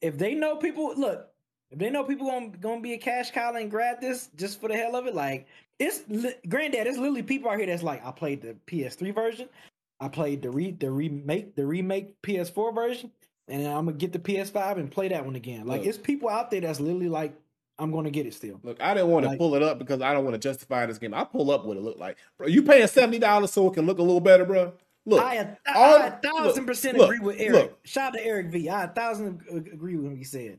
if 0.00 0.18
they 0.18 0.34
know 0.34 0.56
people 0.56 0.94
look, 0.96 1.28
if 1.70 1.78
they 1.78 1.90
know 1.90 2.04
people 2.04 2.26
gonna 2.28 2.48
gonna 2.60 2.80
be 2.80 2.94
a 2.94 2.98
cash 2.98 3.30
cow 3.30 3.54
and 3.54 3.70
grab 3.70 4.00
this 4.00 4.28
just 4.36 4.60
for 4.60 4.68
the 4.68 4.76
hell 4.76 4.96
of 4.96 5.06
it, 5.06 5.14
like 5.14 5.46
it's 5.78 6.02
li- 6.08 6.34
granddad, 6.48 6.86
it's 6.86 6.98
literally 6.98 7.22
people 7.22 7.50
out 7.50 7.58
here 7.58 7.66
that's 7.66 7.82
like, 7.82 8.04
I 8.04 8.10
played 8.10 8.42
the 8.42 8.56
PS3 8.66 9.14
version, 9.14 9.48
I 10.00 10.08
played 10.08 10.42
the 10.42 10.50
re 10.50 10.70
the 10.72 10.90
remake 10.90 11.54
the 11.54 11.66
remake 11.66 12.20
PS4 12.22 12.74
version, 12.74 13.10
and 13.48 13.62
then 13.64 13.70
I'm 13.70 13.84
gonna 13.86 13.96
get 13.96 14.12
the 14.12 14.18
PS5 14.18 14.78
and 14.78 14.90
play 14.90 15.08
that 15.08 15.24
one 15.24 15.36
again. 15.36 15.66
Like 15.66 15.80
Look. 15.80 15.88
it's 15.88 15.98
people 15.98 16.28
out 16.28 16.50
there 16.50 16.60
that's 16.62 16.80
literally 16.80 17.08
like, 17.08 17.34
I'm 17.78 17.92
gonna 17.92 18.10
get 18.10 18.26
it 18.26 18.34
still. 18.34 18.58
Look, 18.64 18.80
I 18.82 18.94
didn't 18.94 19.10
want 19.10 19.24
to 19.24 19.28
Like- 19.30 19.38
pull 19.38 19.54
it 19.54 19.62
up 19.62 19.78
because 19.78 20.00
I 20.00 20.12
don't 20.12 20.24
want 20.24 20.34
to 20.34 20.40
justify 20.40 20.84
this 20.86 20.98
game. 20.98 21.14
I 21.14 21.24
pull 21.24 21.50
up 21.50 21.64
what 21.64 21.76
it 21.76 21.82
looked 21.82 22.00
like. 22.00 22.16
Bro, 22.38 22.48
you 22.48 22.62
paying 22.62 22.86
seventy 22.88 23.18
dollars 23.18 23.52
so 23.52 23.68
it 23.68 23.74
can 23.74 23.86
look 23.86 23.98
a 23.98 24.02
little 24.02 24.20
better, 24.20 24.44
bro. 24.44 24.72
Look, 25.06 25.22
I, 25.22 25.34
a, 25.36 25.46
I, 25.66 25.72
all- 25.74 26.02
I 26.02 26.06
a 26.08 26.10
thousand 26.10 26.56
look, 26.56 26.66
percent 26.66 26.98
look, 26.98 27.06
agree 27.14 27.24
with 27.24 27.36
Eric. 27.38 27.78
Shout 27.84 28.08
out 28.08 28.14
to 28.14 28.26
Eric 28.26 28.48
V. 28.48 28.68
I 28.68 28.84
a 28.84 28.88
thousand 28.88 29.40
agree 29.50 29.96
with 29.96 30.06
what 30.10 30.16
He 30.18 30.24
said, 30.24 30.58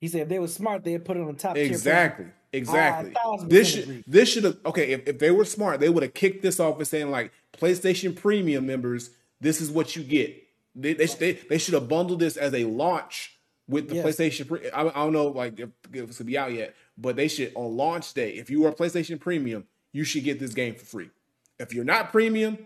he 0.00 0.08
said 0.08 0.22
if 0.22 0.28
they 0.28 0.38
were 0.38 0.48
smart, 0.48 0.84
they'd 0.84 1.04
put 1.04 1.16
it 1.16 1.22
on 1.22 1.34
top. 1.34 1.56
exactly, 1.56 2.26
exactly. 2.52 3.14
This 3.46 3.68
should 3.68 4.04
this 4.06 4.28
should 4.28 4.44
have 4.44 4.58
okay. 4.66 4.92
If, 4.92 5.08
if 5.08 5.18
they 5.18 5.30
were 5.30 5.44
smart, 5.44 5.80
they 5.80 5.88
would 5.88 6.02
have 6.02 6.14
kicked 6.14 6.42
this 6.42 6.60
off 6.60 6.78
and 6.78 6.86
saying 6.86 7.10
like 7.10 7.32
PlayStation 7.52 8.14
Premium 8.16 8.66
members, 8.66 9.10
this 9.40 9.60
is 9.60 9.70
what 9.70 9.96
you 9.96 10.02
get. 10.02 10.36
They 10.74 10.92
they, 10.94 11.06
they, 11.06 11.32
they 11.32 11.58
should 11.58 11.74
have 11.74 11.88
bundled 11.88 12.20
this 12.20 12.36
as 12.36 12.54
a 12.54 12.64
launch 12.64 13.34
with 13.68 13.88
the 13.88 13.96
Yes. 13.96 14.06
PlayStation. 14.06 14.70
I, 14.72 14.88
I 14.88 14.92
don't 14.92 15.12
know 15.12 15.26
like 15.28 15.58
if, 15.58 15.68
if 15.92 16.08
it's 16.08 16.18
gonna 16.18 16.26
be 16.26 16.38
out 16.38 16.52
yet, 16.52 16.74
but 16.96 17.16
they 17.16 17.28
should 17.28 17.52
on 17.54 17.76
launch 17.76 18.14
day. 18.14 18.30
If 18.30 18.50
you 18.50 18.64
are 18.66 18.72
PlayStation 18.72 19.18
Premium, 19.20 19.64
you 19.92 20.04
should 20.04 20.24
get 20.24 20.38
this 20.38 20.54
game 20.54 20.74
for 20.74 20.84
free. 20.84 21.10
If 21.58 21.74
you're 21.74 21.84
not 21.84 22.12
premium, 22.12 22.58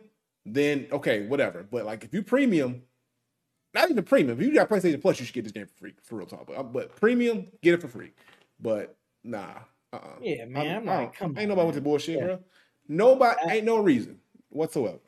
then 0.45 0.87
okay, 0.93 1.27
whatever. 1.27 1.67
But 1.69 1.87
like 1.87 2.05
if 2.05 2.13
you 2.13 2.23
premium, 2.23 2.83
not 3.75 3.91
even 3.91 4.05
premium. 4.05 4.39
If 4.41 4.47
you 4.47 4.55
got 4.55 4.69
PlayStation 4.69 5.01
Plus, 5.01 5.19
you 5.21 5.27
should 5.27 5.35
get 5.35 5.45
this 5.45 5.53
game 5.53 5.67
for 5.67 5.75
free, 5.75 5.95
for 6.03 6.17
real 6.17 6.27
talk. 6.27 6.47
But, 6.47 6.73
but 6.73 6.97
premium, 6.97 7.47
get 7.63 7.75
it 7.75 7.81
for 7.81 7.89
free. 7.89 8.13
But 8.61 8.97
nah, 9.25 9.47
uh, 9.93 9.97
uh 9.97 10.01
Yeah, 10.21 10.45
man, 10.47 10.77
I'm 10.79 10.85
like, 10.85 11.15
come 11.15 11.31
ain't 11.39 11.51
on, 11.51 11.57
nobody 11.57 11.67
with 11.67 11.75
the 11.77 11.81
bullshit, 11.81 12.19
Yeah. 12.19 12.25
bro. 12.25 12.39
Nobody, 12.89 13.37
I- 13.49 13.55
ain't 13.57 13.65
no 13.65 13.79
reason 13.79 14.19
whatsoever. 14.51 14.99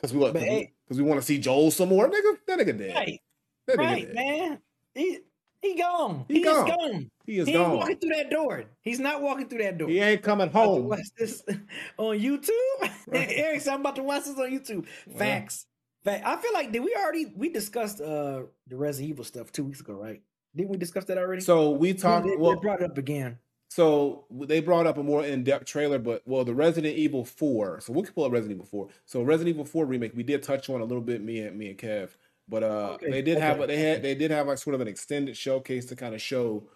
Cause 0.00 0.12
we? 0.14 0.20
Cause, 0.20 0.34
we, 0.34 0.40
hey- 0.40 0.72
we 0.90 1.02
want 1.02 1.20
to 1.20 1.26
see 1.26 1.38
Joel 1.38 1.70
some 1.72 1.88
more, 1.88 2.08
nigga. 2.08 2.36
That 2.46 2.58
nigga 2.60 2.78
dead. 2.78 2.94
Right, 2.94 3.20
that 3.66 3.78
nigga 3.78 3.90
right, 3.90 4.06
dead. 4.06 4.14
man. 4.14 4.58
He 4.94 5.18
he 5.60 5.74
gone. 5.76 6.24
He 6.28 6.34
He, 6.34 6.44
gone. 6.44 6.68
is 6.68 6.74
gone. 6.76 7.10
He 7.26 7.38
is 7.40 7.46
gone. 7.46 7.52
he 7.54 7.58
ain't 7.58 7.66
gone. 7.68 7.76
walking 7.78 7.98
through 7.98 8.10
that 8.14 8.30
door. 8.30 8.64
He's 8.80 9.00
not 9.00 9.20
walking 9.22 9.48
through 9.48 9.58
that 9.64 9.76
door. 9.76 9.88
He 9.88 9.98
ain't 9.98 10.22
coming 10.22 10.46
About 10.46 10.62
to 10.62 10.68
home. 10.68 10.88
watch 10.88 11.06
this 11.18 11.42
on 11.98 12.16
YouTube. 12.18 12.50
Eric 13.12 13.60
said 13.62 13.74
I'm 13.74 13.80
about 13.80 13.96
to 13.96 14.04
watch 14.04 14.24
this 14.26 14.38
on 14.38 14.50
YouTube. 14.52 14.86
Facts. 15.16 15.66
Fact. 16.04 16.26
I 16.26 16.36
feel 16.36 16.52
like 16.54 16.72
did 16.72 16.80
we 16.80 16.94
already 16.94 17.26
we 17.36 17.48
discussed 17.48 18.00
uh 18.00 18.42
the 18.66 18.76
Resident 18.76 19.10
Evil 19.10 19.24
stuff 19.24 19.52
two 19.52 19.64
weeks 19.64 19.80
ago, 19.80 19.94
right? 19.94 20.22
Didn't 20.54 20.70
we 20.70 20.76
discuss 20.76 21.04
that 21.06 21.18
already? 21.18 21.42
So 21.42 21.70
we 21.70 21.94
talked. 21.94 22.26
Well, 22.38 22.54
they 22.54 22.60
brought 22.60 22.80
it 22.80 22.90
up 22.90 22.98
again. 22.98 23.38
So 23.70 24.24
they 24.30 24.60
brought 24.60 24.86
up 24.86 24.96
a 24.96 25.02
more 25.02 25.24
in-depth 25.24 25.66
trailer, 25.66 25.98
but 25.98 26.22
well, 26.24 26.42
the 26.44 26.54
Resident 26.54 26.96
Evil 26.96 27.24
4. 27.24 27.80
So 27.80 27.92
we 27.92 28.02
can 28.02 28.14
pull 28.14 28.24
up 28.24 28.32
Resident 28.32 28.56
Evil 28.56 28.66
4. 28.66 28.88
So 29.04 29.22
Resident 29.22 29.54
Evil 29.54 29.66
4 29.66 29.84
remake, 29.84 30.16
we 30.16 30.22
did 30.22 30.42
touch 30.42 30.70
on 30.70 30.80
a 30.80 30.84
little 30.84 31.02
bit, 31.02 31.22
me 31.22 31.40
and 31.40 31.56
me 31.58 31.68
and 31.68 31.78
Kev. 31.78 32.10
But 32.48 32.62
uh 32.62 32.92
Okay, 32.94 33.10
they 33.10 33.22
did 33.22 33.36
okay. 33.36 33.46
have 33.46 33.66
they 33.66 33.76
had 33.76 34.02
they 34.02 34.14
did 34.14 34.30
have 34.30 34.46
like 34.46 34.58
sort 34.58 34.74
of 34.74 34.80
an 34.80 34.88
extended 34.88 35.36
showcase 35.36 35.84
to 35.86 35.96
kind 35.96 36.14
of 36.14 36.22
show 36.22 36.66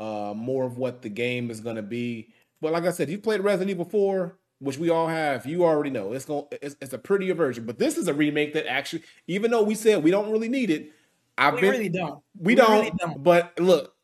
uh 0.00 0.34
more 0.36 0.64
of 0.64 0.76
what 0.76 1.02
the 1.02 1.08
game 1.08 1.50
is 1.50 1.60
gonna 1.60 1.82
be. 1.82 2.32
But 2.60 2.72
like 2.72 2.84
I 2.84 2.90
said, 2.90 3.08
you 3.08 3.18
played 3.18 3.42
Resident 3.42 3.70
Evil 3.70 3.84
4, 3.84 4.36
which 4.60 4.78
we 4.78 4.88
all 4.90 5.08
have, 5.08 5.44
you 5.46 5.64
already 5.64 5.90
know 5.90 6.12
it's 6.12 6.24
going 6.26 6.44
it's, 6.62 6.76
it's 6.80 6.92
a 6.92 6.98
prettier 6.98 7.34
version. 7.34 7.64
But 7.66 7.78
this 7.78 7.96
is 7.98 8.08
a 8.08 8.14
remake 8.14 8.52
that 8.54 8.70
actually, 8.70 9.02
even 9.26 9.50
though 9.50 9.62
we 9.62 9.74
said 9.74 10.02
we 10.04 10.10
don't 10.10 10.30
really 10.30 10.48
need 10.48 10.70
it, 10.70 10.92
I've 11.36 11.54
We 11.54 11.60
been 11.62 11.70
really 11.70 11.88
don't. 11.88 12.22
we, 12.38 12.54
don't, 12.54 12.70
really 12.70 12.92
don't. 12.98 13.22
but 13.22 13.58
look, 13.58 13.94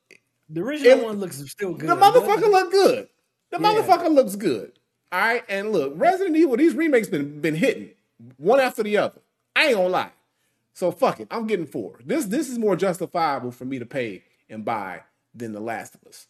The 0.48 0.60
original 0.62 1.00
It- 1.00 1.04
one 1.04 1.20
looks 1.20 1.36
still 1.50 1.74
good. 1.74 1.88
the 1.88 1.94
motherfucker 1.96 2.50
look 2.50 2.70
good. 2.72 3.08
The 3.50 3.58
Yeah. 3.60 3.66
motherfucker 3.68 4.12
looks 4.12 4.34
good. 4.36 4.72
All 5.12 5.20
right, 5.20 5.44
and 5.48 5.70
look, 5.72 5.92
Resident 5.96 6.36
Evil, 6.36 6.56
these 6.56 6.74
remakes 6.74 7.08
been 7.08 7.40
been 7.40 7.54
hitting 7.54 7.90
one 8.38 8.58
after 8.60 8.82
the 8.82 8.96
other. 8.96 9.20
I 9.54 9.66
ain't 9.66 9.76
gonna 9.76 9.88
lie. 9.88 10.10
So 10.74 10.90
fuck 10.90 11.20
it, 11.20 11.28
I'm 11.30 11.46
getting 11.46 11.66
four. 11.66 12.00
This 12.04 12.24
this 12.26 12.48
is 12.50 12.58
more 12.58 12.74
justifiable 12.76 13.50
for 13.52 13.64
me 13.64 13.78
to 13.78 13.86
pay 13.86 14.24
and 14.50 14.64
buy 14.64 15.02
than 15.34 15.52
The 15.52 15.60
Last 15.60 15.94
of 15.94 16.02
Us. 16.08 16.26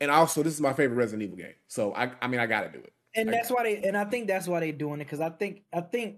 And 0.00 0.10
also, 0.10 0.42
this 0.42 0.54
is 0.54 0.60
my 0.60 0.72
favorite 0.72 0.96
Resident 0.96 1.22
Evil 1.24 1.36
game. 1.36 1.54
So 1.68 1.92
I 1.94 2.10
I 2.22 2.26
mean 2.28 2.40
I 2.40 2.46
gotta 2.46 2.68
do 2.70 2.78
it. 2.78 2.92
And 3.14 3.28
that's 3.32 3.50
why 3.50 3.62
they 3.64 3.76
and 3.88 3.96
I 3.96 4.04
think 4.04 4.26
that's 4.28 4.46
why 4.48 4.60
they're 4.60 4.72
doing 4.72 5.00
it 5.00 5.04
because 5.04 5.20
I 5.20 5.30
think 5.30 5.62
I 5.72 5.80
think 5.80 6.16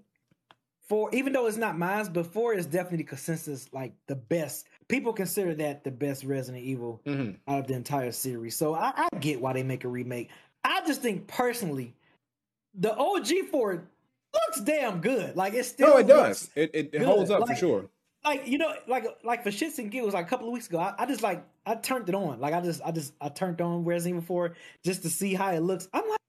for 0.89 1.09
even 1.13 1.33
though 1.33 1.47
it's 1.47 1.57
not 1.57 1.77
mine, 1.77 2.07
but 2.13 2.27
four 2.27 2.55
is 2.55 2.67
definitely 2.67 2.99
the 2.99 3.05
consensus 3.05 3.69
like 3.73 3.93
the 4.07 4.15
best. 4.17 4.69
People 4.89 5.13
consider 5.13 5.55
that 5.57 5.83
the 5.83 5.91
best 5.91 6.23
Resident 6.25 6.63
Evil 6.65 7.01
Mhm. 7.05 7.37
out 7.49 7.59
of 7.61 7.67
the 7.67 7.75
entire 7.75 8.13
series. 8.13 8.57
So 8.57 8.75
I, 8.75 8.93
I 8.97 9.09
get 9.19 9.41
why 9.41 9.53
they 9.53 9.65
make 9.65 9.85
a 9.85 9.89
remake. 9.89 10.31
I 10.63 10.83
just 10.87 11.03
think 11.03 11.27
personally, 11.27 11.95
the 12.75 12.95
OG 12.97 13.49
for 13.51 13.73
it 13.73 13.81
looks 14.33 14.61
damn 14.61 15.01
good. 15.01 15.35
Like 15.37 15.55
it 15.55 15.65
still 15.65 15.89
No, 15.89 15.97
it 15.99 16.07
does. 16.07 16.51
It 16.55 16.71
it, 16.73 16.91
it 16.93 17.03
holds 17.03 17.31
up 17.31 17.47
for 17.49 17.55
sure. 17.57 17.87
like 18.25 18.47
you 18.47 18.59
know, 18.59 18.73
like 18.87 19.07
like 19.25 19.43
for 19.43 19.51
shits 19.51 19.79
and 19.79 19.91
giggles, 19.91 20.15
like 20.15 20.27
a 20.27 20.29
couple 20.29 20.47
of 20.47 20.53
weeks 20.53 20.69
ago, 20.69 20.79
I, 20.79 20.95
I 20.99 21.07
just 21.07 21.23
like 21.23 21.45
I 21.65 21.75
turned 21.75 22.09
it 22.09 22.15
on. 22.15 22.39
Like 22.39 22.55
I 22.55 22.61
just 22.61 22.81
I 22.85 22.93
just 22.93 23.13
I 23.21 23.29
turned 23.29 23.61
on 23.61 23.85
Resident 23.85 24.19
Evil 24.23 24.27
4 24.27 24.55
just 24.85 25.03
to 25.03 25.11
see 25.11 25.35
how 25.35 25.51
it 25.51 25.61
looks. 25.61 25.89
I'm 25.93 26.09
like, 26.09 26.21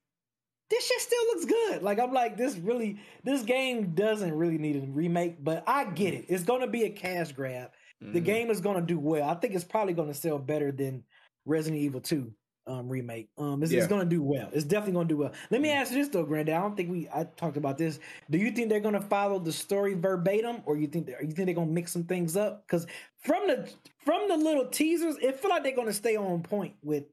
this 0.69 0.85
shit 0.85 0.99
still 1.01 1.23
looks 1.33 1.45
good. 1.45 1.83
Like 1.83 1.99
I'm 1.99 2.13
like, 2.13 2.37
this 2.37 2.55
really 2.57 2.99
this 3.23 3.43
game 3.43 3.93
doesn't 3.95 4.33
really 4.33 4.57
need 4.57 4.75
a 4.77 4.87
remake, 4.87 5.43
but 5.43 5.63
I 5.67 5.85
get 5.85 6.13
it. 6.13 6.25
It's 6.29 6.43
gonna 6.43 6.67
be 6.67 6.83
a 6.83 6.89
cash 6.89 7.31
grab. 7.31 7.71
The 8.01 8.21
Mhm. 8.21 8.25
game 8.25 8.49
is 8.51 8.61
gonna 8.61 8.81
do 8.81 8.99
well. 8.99 9.27
I 9.27 9.35
think 9.35 9.55
it's 9.55 9.63
probably 9.63 9.93
gonna 9.93 10.13
sell 10.13 10.37
better 10.39 10.71
than 10.71 11.03
Resident 11.45 11.81
Evil 11.81 12.01
2 12.01 12.31
um 12.67 12.89
remake. 12.89 13.29
Um 13.37 13.63
it's, 13.63 13.71
it's 13.71 13.87
gonna 13.87 14.03
do 14.03 14.21
well. 14.21 14.49
It's 14.51 14.65
definitely 14.65 14.93
gonna 14.95 15.07
do 15.07 15.15
well. 15.17 15.31
Let 15.49 15.61
me 15.61 15.69
Mhm. 15.69 15.75
ask 15.75 15.91
you 15.93 15.99
this 15.99 16.09
though, 16.09 16.25
Granddad. 16.25 16.53
I 16.55 16.59
don't 16.61 16.75
think 16.75 16.91
we 16.91 17.07
I 17.13 17.23
talked 17.23 17.55
about 17.55 17.77
this. 17.77 17.99
Do 18.29 18.37
you 18.37 18.51
think 18.51 18.67
they're 18.69 18.81
gonna 18.81 18.99
follow 19.01 19.39
the 19.39 19.53
story 19.53 19.93
verbatim, 19.93 20.61
or 20.65 20.75
you 20.77 20.87
think 20.87 21.05
they, 21.05 21.13
you 21.21 21.31
think 21.31 21.45
they're 21.45 21.55
gonna 21.55 21.71
mix 21.71 21.93
some 21.93 22.03
things 22.03 22.35
up? 22.35 22.67
Because 22.67 22.85
from 23.19 23.47
the 23.47 23.69
from 23.99 24.27
the 24.27 24.35
little 24.35 24.67
teasers, 24.67 25.15
it 25.21 25.39
feel 25.39 25.49
like 25.49 25.63
they're 25.63 25.75
gonna 25.75 25.93
stay 25.93 26.17
on 26.17 26.43
point 26.43 26.75
with 26.83 27.05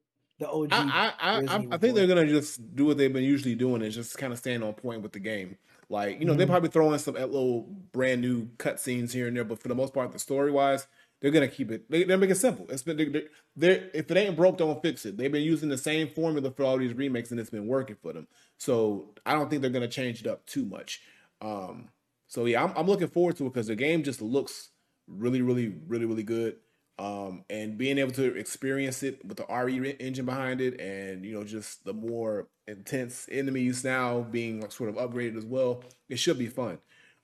the 0.44 0.50
OG. 0.50 0.72
I 0.72 1.12
I 1.20 1.30
I, 1.32 1.40
I, 1.40 1.40
Resident 1.40 1.72
I 1.72 1.76
Evil 1.76 1.78
think 1.78 1.94
they're 1.94 2.06
gonna 2.06 2.26
just 2.26 2.74
do 2.76 2.84
what 2.86 2.96
they've 2.98 3.12
been 3.12 3.24
usually 3.24 3.54
doing 3.54 3.82
is 3.82 3.94
just 3.94 4.16
kind 4.18 4.32
of 4.32 4.38
staying 4.38 4.62
on 4.62 4.72
point 4.74 5.02
with 5.02 5.12
the 5.12 5.20
game. 5.20 5.56
Like 5.88 6.20
you 6.20 6.26
know, 6.26 6.34
they 6.34 6.44
Mhm. 6.44 6.48
probably 6.48 6.70
throw 6.70 6.92
in 6.92 6.98
some 6.98 7.14
little 7.14 7.62
brand 7.92 8.20
new 8.20 8.46
cutscenes 8.58 9.12
here 9.12 9.26
and 9.28 9.36
there, 9.36 9.44
but 9.44 9.60
for 9.60 9.68
the 9.68 9.74
most 9.74 9.92
part, 9.94 10.12
the 10.12 10.18
story 10.18 10.50
wise, 10.50 10.86
they're 11.20 11.30
gonna 11.30 11.48
keep 11.48 11.70
it. 11.70 11.90
They, 11.90 12.04
they're 12.04 12.18
making 12.18 12.32
it 12.36 12.38
simple. 12.38 12.66
It's 12.70 12.82
been 12.82 12.96
they're, 12.96 13.22
they're, 13.56 13.90
if 13.94 14.10
it 14.10 14.16
ain't 14.16 14.36
broke, 14.36 14.58
don't 14.58 14.80
fix 14.82 15.04
it. 15.06 15.16
They've 15.16 15.30
been 15.32 15.42
using 15.42 15.68
the 15.68 15.78
same 15.78 16.08
formula 16.08 16.50
for 16.50 16.64
all 16.64 16.78
these 16.78 16.94
remakes, 16.94 17.30
and 17.30 17.40
it's 17.40 17.50
been 17.50 17.66
working 17.66 17.96
for 17.96 18.12
them. 18.12 18.26
So 18.58 19.14
I 19.26 19.34
don't 19.34 19.48
think 19.50 19.62
they're 19.62 19.70
gonna 19.70 19.88
change 19.88 20.20
it 20.20 20.26
up 20.26 20.44
too 20.46 20.64
much. 20.64 21.02
Um, 21.40 21.88
so 22.26 22.46
yeah, 22.46 22.64
I'm, 22.64 22.72
I'm 22.76 22.86
looking 22.86 23.08
forward 23.08 23.36
to 23.36 23.46
it 23.46 23.52
because 23.52 23.66
the 23.68 23.76
game 23.76 24.02
just 24.02 24.20
looks 24.22 24.70
really, 25.06 25.42
really, 25.42 25.74
really, 25.86 26.06
really 26.06 26.22
good. 26.22 26.56
Um, 26.98 27.44
and 27.50 27.76
being 27.76 27.98
able 27.98 28.12
to 28.12 28.36
experience 28.36 29.02
it 29.02 29.24
with 29.24 29.36
the 29.38 29.46
RE 29.52 29.90
engine 29.98 30.26
behind 30.26 30.60
it, 30.60 30.80
and 30.80 31.24
you 31.24 31.34
know, 31.34 31.42
just 31.44 31.84
the 31.84 31.92
more 31.92 32.46
intense 32.68 33.26
enemies 33.32 33.82
now 33.82 34.22
being 34.22 34.68
sort 34.70 34.90
of 34.90 34.96
upgraded 34.96 35.36
as 35.36 35.44
well, 35.44 35.82
it 36.08 36.18
should 36.18 36.38
be 36.38 36.46
fun. 36.46 36.78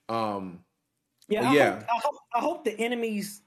Um, 0.09 0.65
Yeah, 1.29 1.49
I, 1.49 1.53
yeah. 1.53 1.71
Hope, 1.75 1.83
I 1.89 1.99
hope 2.03 2.15
I 2.35 2.39
hope 2.39 2.65
the 2.65 2.79
enemies. 2.79 3.41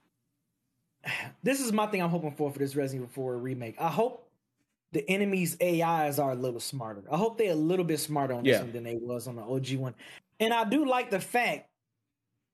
This 1.43 1.61
is 1.61 1.73
my 1.73 1.87
thing. 1.87 2.03
I'm 2.03 2.11
hoping 2.11 2.33
for 2.33 2.51
for 2.51 2.59
this 2.59 2.75
Resident 2.75 3.03
Evil 3.11 3.13
4 3.15 3.39
remake. 3.39 3.77
I 3.81 3.89
hope 3.89 4.31
the 4.93 5.09
enemies' 5.11 5.57
AIs 5.61 6.19
are 6.19 6.33
a 6.33 6.37
little 6.37 6.61
smarter. 6.61 7.03
I 7.11 7.17
hope 7.17 7.37
they're 7.37 7.53
a 7.53 7.55
little 7.57 7.85
bit 7.85 7.99
smarter 8.01 8.35
on 8.35 8.45
this 8.45 8.55
Yeah. 8.59 8.63
one 8.63 8.73
than 8.73 8.85
they 8.85 8.97
was 8.97 9.27
on 9.27 9.37
the 9.37 9.43
OG 9.43 9.77
one. 9.77 9.95
And 10.41 10.55
I 10.55 10.65
do 10.65 10.87
like 10.87 11.11
the 11.11 11.21
fact, 11.21 11.69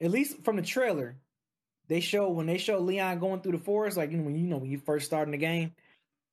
at 0.00 0.10
least 0.10 0.42
from 0.44 0.56
the 0.56 0.62
trailer, 0.62 1.16
they 1.90 2.00
show 2.00 2.30
when 2.30 2.46
they 2.46 2.56
show 2.56 2.78
Leon 2.78 3.18
going 3.18 3.40
through 3.42 3.52
the 3.52 3.58
forest, 3.58 3.96
like 3.98 4.10
you 4.10 4.16
know 4.16 4.24
when 4.24 4.36
you 4.36 4.46
know 4.46 4.56
when 4.58 4.70
you 4.70 4.78
first 4.78 5.04
start 5.04 5.28
in 5.28 5.32
the 5.32 5.36
game, 5.38 5.72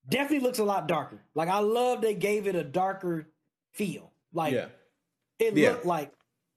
definitely 0.07 0.39
looks 0.47 0.59
a 0.59 0.63
lot 0.63 0.87
darker. 0.87 1.19
Like 1.35 1.49
I 1.49 1.59
love 1.59 2.01
they 2.01 2.13
gave 2.13 2.47
it 2.47 2.55
a 2.55 2.63
darker 2.63 3.27
feel. 3.73 4.11
Like 4.31 4.53
yeah, 4.53 4.67
it 5.39 5.57
Yeah. 5.57 5.71
looked 5.71 5.85
like. 5.85 6.11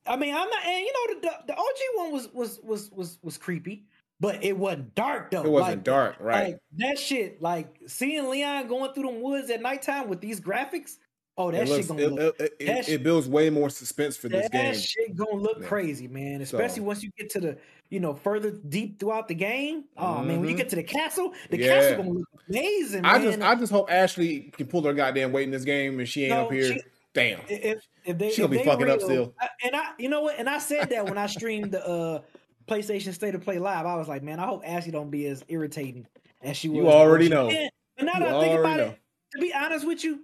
I 0.06 0.16
mean, 0.16 0.34
I'm 0.34 0.48
not, 0.48 0.64
and 0.64 0.80
you 0.86 0.92
know, 0.92 1.20
the, 1.20 1.30
the 1.48 1.52
OG 1.56 1.76
one 1.96 2.12
was 2.12 2.32
was 2.32 2.60
was 2.62 2.90
was 2.92 3.18
was 3.22 3.36
creepy, 3.38 3.84
but 4.20 4.42
it 4.44 4.56
wasn't 4.56 4.94
dark 4.94 5.30
though. 5.30 5.42
it 5.44 5.50
wasn't 5.50 5.76
Like, 5.78 5.84
dark, 5.84 6.16
right? 6.20 6.44
Like 6.52 6.58
that 6.78 6.98
shit, 6.98 7.40
like 7.42 7.78
seeing 7.86 8.28
Leon 8.28 8.68
going 8.68 8.92
through 8.92 9.04
the 9.04 9.18
woods 9.18 9.50
at 9.50 9.60
nighttime 9.62 10.08
with 10.08 10.20
these 10.20 10.40
graphics. 10.40 10.98
Oh, 11.38 11.50
that 11.50 11.62
it, 11.62 11.68
shit 11.68 11.76
looks, 11.76 11.86
gonna 11.88 12.02
it, 12.02 12.12
look. 12.12 12.40
it, 12.40 12.54
it- 12.58 12.88
it 12.88 13.02
builds 13.02 13.28
way 13.28 13.48
more 13.50 13.70
suspense 13.70 14.16
for 14.16 14.28
this 14.28 14.42
That 14.42 14.52
game. 14.52 14.72
That 14.72 14.80
shit 14.80 15.16
gonna 15.16 15.36
look 15.40 15.58
Yeah. 15.60 15.66
crazy, 15.68 16.08
man. 16.08 16.40
Especially 16.42 16.76
So- 16.80 16.82
once 16.82 17.02
you 17.02 17.10
get 17.16 17.30
to 17.30 17.40
the, 17.40 17.58
you 17.90 18.00
know, 18.00 18.14
further 18.14 18.50
deep 18.52 18.98
throughout 19.00 19.28
the 19.28 19.34
game. 19.34 19.84
Oh 19.98 20.22
man, 20.22 20.40
when 20.40 20.48
you 20.48 20.54
Mhm. 20.54 20.58
get 20.58 20.68
to 20.70 20.76
the 20.76 20.82
castle, 20.82 21.34
the 21.50 21.58
Yeah. 21.58 21.66
castle 21.80 21.96
gonna 21.98 22.10
look 22.10 22.28
amazing. 22.48 23.04
I 23.04 23.18
man. 23.18 23.22
just, 23.22 23.40
I 23.42 23.54
just 23.56 23.72
hope 23.72 23.90
Ashley 23.92 24.52
can 24.56 24.66
pull 24.68 24.82
her 24.84 24.94
goddamn 24.94 25.32
weight 25.32 25.44
in 25.44 25.50
this 25.50 25.64
game, 25.64 25.98
and 25.98 26.08
she 26.08 26.24
ain't 26.24 26.30
No, 26.34 26.44
up 26.46 26.52
here. 26.52 26.72
she- 26.74 26.82
Damn. 27.12 27.40
if 27.48 27.82
if 28.04 28.16
they 28.16 28.30
She 28.30 28.42
gonna 28.42 28.56
be 28.56 28.62
fucking 28.64 28.88
up 28.88 29.00
still. 29.02 29.34
I- 29.40 29.48
and 29.64 29.74
I 29.76 29.90
you 29.98 30.08
know 30.08 30.22
what 30.22 30.38
and 30.38 30.48
I 30.48 30.58
said 30.58 30.90
that 30.90 31.04
when 31.06 31.18
I 31.18 31.26
streamed 31.26 31.72
the 31.72 31.84
uh 31.86 32.20
PlayStation 32.68 33.12
State 33.12 33.34
of 33.34 33.40
Play 33.42 33.58
live 33.58 33.84
I 33.84 33.96
was 33.96 34.06
like 34.06 34.22
man 34.22 34.38
I 34.38 34.46
hope 34.46 34.62
Ashley 34.64 34.92
don't 34.92 35.10
be 35.10 35.26
as 35.26 35.44
irritating 35.48 36.06
as 36.40 36.56
she 36.56 36.68
was 36.68 36.76
You 36.78 36.88
already 36.88 37.28
know. 37.28 37.48
And, 37.50 37.68
and 37.98 38.06
now 38.06 38.20
that 38.20 38.28
I 38.28 38.40
think 38.40 38.60
about 38.60 38.76
know. 38.76 38.84
it 38.84 38.98
to 39.34 39.40
be 39.40 39.52
honest 39.52 39.84
with 39.86 40.04
you 40.04 40.20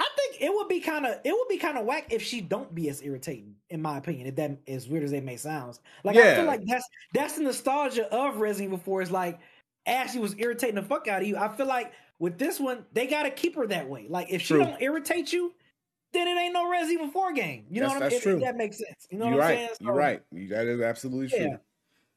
I 0.00 0.08
think 0.16 0.40
it 0.40 0.52
would 0.52 0.66
be 0.68 0.80
kind 0.80 1.04
of 1.04 1.18
it 1.24 1.32
would 1.32 1.48
be 1.48 1.58
kind 1.58 1.76
of 1.76 1.84
whack 1.84 2.06
if 2.10 2.22
she 2.22 2.40
don't 2.40 2.74
be 2.74 2.88
as 2.88 3.02
irritating 3.02 3.54
in 3.68 3.82
my 3.82 3.98
opinion 3.98 4.26
if 4.26 4.34
that 4.36 4.56
as 4.66 4.88
weird 4.88 5.04
as 5.04 5.10
that 5.10 5.22
may 5.22 5.36
sound 5.36 5.78
like 6.04 6.16
I 6.16 6.34
feel 6.36 6.46
like 6.46 6.64
that's 6.64 6.88
that's 7.12 7.34
the 7.36 7.42
nostalgia 7.42 8.12
of 8.12 8.38
Resident 8.38 8.68
Evil 8.72 8.78
4 8.78 9.02
is 9.02 9.10
like 9.10 9.38
Ashley 9.86 10.20
was 10.20 10.34
irritating 10.38 10.76
the 10.76 10.82
fuck 10.82 11.06
out 11.06 11.20
of 11.22 11.28
you 11.28 11.36
I 11.36 11.48
feel 11.48 11.66
like 11.66 11.92
with 12.18 12.38
this 12.38 12.58
one 12.58 12.86
they 12.94 13.06
got 13.06 13.24
to 13.24 13.30
keep 13.30 13.54
her 13.56 13.66
that 13.66 13.88
way 13.88 14.06
like 14.08 14.28
if 14.30 14.40
she 14.40 14.54
True. 14.54 14.64
don't 14.64 14.80
irritate 14.80 15.32
you 15.32 15.52
then 16.12 16.26
it 16.26 16.40
ain't 16.40 16.54
no 16.54 16.68
Resident 16.70 17.00
Evil 17.02 17.12
4 17.12 17.32
game. 17.34 17.66
You 17.70 17.82
know 17.82 17.86
That's- 17.88 18.00
what 18.00 18.04
I'm 18.06 18.10
that's 18.10 18.14
if, 18.16 18.22
true. 18.22 18.36
if 18.36 18.42
that 18.42 18.56
makes 18.56 18.78
sense. 18.78 19.06
You 19.10 19.18
know 19.18 19.26
You're 19.28 19.34
what 19.36 19.42
I'm 19.44 19.48
right. 19.50 19.56
saying? 19.58 19.68
You're 19.80 19.94
So, 19.94 19.98
right. 19.98 20.22
That 20.48 20.66
is 20.66 20.80
absolutely 20.80 21.28
true. 21.28 21.56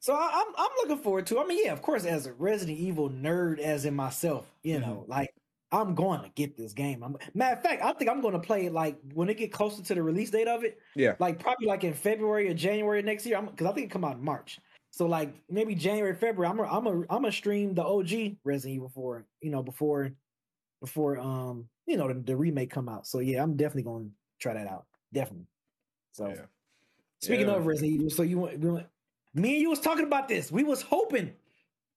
So 0.00 0.14
I, 0.14 0.30
I'm 0.34 0.54
I'm 0.58 0.70
looking 0.82 1.02
forward 1.02 1.26
to. 1.26 1.38
I 1.40 1.46
mean, 1.46 1.64
yeah, 1.64 1.72
of 1.72 1.80
course, 1.80 2.04
as 2.04 2.26
a 2.26 2.32
Resident 2.34 2.78
Evil 2.78 3.08
nerd, 3.08 3.58
as 3.60 3.84
in 3.84 3.94
myself, 3.94 4.46
you 4.62 4.74
Mm-hmm. 4.78 4.82
know, 4.90 5.04
like 5.08 5.33
I'm 5.74 5.94
going 5.94 6.22
to 6.22 6.28
get 6.30 6.56
this 6.56 6.72
game. 6.72 7.02
I'm, 7.02 7.16
matter 7.34 7.56
of 7.56 7.62
fact, 7.62 7.82
I 7.82 7.92
think 7.94 8.08
I'm 8.10 8.20
going 8.20 8.34
to 8.34 8.38
play 8.40 8.66
it 8.66 8.72
like 8.72 8.96
when 9.12 9.28
it 9.28 9.36
get 9.36 9.52
closer 9.52 9.82
to 9.82 9.94
the 9.94 10.02
release 10.02 10.30
date 10.30 10.46
of 10.46 10.62
it. 10.62 10.78
Yeah. 10.94 11.14
Like 11.18 11.40
probably 11.40 11.66
like 11.66 11.82
in 11.82 11.92
February 11.94 12.48
or 12.48 12.54
January 12.54 13.02
next 13.02 13.26
year. 13.26 13.42
Because 13.42 13.66
I 13.66 13.72
think 13.72 13.86
it 13.86 13.90
come 13.90 14.04
out 14.04 14.16
in 14.16 14.24
March. 14.24 14.60
So 14.92 15.06
like 15.06 15.34
maybe 15.50 15.74
January, 15.74 16.14
February. 16.14 16.48
I'm 16.48 16.60
a, 16.60 16.62
I'm 16.62 16.86
a, 16.86 16.90
I'm 16.92 17.22
gonna 17.22 17.32
stream 17.32 17.74
the 17.74 17.82
OG 17.84 18.36
Resident 18.44 18.76
Evil 18.76 18.88
4. 18.94 19.26
You 19.40 19.50
know, 19.50 19.62
before 19.62 20.12
before 20.80 21.18
um 21.18 21.66
you 21.86 21.96
know 21.96 22.06
the, 22.06 22.14
the 22.14 22.36
remake 22.36 22.70
come 22.70 22.88
out. 22.88 23.06
So 23.06 23.18
yeah, 23.18 23.42
I'm 23.42 23.56
definitely 23.56 23.82
going 23.82 24.04
to 24.04 24.10
try 24.38 24.54
that 24.54 24.68
out. 24.68 24.86
Definitely. 25.12 25.46
So 26.12 26.28
Yeah. 26.28 26.42
speaking 27.20 27.48
Yeah. 27.48 27.54
of 27.56 27.66
Resident 27.66 27.94
Evil, 27.94 28.10
so 28.10 28.22
you 28.22 28.38
want, 28.38 28.58
we 28.60 28.70
want 28.70 28.86
me 29.34 29.54
and 29.54 29.62
you 29.62 29.70
was 29.70 29.80
talking 29.80 30.04
about 30.04 30.28
this. 30.28 30.52
We 30.52 30.62
was 30.62 30.82
hoping 30.82 31.32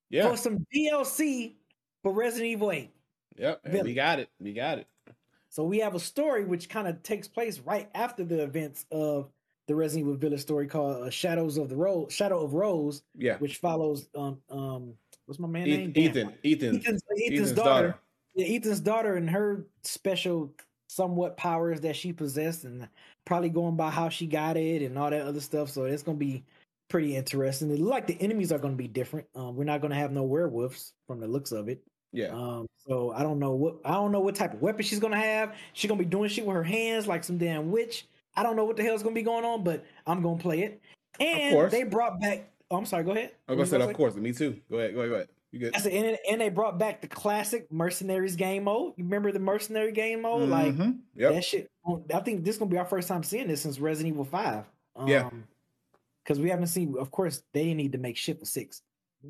Yeah. 0.10 0.28
for 0.28 0.36
some 0.36 0.66
DLC 0.74 1.58
for 2.02 2.12
Resident 2.12 2.48
Evil 2.48 2.72
8. 2.72 2.92
Yep. 3.38 3.62
and 3.66 3.84
We 3.84 3.94
got 3.94 4.20
it. 4.20 4.30
We 4.40 4.54
got 4.54 4.80
it. 4.80 4.88
So 5.50 5.64
we 5.64 5.80
have 5.80 5.96
a 5.96 6.00
story 6.00 6.44
which 6.44 6.70
kind 6.70 6.88
of 6.88 7.02
takes 7.04 7.28
place 7.28 7.60
right 7.60 7.90
after 7.96 8.24
the 8.24 8.44
events 8.44 8.86
of 8.92 9.30
the 9.68 9.76
Resident 9.76 10.08
Evil 10.08 10.18
Village 10.18 10.42
story 10.42 10.68
called 10.68 11.04
uh, 11.04 11.10
Shadows 11.10 11.58
of 11.58 11.70
the 11.70 11.76
Rose, 11.76 12.14
Shadow 12.14 12.44
of 12.44 12.54
Rose, 12.54 13.04
Yeah. 13.16 13.38
which 13.38 13.58
follows 13.58 14.08
um 14.16 14.38
um 14.50 14.94
what's 15.26 15.40
my 15.40 15.48
man 15.48 15.66
name? 15.68 15.94
Ethan. 15.96 16.34
Ethan. 16.44 16.76
Ethan's, 16.78 16.86
Ethan's, 16.86 17.04
Ethan's 17.26 17.52
daughter. 17.54 17.88
daughter. 17.88 18.00
Yeah, 18.36 18.56
Ethan's 18.58 18.80
daughter 18.80 19.16
and 19.16 19.30
her 19.30 19.66
special 19.84 20.54
somewhat 20.88 21.36
powers 21.38 21.82
that 21.82 21.96
she 21.96 22.14
possessed 22.14 22.64
and 22.64 22.88
probably 23.26 23.50
going 23.50 23.76
by 23.76 23.90
how 23.90 24.08
she 24.10 24.26
got 24.26 24.56
it 24.58 24.82
and 24.84 24.98
all 24.98 25.10
that 25.10 25.26
other 25.26 25.42
stuff. 25.42 25.70
So 25.70 25.84
it's 25.86 26.04
gonna 26.04 26.18
be 26.18 26.44
pretty 26.88 27.16
interesting. 27.16 27.76
Like 27.84 28.08
the 28.08 28.20
enemies 28.22 28.52
are 28.54 28.60
gonna 28.60 28.76
be 28.76 28.88
different. 28.88 29.28
Um, 29.36 29.56
we're 29.56 29.66
not 29.66 29.82
gonna 29.82 29.96
have 29.96 30.12
no 30.12 30.24
werewolves 30.24 30.94
from 31.08 31.20
the 31.20 31.28
looks 31.28 31.52
of 31.52 31.68
it. 31.68 31.82
Yeah. 32.18 32.30
Um, 32.30 32.66
so 32.88 33.12
I 33.12 33.22
don't 33.22 33.38
know 33.38 33.52
what 33.52 33.76
I 33.86 33.92
don't 33.92 34.12
know 34.12 34.20
what 34.22 34.34
type 34.34 34.54
of 34.56 34.62
weapon 34.62 34.84
she's 34.84 35.00
gonna 35.00 35.20
have. 35.20 35.54
She's 35.74 35.88
gonna 35.88 36.00
be 36.00 36.06
doing 36.06 36.30
shit 36.30 36.48
with 36.48 36.56
her 36.56 36.64
hands 36.64 37.06
like 37.06 37.24
some 37.24 37.38
damn 37.38 37.70
witch. 37.70 38.08
I 38.36 38.42
don't 38.42 38.56
know 38.56 38.66
what 38.66 38.76
the 38.76 38.82
hell's 38.82 39.04
gonna 39.04 39.14
be 39.14 39.22
going 39.22 39.46
on, 39.46 39.64
but 39.64 39.86
I'm 40.08 40.24
gonna 40.24 40.40
play 40.40 40.62
it. 40.62 40.82
And 41.20 41.54
course. 41.54 41.72
they 41.72 41.84
brought 41.84 42.20
back. 42.20 42.50
Oh, 42.72 42.78
I'm 42.78 42.88
sorry. 42.88 43.04
Go 43.04 43.12
ahead. 43.12 43.34
I 43.48 43.54
was 43.54 43.70
gonna 43.70 43.84
say, 43.84 43.90
of 43.92 43.96
course, 43.96 44.16
me 44.16 44.34
too. 44.34 44.60
Go 44.72 44.78
ahead, 44.80 44.96
go 44.96 45.02
ahead, 45.02 45.10
go 45.12 45.16
ahead. 45.16 45.28
You 45.52 45.60
good? 45.60 45.76
I 45.76 45.80
said, 45.80 45.94
and, 45.94 46.18
and 46.30 46.42
they 46.42 46.50
brought 46.50 46.80
back 46.80 47.02
the 47.02 47.08
classic 47.08 47.72
mercenaries 47.72 48.36
game 48.36 48.64
mode. 48.64 48.94
You 48.98 49.04
remember 49.04 49.32
the 49.32 49.40
mercenary 49.40 49.92
game 49.92 50.24
mode? 50.24 50.50
Like 50.50 50.74
Mhm. 50.76 51.00
yep. 51.14 51.34
that 51.34 51.44
shit. 51.44 51.70
I 52.14 52.20
think 52.22 52.44
this 52.44 52.56
is 52.56 52.60
gonna 52.60 52.72
be 52.72 52.80
our 52.80 52.86
first 52.86 53.08
time 53.08 53.22
seeing 53.22 53.48
this 53.48 53.62
since 53.62 53.80
Resident 53.80 54.14
Evil 54.14 54.26
Five. 54.26 54.66
Um, 54.96 55.08
Yeah. 55.08 55.30
Because 56.24 56.40
we 56.40 56.50
haven't 56.50 56.68
seen. 56.68 56.96
Of 56.98 57.12
course, 57.12 57.44
they 57.54 57.74
need 57.76 57.92
to 57.92 58.00
make 58.00 58.18
shit 58.18 58.40
for 58.40 58.46
six. 58.46 58.82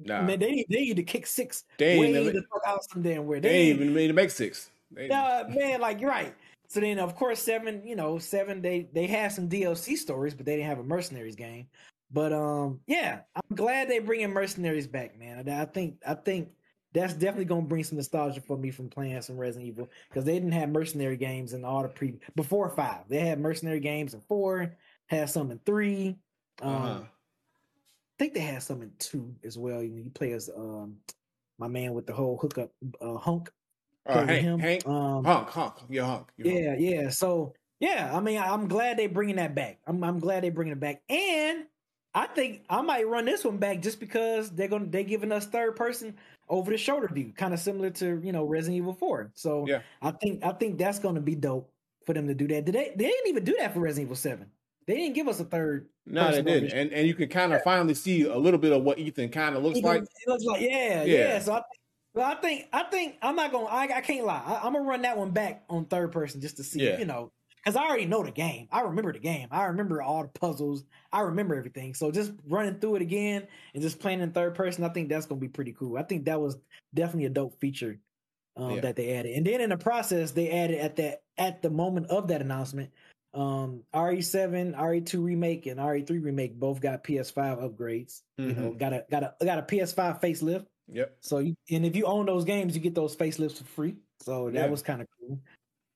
Nah. 0.05 0.23
Man, 0.23 0.39
they 0.39 0.51
need 0.51 0.65
they 0.69 0.81
need 0.81 0.95
to 0.95 1.03
kick 1.03 1.27
six 1.27 1.65
They 1.77 1.99
way 1.99 2.11
the 2.11 2.43
fuck 2.51 2.61
out 2.65 2.83
some 2.91 3.01
damn 3.01 3.25
where. 3.25 3.39
They 3.39 3.49
ain't 3.49 3.79
even 3.79 3.93
made 3.93 4.07
to 4.07 4.13
make 4.13 4.31
six. 4.31 4.71
They, 4.91 5.09
uh, 5.09 5.45
man, 5.49 5.81
like 5.81 5.99
you're 5.99 6.09
right. 6.09 6.33
So 6.69 6.79
then, 6.79 6.99
of 6.99 7.15
course, 7.15 7.39
seven. 7.39 7.81
You 7.85 7.95
know, 7.95 8.17
seven. 8.19 8.61
They 8.61 8.89
they 8.93 9.07
had 9.07 9.31
some 9.31 9.49
DLC 9.49 9.97
stories, 9.97 10.33
but 10.33 10.45
they 10.45 10.55
didn't 10.55 10.67
have 10.67 10.79
a 10.79 10.83
mercenaries 10.83 11.35
game. 11.35 11.67
But 12.11 12.33
um, 12.33 12.79
yeah, 12.87 13.21
I'm 13.35 13.55
glad 13.55 13.89
they 13.89 13.99
bringing 13.99 14.31
mercenaries 14.31 14.87
back, 14.87 15.17
man. 15.19 15.49
I 15.49 15.65
think 15.65 16.01
I 16.07 16.13
think 16.13 16.49
that's 16.93 17.13
definitely 17.13 17.45
gonna 17.45 17.63
bring 17.63 17.83
some 17.83 17.97
nostalgia 17.97 18.41
for 18.41 18.57
me 18.57 18.71
from 18.71 18.89
playing 18.89 19.21
some 19.21 19.37
Resident 19.37 19.67
Evil 19.67 19.89
because 20.09 20.23
they 20.23 20.33
didn't 20.33 20.53
have 20.53 20.69
mercenary 20.69 21.17
games 21.17 21.53
in 21.53 21.65
all 21.65 21.83
the 21.83 21.89
pre 21.89 22.17
before 22.35 22.69
five. 22.69 23.01
They 23.09 23.19
had 23.19 23.39
mercenary 23.39 23.79
games 23.79 24.13
in 24.13 24.21
four, 24.21 24.75
had 25.07 25.29
some 25.29 25.51
in 25.51 25.59
three. 25.65 26.17
Um, 26.61 26.75
uh-huh. 26.75 26.99
I 28.17 28.23
think 28.23 28.33
they 28.33 28.39
had 28.39 28.63
some 28.63 28.81
in 28.81 28.91
two 28.97 29.35
as 29.43 29.57
well. 29.59 29.83
You, 29.83 29.89
know, 29.89 30.03
you 30.03 30.09
play 30.09 30.31
as 30.31 30.49
um 30.55 30.97
my 31.59 31.67
man 31.67 31.93
with 31.93 32.07
the 32.07 32.13
whole 32.13 32.37
hookup 32.37 32.71
uh, 33.01 33.17
hunk. 33.17 33.51
Uh, 34.07 34.25
Hank, 34.25 34.41
him. 34.41 34.59
Hank, 34.59 34.87
Um, 34.87 35.25
Hunk, 35.25 35.49
Hunk, 35.49 35.73
yeah, 35.89 36.05
Hunk. 36.05 36.27
yeah, 36.37 36.69
Hunk. 36.69 36.79
yeah, 36.79 37.01
yeah. 37.01 37.09
So 37.09 37.53
yeah, 37.79 38.09
I 38.15 38.19
mean, 38.21 38.39
I'm 38.39 38.67
glad 38.67 38.97
they're 38.97 39.09
bringing 39.09 39.35
that 39.35 39.53
back. 39.53 39.79
I'm 39.85 40.03
I'm 40.03 40.19
glad 40.19 40.43
they're 40.43 40.51
bringing 40.51 40.71
it 40.73 40.79
back, 40.79 41.01
and 41.09 41.65
I 42.15 42.25
think 42.27 42.63
I 42.69 42.81
might 42.81 43.07
run 43.07 43.25
this 43.25 43.43
one 43.45 43.57
back 43.57 43.81
just 43.81 43.99
because 43.99 44.49
they're 44.49 44.67
gonna 44.69 44.85
they're 44.87 45.03
giving 45.03 45.31
us 45.31 45.45
third 45.45 45.75
person 45.75 46.15
over 46.49 46.71
the 46.71 46.77
shoulder 46.77 47.07
view, 47.13 47.33
kind 47.35 47.53
of 47.53 47.59
similar 47.59 47.89
to 47.91 48.19
you 48.23 48.31
know 48.31 48.45
Resident 48.45 48.77
Evil 48.77 48.93
Four. 48.93 49.29
So 49.35 49.67
Yeah. 49.67 49.81
I 50.01 50.11
think 50.11 50.43
I 50.43 50.53
think 50.53 50.79
that's 50.79 50.97
gonna 50.99 51.21
be 51.21 51.35
dope 51.35 51.69
for 52.05 52.13
them 52.13 52.27
to 52.27 52.33
do 52.33 52.47
that. 52.47 52.65
Did 52.65 52.73
they? 52.73 52.93
They 52.95 53.07
didn't 53.09 53.27
even 53.27 53.43
do 53.43 53.57
that 53.59 53.73
for 53.73 53.81
Resident 53.81 54.07
Evil 54.07 54.15
Seven. 54.15 54.47
They 54.87 54.95
didn't 54.95 55.13
give 55.15 55.27
us 55.27 55.39
a 55.39 55.45
third. 55.45 55.89
No, 56.09 56.31
they 56.31 56.41
didn't, 56.41 56.71
and 56.71 56.91
and 56.93 57.07
you 57.07 57.13
can 57.13 57.27
kind 57.29 57.53
of 57.53 57.61
finally 57.63 57.93
see 57.93 58.23
a 58.23 58.37
little 58.37 58.59
bit 58.59 58.71
of 58.71 58.83
what 58.83 58.97
Ethan 58.97 59.29
kind 59.29 59.55
of 59.55 59.63
looks 59.63 59.79
It 59.79 59.83
like. 59.83 60.01
it 60.03 60.09
looks 60.27 60.43
like 60.45 60.61
yeah, 60.61 61.03
Yeah. 61.03 61.17
yeah. 61.17 61.39
So 61.39 61.53
I, 61.53 61.61
well, 62.13 62.25
I 62.31 62.35
think 62.35 62.67
I 62.73 62.83
think 62.83 63.15
I'm 63.21 63.35
not 63.35 63.51
gonna. 63.51 63.65
I, 63.65 63.83
I 63.97 64.01
can't 64.01 64.25
lie. 64.25 64.41
I, 64.45 64.65
I'm 64.65 64.73
gonna 64.73 64.85
run 64.85 65.01
that 65.03 65.17
one 65.17 65.31
back 65.31 65.63
on 65.69 65.85
third 65.85 66.11
person 66.11 66.41
just 66.41 66.57
to 66.57 66.63
see. 66.63 66.79
Yeah. 66.85 66.97
You 66.97 67.05
know, 67.05 67.31
because 67.63 67.75
I 67.75 67.83
already 67.87 68.05
know 68.05 68.23
the 68.23 68.31
game. 68.31 68.67
I 68.71 68.81
remember 68.81 69.11
the 69.13 69.19
game. 69.19 69.47
I 69.51 69.65
remember 69.65 70.01
all 70.01 70.23
the 70.23 70.29
puzzles. 70.29 70.85
I 71.11 71.21
remember 71.21 71.55
everything. 71.55 71.93
So 71.93 72.09
just 72.11 72.31
running 72.47 72.75
through 72.79 72.95
it 72.95 73.01
again 73.01 73.45
and 73.73 73.83
just 73.83 73.99
playing 73.99 74.21
in 74.21 74.31
third 74.31 74.55
person, 74.55 74.83
I 74.83 74.89
think 74.89 75.09
that's 75.09 75.25
gonna 75.25 75.41
be 75.41 75.49
pretty 75.49 75.73
cool. 75.73 75.97
I 75.97 76.03
think 76.03 76.25
that 76.25 76.39
was 76.39 76.57
definitely 76.93 77.25
a 77.25 77.29
dope 77.29 77.59
feature 77.59 77.99
um, 78.55 78.71
Yeah. 78.75 78.81
that 78.81 78.95
they 78.95 79.13
added. 79.15 79.33
And 79.35 79.45
then 79.45 79.61
in 79.61 79.69
the 79.69 79.77
process, 79.77 80.31
they 80.31 80.49
added 80.49 80.79
at 80.79 80.95
that 80.95 81.21
at 81.37 81.61
the 81.61 81.69
moment 81.69 82.07
of 82.07 82.27
that 82.29 82.41
announcement. 82.41 82.89
Um, 83.33 83.83
RE7, 83.93 84.75
RE2 84.75 85.23
remake, 85.23 85.65
and 85.67 85.79
RE3 85.79 86.23
remake 86.23 86.59
both 86.59 86.81
got 86.81 87.03
PS5 87.03 87.59
upgrades. 87.59 88.21
You 88.37 88.53
know, 88.53 88.73
got 88.73 88.93
a 88.93 89.05
got 89.11 89.23
a 89.23 89.33
got 89.45 89.59
a 89.59 89.63
PS5 89.63 90.21
facelift. 90.21 90.65
Yep. 90.87 91.17
So 91.19 91.39
you 91.39 91.55
and 91.69 91.85
if 91.85 91.95
you 91.95 92.05
own 92.05 92.25
those 92.25 92.45
games, 92.45 92.75
you 92.75 92.81
get 92.81 92.95
those 92.95 93.15
facelifts 93.15 93.57
for 93.57 93.65
free. 93.65 93.95
So 94.21 94.45
that 94.51 94.53
Yeah. 94.65 94.65
was 94.67 94.81
kind 94.81 95.01
of 95.01 95.07
cool. 95.19 95.39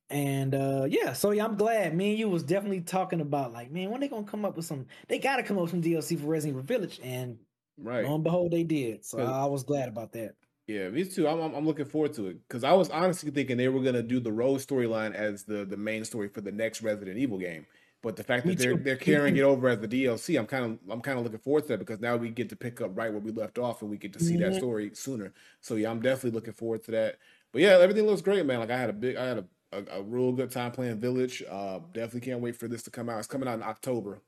And 0.10 0.54
uh 0.54 0.86
yeah, 0.90 1.14
so 1.14 1.32
yeah, 1.32 1.46
I'm 1.46 1.56
glad. 1.56 1.96
Me 1.96 2.10
and 2.12 2.20
you 2.20 2.28
was 2.30 2.44
definitely 2.44 2.82
talking 2.82 3.22
about 3.22 3.54
like, 3.54 3.72
man, 3.72 3.90
when 3.90 4.02
they 4.02 4.10
gonna 4.10 4.28
come 4.28 4.44
up 4.44 4.58
with 4.58 4.66
some? 4.66 4.86
They 5.08 5.18
gotta 5.18 5.44
come 5.44 5.58
up 5.58 5.64
with 5.64 5.72
some 5.72 5.82
DLC 5.82 6.20
for 6.20 6.28
Resident 6.28 6.58
Evil 6.58 6.66
Village, 6.68 7.00
and 7.02 7.38
Right. 7.78 8.06
lo 8.06 8.16
and 8.16 8.24
behold, 8.24 8.52
they 8.52 8.64
did. 8.64 9.06
So 9.06 9.20
I 9.20 9.46
was 9.46 9.64
glad 9.64 9.88
about 9.88 10.12
that. 10.12 10.36
Yeah, 10.68 10.90
these 10.90 11.16
two, 11.16 11.28
I'm, 11.28 11.40
I'm 11.40 11.54
I'm 11.56 11.66
looking 11.66 11.86
forward 11.86 12.14
to 12.14 12.28
it 12.28 12.48
because 12.48 12.64
I 12.64 12.74
was 12.74 12.90
honestly 12.90 13.32
thinking 13.32 13.58
they 13.58 13.68
were 13.68 13.82
gonna 13.82 14.04
do 14.04 14.20
the 14.20 14.32
Rose 14.32 14.66
storyline 14.66 15.14
as 15.14 15.44
the 15.44 15.66
the 15.66 15.78
main 15.78 16.06
story 16.06 16.30
for 16.30 16.42
the 16.42 16.52
next 16.52 16.82
Resident 16.82 17.18
Evil 17.18 17.38
game. 17.38 17.66
But 18.02 18.16
the 18.16 18.24
fact 18.24 18.46
Me 18.46 18.56
that 18.56 18.58
they're 18.58 18.76
too. 18.76 18.78
they're 18.78 18.96
carrying 18.96 19.36
it 19.36 19.42
over 19.42 19.68
as 19.68 19.80
the 19.80 19.88
DLC, 19.88 20.40
I'm 20.40 20.48
kind 20.48 20.66
of 20.66 20.80
I'm 20.92 21.02
kind 21.02 21.18
of 21.18 21.24
looking 21.26 21.40
forward 21.40 21.64
to 21.64 21.68
that 21.70 21.80
because 21.80 22.00
now 22.00 22.16
we 22.16 22.30
get 22.30 22.50
to 22.50 22.56
pick 22.56 22.80
up 22.80 22.98
right 22.98 23.12
where 23.12 23.20
we 23.22 23.32
left 23.32 23.58
off 23.58 23.82
and 23.82 23.92
we 23.92 23.98
get 23.98 24.14
to 24.14 24.20
see 24.20 24.38
that 24.38 24.54
story 24.56 24.92
sooner. 24.94 25.34
So 25.62 25.76
yeah, 25.76 25.92
I'm 25.92 26.02
definitely 26.02 26.32
looking 26.32 26.54
forward 26.54 26.84
to 26.86 26.92
that. 26.92 27.18
But 27.52 27.62
yeah, 27.64 27.78
everything 27.80 28.06
looks 28.06 28.22
great, 28.22 28.46
man. 28.46 28.60
Like 28.60 28.72
I 28.72 28.78
had 28.78 28.90
a 28.90 28.94
big, 28.94 29.18
I 29.18 29.26
had 29.26 29.38
a 29.40 29.46
a, 29.74 30.00
a 30.00 30.04
real 30.04 30.32
good 30.32 30.52
time 30.52 30.72
playing 30.72 31.00
Village. 31.00 31.44
Uh, 31.50 31.80
definitely 31.94 32.22
can't 32.22 32.42
wait 32.42 32.56
for 32.56 32.68
this 32.68 32.84
to 32.84 32.92
come 32.92 33.10
out. 33.10 33.20
It's 33.20 33.28
coming 33.28 33.48
out 33.48 33.56
in 33.56 33.64
October. 33.64 34.22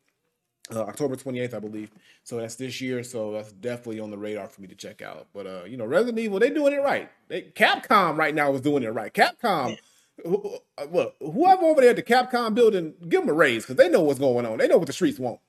Uh, 0.74 0.84
October 0.84 1.16
28th, 1.18 1.53
I 1.53 1.59
believe. 1.59 1.91
So 2.24 2.38
that's 2.38 2.55
this 2.55 2.80
year. 2.80 3.03
So 3.03 3.34
that's 3.34 3.51
definitely 3.51 3.99
on 3.99 4.11
the 4.11 4.18
radar 4.18 4.47
for 4.47 4.61
me 4.61 4.68
to 4.70 4.76
check 4.76 5.01
out. 5.01 5.28
But 5.34 5.45
uh, 5.45 5.64
you 5.66 5.76
know, 5.76 5.86
Resident 5.86 6.20
Evil, 6.20 6.39
they're 6.39 6.53
doing 6.53 6.74
it 6.74 6.82
right. 6.82 7.09
They, 7.28 7.41
Capcom 7.41 8.18
right 8.18 8.34
now 8.34 8.53
is 8.53 8.61
doing 8.61 8.84
it 8.84 8.89
right. 8.93 9.14
Capcom, 9.14 9.78
who- 10.26 10.57
uh, 10.78 10.86
look, 10.91 11.16
whoever 11.20 11.64
over 11.64 11.82
there 11.82 11.89
at 11.89 11.97
the 11.97 12.01
Capcom 12.03 12.53
building, 12.55 12.93
give 13.09 13.22
them 13.22 13.30
a 13.30 13.34
raise 13.34 13.64
because 13.64 13.76
they 13.76 13.89
know 13.89 14.01
what's 14.01 14.20
going 14.20 14.45
on. 14.45 14.57
They 14.57 14.68
know 14.70 14.78
what 14.78 14.88
the 14.88 14.93
streets 14.93 15.20
want. 15.20 15.39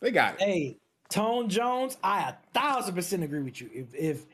They 0.00 0.10
got 0.10 0.34
it. 0.34 0.40
Hey, 0.40 0.78
Tone 1.10 1.48
Jones, 1.50 1.98
I 2.02 2.30
a 2.30 2.34
thousand 2.58 2.94
percent 2.94 3.22
agree 3.22 3.42
with 3.42 3.60
you. 3.60 3.68
If 3.72 3.94
if 3.94 4.24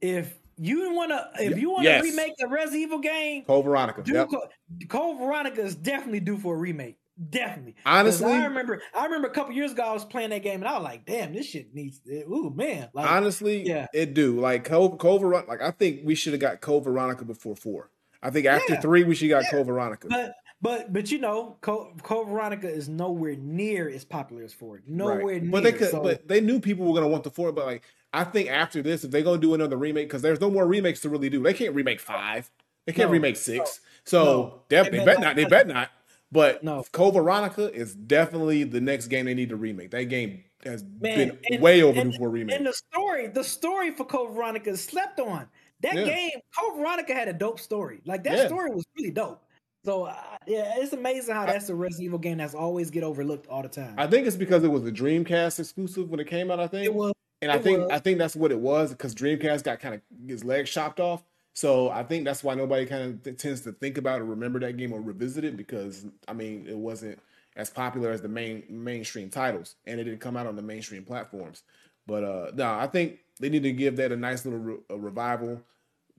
if 0.00 0.34
you 0.58 0.94
wanna 0.94 1.28
if 1.40 1.58
you 1.58 1.70
wanna 1.70 1.84
yes. 1.88 2.04
remake 2.04 2.34
the 2.38 2.46
Resident 2.46 2.82
Evil 2.82 2.98
game, 3.00 3.42
Code 3.44 3.64
Veronica. 3.64 4.02
do 4.02 4.12
Yep. 4.12 4.28
Co- 4.30 4.48
Code 4.88 5.18
Veronica 5.18 5.60
is 5.60 5.74
definitely 5.74 6.20
due 6.20 6.38
for 6.38 6.54
a 6.54 6.58
remake. 6.58 6.98
Definitely. 7.30 7.76
Honestly, 7.86 8.32
I 8.32 8.46
remember 8.46 8.80
I 8.94 9.04
remember 9.04 9.28
a 9.28 9.30
couple 9.32 9.52
years 9.54 9.72
ago 9.72 9.82
I 9.82 9.92
was 9.92 10.04
playing 10.04 10.30
that 10.30 10.42
game 10.42 10.60
and 10.60 10.68
I 10.68 10.74
was 10.74 10.82
like, 10.84 11.04
damn, 11.06 11.32
this 11.34 11.46
shit 11.46 11.74
needs 11.74 12.00
ooh 12.08 12.52
man. 12.54 12.88
Like 12.92 13.08
honestly, 13.08 13.66
yeah. 13.66 13.86
it 13.92 14.14
do. 14.14 14.40
Like 14.40 14.64
Code, 14.64 14.98
Code 14.98 15.20
Veronica, 15.20 15.50
like 15.50 15.62
I 15.62 15.70
think 15.70 16.00
we 16.04 16.14
should 16.14 16.32
have 16.32 16.40
got 16.40 16.60
Code 16.60 16.84
Veronica 16.84 17.24
before 17.24 17.54
four. 17.56 17.90
I 18.22 18.30
think 18.30 18.46
after 18.46 18.74
Yeah. 18.74 18.80
three, 18.80 19.04
we 19.04 19.14
should 19.14 19.28
got 19.28 19.44
Code 19.50 19.66
Veronica. 19.66 20.08
but 20.08 20.34
but 20.60 20.92
but 20.92 21.10
you 21.10 21.18
know, 21.18 21.56
Code, 21.60 22.02
Code 22.02 22.28
Veronica 22.28 22.68
is 22.70 22.88
nowhere 22.88 23.36
near 23.36 23.88
as 23.88 24.04
popular 24.04 24.42
as 24.44 24.52
four. 24.52 24.80
Nowhere 24.86 25.24
Right. 25.26 25.42
near. 25.42 25.50
But 25.50 25.62
they 25.64 25.72
could, 25.72 25.90
so- 25.90 26.02
but 26.02 26.26
they 26.28 26.40
knew 26.40 26.60
people 26.60 26.86
were 26.86 26.94
gonna 26.94 27.08
want 27.08 27.24
the 27.24 27.30
four. 27.30 27.52
But 27.52 27.66
like, 27.66 27.82
I 28.12 28.24
think 28.24 28.48
after 28.50 28.82
this, 28.82 29.04
if 29.04 29.10
they're 29.10 29.22
gonna 29.22 29.38
do 29.40 29.54
another 29.54 29.76
remake, 29.76 30.08
because 30.08 30.22
there's 30.22 30.40
no 30.40 30.50
more 30.50 30.66
remakes 30.66 31.00
to 31.00 31.08
really 31.08 31.30
do. 31.30 31.42
They 31.42 31.54
can't 31.54 31.74
remake 31.74 32.00
five. 32.00 32.50
They 32.86 32.92
can't 32.92 33.08
No. 33.08 33.12
remake 33.12 33.36
six. 33.36 33.80
So 34.04 34.24
No. 34.24 34.62
definitely, 34.68 34.98
They 35.00 35.04
they 35.04 35.12
bet 35.12 35.20
not. 35.20 35.36
They 35.36 35.44
bet 35.46 35.66
not. 35.68 35.90
But 36.32 36.64
No. 36.64 36.82
Code 36.92 37.14
Veronica 37.14 37.72
is 37.72 37.94
definitely 37.94 38.64
the 38.64 38.80
next 38.80 39.08
game 39.08 39.26
they 39.26 39.34
need 39.34 39.50
to 39.50 39.56
remake. 39.56 39.90
That 39.90 40.04
game 40.04 40.42
has 40.64 40.82
Man, 40.82 41.28
been 41.28 41.38
and- 41.50 41.62
way 41.62 41.82
overdue 41.82 42.00
and- 42.00 42.14
for 42.16 42.26
a 42.28 42.30
remake. 42.30 42.56
And 42.56 42.66
the 42.66 42.72
story, 42.72 43.26
the 43.28 43.44
story 43.44 43.90
for 43.90 44.04
Code 44.04 44.32
Veronica 44.34 44.70
is 44.70 44.82
slept 44.82 45.20
on. 45.20 45.46
That 45.82 45.94
Yeah. 45.94 46.04
game, 46.04 46.30
Code 46.58 46.78
Veronica 46.78 47.12
had 47.14 47.28
a 47.28 47.32
dope 47.32 47.60
story. 47.60 48.00
Like 48.06 48.24
that 48.24 48.36
Yeah. 48.38 48.46
story 48.46 48.70
was 48.70 48.84
really 48.96 49.10
dope. 49.10 49.42
So 49.84 50.04
uh, 50.04 50.14
yeah, 50.46 50.74
it's 50.78 50.92
amazing 50.92 51.34
how 51.34 51.44
that's 51.44 51.68
a 51.68 51.74
Resident 51.74 52.04
Evil 52.06 52.18
game 52.20 52.38
that's 52.38 52.54
always 52.54 52.90
get 52.90 53.02
overlooked 53.02 53.48
all 53.48 53.62
the 53.62 53.68
time. 53.68 53.94
I 53.98 54.06
think 54.06 54.26
it's 54.26 54.36
because 54.36 54.62
it 54.64 54.68
was 54.68 54.86
a 54.86 54.92
Dreamcast 54.92 55.58
exclusive 55.58 56.08
when 56.08 56.20
it 56.20 56.28
came 56.28 56.50
out. 56.50 56.60
I 56.60 56.68
think 56.68 56.84
it 56.86 56.94
was 56.94 57.12
And 57.42 57.50
I 57.50 57.58
think 57.58 57.80
was. 57.80 57.90
I 57.90 57.98
think 57.98 58.18
that's 58.18 58.36
what 58.36 58.52
it 58.52 58.60
was 58.60 58.92
because 58.92 59.12
Dreamcast 59.14 59.64
got 59.64 59.80
kind 59.80 59.96
of 59.96 60.00
his 60.28 60.44
legs 60.44 60.70
chopped 60.70 61.00
off. 61.00 61.24
So 61.54 61.90
I 61.90 62.02
think 62.02 62.24
that's 62.24 62.42
why 62.42 62.54
nobody 62.54 62.86
kind 62.86 63.02
of 63.02 63.22
th- 63.22 63.36
tends 63.36 63.60
to 63.62 63.72
think 63.72 63.98
about 63.98 64.20
or 64.20 64.24
remember 64.24 64.58
that 64.60 64.76
game 64.76 64.92
or 64.92 65.00
revisit 65.00 65.44
it 65.44 65.56
because 65.56 66.06
I 66.28 66.32
mean 66.32 66.66
it 66.68 66.76
wasn't 66.76 67.18
as 67.56 67.68
popular 67.70 68.10
as 68.10 68.22
the 68.22 68.28
main 68.28 68.64
mainstream 68.70 69.28
titles 69.28 69.76
and 69.86 70.00
it 70.00 70.04
didn't 70.04 70.20
come 70.20 70.36
out 70.36 70.46
on 70.46 70.56
the 70.56 70.62
mainstream 70.62 71.04
platforms. 71.04 71.62
But 72.06 72.24
uh 72.24 72.50
no, 72.54 72.72
I 72.72 72.86
think 72.86 73.18
they 73.38 73.48
need 73.50 73.62
to 73.64 73.72
give 73.72 73.96
that 73.96 74.12
a 74.12 74.16
nice 74.16 74.44
little 74.44 74.60
re- 74.60 74.78
a 74.90 74.96
revival. 74.98 75.60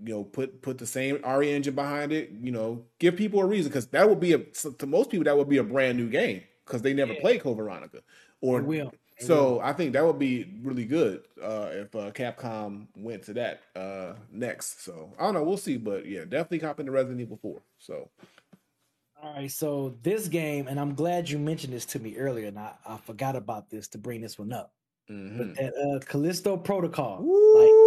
You 0.03 0.13
know, 0.13 0.23
put 0.23 0.61
put 0.61 0.77
the 0.79 0.85
same 0.87 1.19
RE 1.23 1.51
engine 1.51 1.75
behind 1.75 2.11
it. 2.11 2.31
You 2.41 2.51
know, 2.51 2.85
give 2.99 3.15
people 3.15 3.39
a 3.41 3.45
reason 3.45 3.69
because 3.71 3.87
that 3.87 4.09
would 4.09 4.19
be 4.19 4.33
a 4.33 4.39
to 4.39 4.87
most 4.87 5.09
people 5.09 5.23
that 5.25 5.37
would 5.37 5.49
be 5.49 5.57
a 5.57 5.63
brand 5.63 5.97
new 5.97 6.09
game 6.09 6.43
because 6.65 6.81
they 6.81 6.93
never 6.93 7.13
Yeah. 7.13 7.21
played 7.21 7.41
Code 7.41 7.57
Veronica 7.57 8.01
or 8.41 8.61
will. 8.61 8.93
So 9.19 9.59
I 9.61 9.73
think 9.73 9.93
that 9.93 10.03
would 10.05 10.19
be 10.19 10.53
really 10.61 10.85
good 10.85 11.23
uh, 11.41 11.69
if 11.71 11.95
uh, 11.95 12.11
Capcom 12.11 12.87
went 12.97 13.23
to 13.23 13.33
that 13.33 13.61
uh, 13.75 14.15
next. 14.31 14.81
So 14.81 15.13
I 15.17 15.23
don't 15.23 15.33
know, 15.35 15.43
we'll 15.43 15.57
see, 15.57 15.77
but 15.77 16.05
yeah, 16.05 16.25
definitely 16.25 16.59
cop 16.59 16.79
into 16.79 16.91
Resident 16.91 17.21
Evil 17.21 17.37
Four. 17.37 17.61
So 17.77 18.09
All 19.21 19.33
right, 19.35 19.49
so 19.51 19.89
this 20.01 20.27
game, 20.27 20.67
and 20.67 20.79
I'm 20.79 20.95
glad 20.95 21.29
you 21.29 21.39
mentioned 21.39 21.71
this 21.73 21.85
to 21.87 21.99
me 21.99 22.17
earlier, 22.17 22.47
and 22.47 22.59
I, 22.59 22.75
I 22.85 22.97
forgot 22.97 23.35
about 23.35 23.69
this 23.69 23.87
to 23.89 23.97
bring 23.97 24.21
this 24.21 24.37
one 24.37 24.51
up. 24.51 24.75
mhm. 25.09 25.37
But 25.37 25.53
that 25.55 25.73
uh, 25.75 26.05
Callisto 26.05 26.57
Protocol, 26.57 27.29
like, 27.53 27.77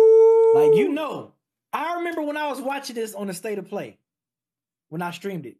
Woo! 0.52 0.52
like 0.52 0.74
you 0.74 0.90
know, 0.90 1.34
I 1.72 1.96
remember 1.96 2.22
when 2.22 2.36
I 2.36 2.48
was 2.48 2.60
watching 2.62 2.96
this 2.96 3.14
on 3.14 3.26
the 3.28 3.34
State 3.34 3.58
of 3.58 3.68
Play, 3.68 3.98
when 4.90 5.02
I 5.02 5.12
streamed 5.12 5.46
it, 5.46 5.58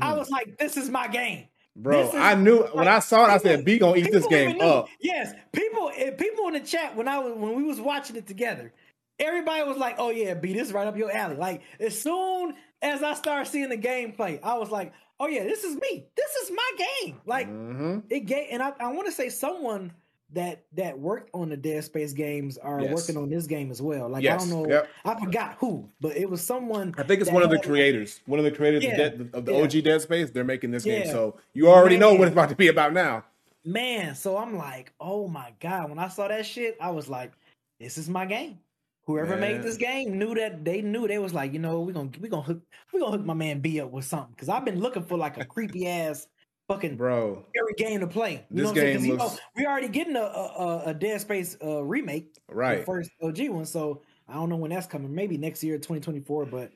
I 0.00 0.14
Mhm. 0.14 0.18
was 0.18 0.30
like, 0.30 0.58
"This 0.58 0.76
is 0.76 0.90
my 0.90 1.08
game." 1.08 1.48
Bro, 1.76 2.08
is- 2.08 2.14
I 2.14 2.34
knew 2.34 2.62
when 2.72 2.88
I 2.88 2.98
saw 2.98 3.26
it, 3.26 3.30
I 3.30 3.38
said, 3.38 3.64
"B 3.64 3.78
gonna 3.78 3.96
eat 3.96 4.10
this 4.10 4.26
game 4.26 4.60
up." 4.60 4.88
Yes, 5.00 5.32
people, 5.52 5.90
eh, 5.96 6.10
people 6.12 6.48
in 6.48 6.54
the 6.54 6.60
chat 6.60 6.96
when 6.96 7.06
I 7.08 7.18
was 7.18 7.34
when 7.36 7.54
we 7.54 7.62
was 7.62 7.80
watching 7.80 8.16
it 8.16 8.26
together, 8.26 8.72
everybody 9.18 9.62
was 9.64 9.76
like, 9.76 9.96
"Oh 9.98 10.10
yeah, 10.10 10.34
B, 10.34 10.52
this 10.54 10.68
is 10.68 10.72
right 10.72 10.86
up 10.86 10.96
your 10.96 11.10
alley." 11.10 11.36
Like 11.36 11.62
as 11.78 12.00
soon 12.00 12.54
as 12.82 13.02
I 13.02 13.14
started 13.14 13.50
seeing 13.50 13.68
the 13.68 13.78
gameplay, 13.78 14.40
I 14.42 14.58
was 14.58 14.70
like, 14.70 14.92
"Oh 15.20 15.28
yeah, 15.28 15.44
this 15.44 15.64
is 15.64 15.76
me. 15.76 16.06
This 16.16 16.34
is 16.42 16.50
my 16.50 16.86
game." 17.02 17.20
Like 17.26 17.48
Mhm. 17.48 18.02
it 18.10 18.20
gave, 18.20 18.48
and 18.50 18.62
I, 18.62 18.72
I 18.80 18.88
want 18.88 19.06
to 19.06 19.12
say 19.12 19.28
someone 19.28 19.92
that 20.36 20.64
that 20.74 20.98
worked 20.98 21.30
on 21.34 21.48
the 21.48 21.56
Dead 21.56 21.82
Space 21.82 22.12
games 22.12 22.58
are 22.58 22.80
Yes. 22.80 22.92
working 22.94 23.16
on 23.16 23.28
this 23.28 23.46
game 23.46 23.70
as 23.70 23.80
well. 23.82 24.08
Like 24.08 24.22
Yes. 24.22 24.34
I 24.34 24.48
don't 24.48 24.62
know, 24.62 24.68
Yep. 24.68 24.88
I 25.04 25.24
forgot 25.24 25.56
who, 25.58 25.88
but 26.00 26.16
it 26.16 26.28
was 26.28 26.42
someone. 26.42 26.94
I 26.98 27.02
think 27.02 27.20
it's 27.22 27.30
one 27.30 27.42
of 27.42 27.50
the 27.50 27.58
creators. 27.58 28.20
One 28.26 28.38
of 28.38 28.44
the 28.44 28.50
creators 28.52 28.84
Yeah, 28.84 28.90
of, 28.90 28.96
Dead, 28.96 29.30
of 29.32 29.44
the 29.46 29.52
yeah. 29.54 29.62
OG 29.62 29.80
Dead 29.82 30.00
Space. 30.02 30.30
They're 30.30 30.44
making 30.44 30.70
this 30.70 30.84
game, 30.84 31.06
so 31.06 31.36
you 31.54 31.68
already 31.68 31.96
know 31.98 32.12
what 32.14 32.28
it's 32.28 32.32
about 32.32 32.50
to 32.50 32.54
be 32.56 32.68
about 32.68 32.92
now. 32.92 33.24
Man, 33.64 34.14
so 34.14 34.36
I'm 34.36 34.56
like, 34.56 34.92
oh 35.00 35.26
my 35.26 35.52
god! 35.58 35.88
When 35.90 35.98
I 35.98 36.06
saw 36.08 36.28
that 36.28 36.46
shit, 36.46 36.76
I 36.80 36.90
was 36.90 37.08
like, 37.08 37.32
this 37.80 37.98
is 37.98 38.08
my 38.08 38.24
game. 38.24 38.58
Whoever 39.06 39.36
Man. 39.36 39.40
made 39.40 39.62
this 39.62 39.76
game 39.76 40.18
knew 40.18 40.34
that 40.34 40.64
they 40.64 40.82
knew 40.82 41.08
they 41.08 41.18
was 41.18 41.32
like, 41.32 41.52
you 41.52 41.58
know, 41.58 41.80
we're 41.80 41.92
gonna 41.92 42.10
we 42.20 42.28
gonna 42.28 42.42
hook 42.42 42.60
we 42.92 43.00
gonna 43.00 43.16
hook 43.16 43.24
my 43.24 43.34
man 43.34 43.60
B 43.60 43.80
up 43.80 43.90
with 43.90 44.04
something 44.04 44.32
because 44.32 44.48
I've 44.48 44.64
been 44.64 44.80
looking 44.80 45.04
for 45.04 45.16
like 45.16 45.38
a 45.38 45.44
creepy 45.44 45.88
ass 45.88 46.28
fucking 46.68 46.96
Bro, 46.96 47.44
scary 47.50 47.72
game 47.76 48.00
to 48.00 48.06
play. 48.06 48.44
You 48.50 48.56
This 48.56 48.64
know 48.64 48.68
what 48.70 48.70
I'm 48.70 48.74
saying? 48.76 48.94
'Cause, 48.96 49.02
game 49.02 49.10
you 49.12 49.16
know, 49.16 49.24
looks- 49.24 49.40
we 49.56 49.66
already 49.66 49.88
getting 49.88 50.16
a 50.16 50.20
a, 50.20 50.82
a- 50.86 50.94
Dead 50.94 51.20
Space 51.20 51.56
uh, 51.62 51.82
remake, 51.84 52.34
the 52.48 52.54
right. 52.54 52.84
first 52.86 53.10
OG 53.22 53.48
one. 53.50 53.64
So 53.66 54.02
I 54.28 54.34
don't 54.34 54.48
know 54.48 54.56
when 54.56 54.70
that's 54.70 54.86
coming. 54.86 55.14
Maybe 55.14 55.36
next 55.38 55.62
year, 55.62 55.76
2024. 55.76 56.46
But 56.46 56.72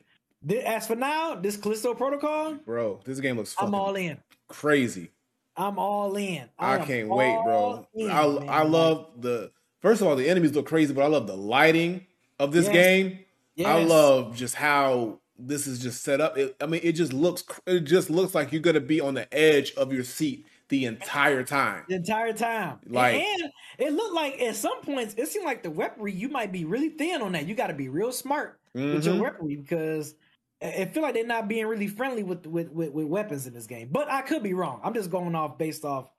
thi- 0.47 0.61
as 0.61 0.87
for 0.87 0.97
now, 0.97 1.35
this 1.35 1.57
Callisto 1.57 1.95
Protocol, 1.95 2.55
Bro, 2.65 3.01
this 3.05 3.21
game 3.21 3.37
looks 3.37 3.55
I'm 3.59 3.75
all 3.75 3.97
in. 3.97 4.19
crazy. 4.49 5.11
I'm 5.57 5.79
all 5.79 6.17
in. 6.17 6.49
I 6.59 6.77
am 6.77 6.87
can't 6.87 7.09
wait, 7.09 7.37
bro. 7.45 7.87
in, 7.95 8.11
I 8.11 8.27
man. 8.29 8.49
I 8.49 8.63
love 8.63 9.09
the 9.21 9.51
first 9.81 10.01
of 10.01 10.07
all 10.07 10.17
the 10.17 10.29
enemies 10.29 10.53
look 10.55 10.67
crazy, 10.67 10.95
but 10.95 11.03
I 11.03 11.09
love 11.09 11.27
the 11.27 11.37
lighting 11.37 12.07
of 12.39 12.53
this 12.53 12.67
Yes. 12.67 12.75
game. 12.75 13.19
I 13.67 13.83
love 13.83 14.35
just 14.37 14.55
how 14.55 15.19
this 15.47 15.67
is 15.67 15.79
just 15.79 16.03
set 16.03 16.21
up. 16.21 16.37
It, 16.39 16.57
I 16.61 16.67
mean, 16.67 16.81
it 16.85 16.93
just 16.93 17.13
looks 17.13 17.45
it 17.67 17.81
just 17.81 18.11
looks 18.11 18.35
like 18.35 18.53
you're 18.53 18.61
gonna 18.63 18.81
be 18.81 19.01
on 19.01 19.15
the 19.15 19.33
edge 19.33 19.73
of 19.75 19.93
your 19.93 20.05
seat 20.05 20.47
the 20.69 20.85
entire 20.85 21.43
time. 21.43 21.85
the 21.89 21.97
entire 21.97 22.33
time. 22.33 22.79
Like- 22.87 23.17
and 23.17 23.51
it 23.79 23.93
looked 23.93 24.15
like 24.15 24.41
at 24.41 24.55
some 24.55 24.81
points 24.83 25.15
it 25.19 25.27
seemed 25.29 25.45
like 25.45 25.63
the 25.63 25.71
weaponry 25.71 26.13
you 26.13 26.29
might 26.29 26.53
be 26.53 26.65
really 26.65 26.91
thin 26.91 27.23
on 27.23 27.33
that. 27.33 27.47
You 27.49 27.55
got 27.55 27.67
to 27.69 27.75
be 27.75 27.89
real 27.89 28.13
smart 28.13 28.61
with 28.75 29.05
your 29.05 29.15
Mhm. 29.15 29.21
weaponry 29.21 29.57
because 29.57 30.15
it 30.61 30.93
feel 30.95 31.03
like 31.03 31.15
they're 31.15 31.27
not 31.27 31.49
being 31.49 31.67
really 31.67 31.89
friendly 31.89 32.23
with, 32.23 32.47
with 32.47 32.71
with 32.71 32.91
with 32.93 33.07
weapons 33.07 33.47
in 33.47 33.55
this 33.55 33.67
game. 33.67 33.89
But 33.91 34.11
I 34.11 34.23
could 34.23 34.43
be 34.43 34.55
wrong. 34.55 34.81
I'm 34.85 34.95
just 34.95 35.11
going 35.11 35.35
off 35.35 35.59
based 35.59 35.85
off 35.85 36.11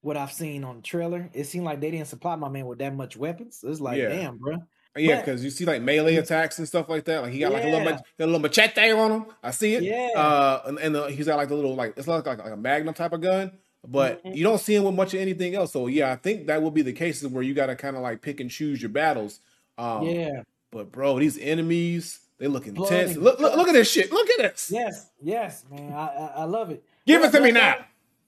what 0.00 0.16
I've 0.16 0.32
seen 0.32 0.64
on 0.64 0.76
the 0.76 0.82
trailer. 0.82 1.28
It 1.34 1.44
seemed 1.44 1.66
like 1.66 1.80
they 1.80 1.90
didn't 1.90 2.08
supply 2.08 2.34
my 2.34 2.48
man 2.48 2.64
with 2.66 2.78
that 2.78 2.94
much 2.96 3.16
weapons. 3.16 3.62
It's 3.62 3.80
like, 3.80 3.98
Yeah. 3.98 4.08
damn, 4.08 4.38
bro. 4.38 4.56
Yeah, 4.96 5.20
because 5.20 5.44
you 5.44 5.50
see 5.50 5.64
like 5.64 5.82
melee 5.82 6.16
attacks 6.16 6.58
and 6.58 6.66
stuff 6.66 6.88
like 6.88 7.04
that. 7.04 7.22
Like 7.22 7.32
he 7.32 7.38
got 7.38 7.52
like 7.52 7.62
a 7.62 7.66
little, 7.66 7.80
mach- 7.84 8.04
a 8.18 8.26
little 8.26 8.40
machete 8.40 8.92
on 8.92 9.10
him. 9.12 9.26
I 9.42 9.52
see 9.52 9.74
it. 9.74 9.82
Yeah. 9.84 10.08
Uh, 10.16 10.62
and, 10.66 10.78
and 10.78 10.96
uh, 10.96 11.06
he's 11.06 11.26
got 11.26 11.36
like 11.36 11.48
the 11.48 11.54
little 11.54 11.74
like 11.76 11.94
it's 11.96 12.08
like 12.08 12.26
like, 12.26 12.38
like 12.38 12.52
a 12.52 12.56
magnum 12.56 12.92
type 12.94 13.12
of 13.12 13.20
gun, 13.20 13.52
but 13.86 14.24
Mhm. 14.24 14.34
you 14.36 14.42
don't 14.42 14.58
see 14.60 14.74
him 14.74 14.82
with 14.84 14.94
much 14.94 15.14
of 15.14 15.20
anything 15.20 15.54
else. 15.54 15.72
So 15.72 15.86
yeah, 15.86 16.10
I 16.10 16.16
think 16.16 16.48
that 16.48 16.60
will 16.60 16.72
be 16.72 16.82
the 16.82 16.92
cases 16.92 17.28
where 17.28 17.42
you 17.44 17.54
got 17.54 17.66
to 17.66 17.76
kind 17.76 17.94
of 17.96 18.02
like 18.02 18.20
pick 18.20 18.40
and 18.40 18.50
choose 18.50 18.82
your 18.82 18.88
battles. 18.88 19.38
Um, 19.78 20.02
yeah. 20.06 20.42
But 20.72 20.90
bro, 20.90 21.18
these 21.20 21.38
enemies 21.38 22.20
they 22.38 22.48
look 22.48 22.66
intense. 22.66 23.16
Look, 23.16 23.38
look, 23.38 23.54
look 23.56 23.68
at 23.68 23.74
this 23.74 23.90
shit. 23.90 24.10
Look 24.10 24.28
at 24.30 24.38
this. 24.38 24.70
Yes. 24.72 25.06
Yes, 25.22 25.64
man. 25.70 25.92
I 25.92 26.06
I, 26.06 26.26
I 26.38 26.44
love 26.44 26.70
it. 26.70 26.82
Give 27.06 27.20
What 27.20 27.32
it 27.34 27.38
to 27.38 27.44
me 27.44 27.52
now. 27.52 27.76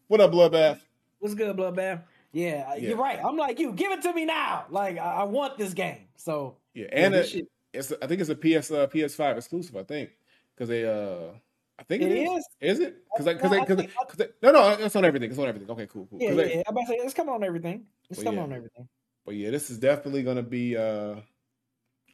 What 0.06 0.20
up, 0.20 0.30
bloodbath? 0.30 0.78
What's 1.18 1.34
good, 1.34 1.56
Bloodbath? 1.56 2.02
Yeah, 2.32 2.74
Yeah. 2.74 2.88
you're 2.88 2.96
right. 2.96 3.18
I'm 3.22 3.36
like 3.36 3.58
you. 3.58 3.72
Give 3.72 3.92
it 3.92 4.02
to 4.02 4.12
me 4.12 4.24
now. 4.24 4.64
Like 4.70 4.98
I, 4.98 5.16
I 5.20 5.22
want 5.24 5.58
this 5.58 5.74
game. 5.74 6.08
So 6.16 6.56
Yeah, 6.74 6.86
yeah, 6.92 7.04
and 7.06 7.14
it, 7.14 7.28
shit- 7.28 7.48
it's 7.72 7.92
I 8.02 8.06
think 8.06 8.20
it's 8.20 8.30
a 8.30 8.34
PS 8.34 8.70
uh, 8.70 8.86
PS5 8.86 9.36
exclusive. 9.36 9.76
I 9.76 9.82
think 9.84 10.10
because 10.54 10.68
they 10.68 10.84
uh. 10.84 11.32
I 11.78 11.84
think 11.84 12.02
It 12.02 12.12
it 12.12 12.18
is. 12.24 12.30
is? 12.60 12.78
Is 12.78 12.80
it? 12.80 12.96
Because 13.12 13.26
I- 13.26 13.34
because 13.34 13.76
they, 13.76 13.86
because 13.86 14.30
no, 14.42 14.52
no, 14.52 14.68
it's 14.72 14.94
on 14.94 15.04
everything. 15.04 15.30
It's 15.30 15.38
on 15.38 15.48
everything. 15.48 15.68
Okay, 15.70 15.86
cool, 15.86 16.06
cool. 16.08 16.18
Yeah, 16.20 16.30
yeah, 16.30 16.34
they- 16.36 16.54
yeah. 16.56 16.62
I'm 16.66 16.72
about 16.76 16.82
to 16.82 16.86
say 16.88 16.94
it's 16.96 17.14
coming 17.14 17.34
on 17.34 17.42
everything. 17.42 17.86
It's 18.08 18.22
coming 18.22 18.38
yeah. 18.38 18.44
on 18.44 18.52
everything. 18.52 18.88
But 19.24 19.34
yeah, 19.34 19.50
this 19.50 19.70
is 19.70 19.78
definitely 19.78 20.22
gonna 20.22 20.42
be 20.42 20.76
uh 20.76 21.16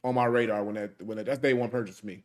on 0.03 0.15
my 0.15 0.25
radar 0.25 0.63
when 0.63 0.75
that 0.75 1.01
when 1.01 1.17
that, 1.17 1.25
that's 1.25 1.39
day 1.39 1.53
one 1.53 1.69
purchase 1.69 2.03
me. 2.03 2.23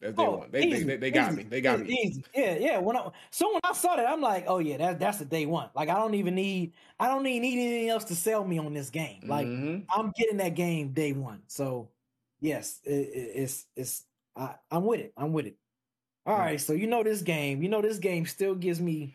That's 0.00 0.14
day 0.14 0.24
Oh, 0.24 0.36
one. 0.38 0.48
They, 0.50 0.64
easy, 0.64 0.84
they, 0.84 0.96
they 0.96 1.10
got 1.10 1.32
easy, 1.32 1.36
me. 1.38 1.42
They 1.44 1.60
got 1.60 1.80
easy, 1.80 1.84
me. 1.88 2.00
Easy. 2.04 2.24
Yeah, 2.34 2.56
yeah. 2.58 2.78
When 2.78 2.96
I 2.96 3.08
so 3.30 3.52
when 3.52 3.60
I 3.64 3.72
saw 3.72 3.96
that, 3.96 4.06
I'm 4.08 4.20
like, 4.20 4.44
oh 4.46 4.58
yeah, 4.58 4.76
that's 4.76 4.98
that's 4.98 5.18
the 5.18 5.24
day 5.24 5.46
one. 5.46 5.70
Like 5.74 5.88
I 5.88 5.94
don't 5.94 6.14
even 6.14 6.34
need 6.34 6.72
I 7.00 7.06
don't 7.08 7.22
need 7.22 7.38
anything 7.38 7.88
else 7.88 8.04
to 8.04 8.14
sell 8.14 8.44
me 8.44 8.58
on 8.58 8.74
this 8.74 8.90
game. 8.90 9.22
Like 9.26 9.46
Mhm. 9.46 9.84
I'm 9.90 10.12
getting 10.16 10.36
that 10.38 10.54
game 10.54 10.92
day 10.92 11.12
one. 11.12 11.42
So 11.46 11.88
yes, 12.40 12.80
it, 12.84 12.90
it, 12.90 13.30
it's 13.36 13.66
it's 13.74 14.04
I, 14.36 14.54
I'm 14.70 14.84
with 14.84 15.00
it. 15.00 15.12
I'm 15.16 15.32
with 15.32 15.46
it. 15.46 15.56
All 16.26 16.36
right, 16.36 16.60
so 16.60 16.72
you 16.72 16.88
know 16.88 17.04
this 17.04 17.22
game. 17.22 17.62
You 17.62 17.68
know 17.68 17.80
this 17.80 17.98
game 17.98 18.26
still 18.26 18.54
gives 18.56 18.80
me 18.80 19.14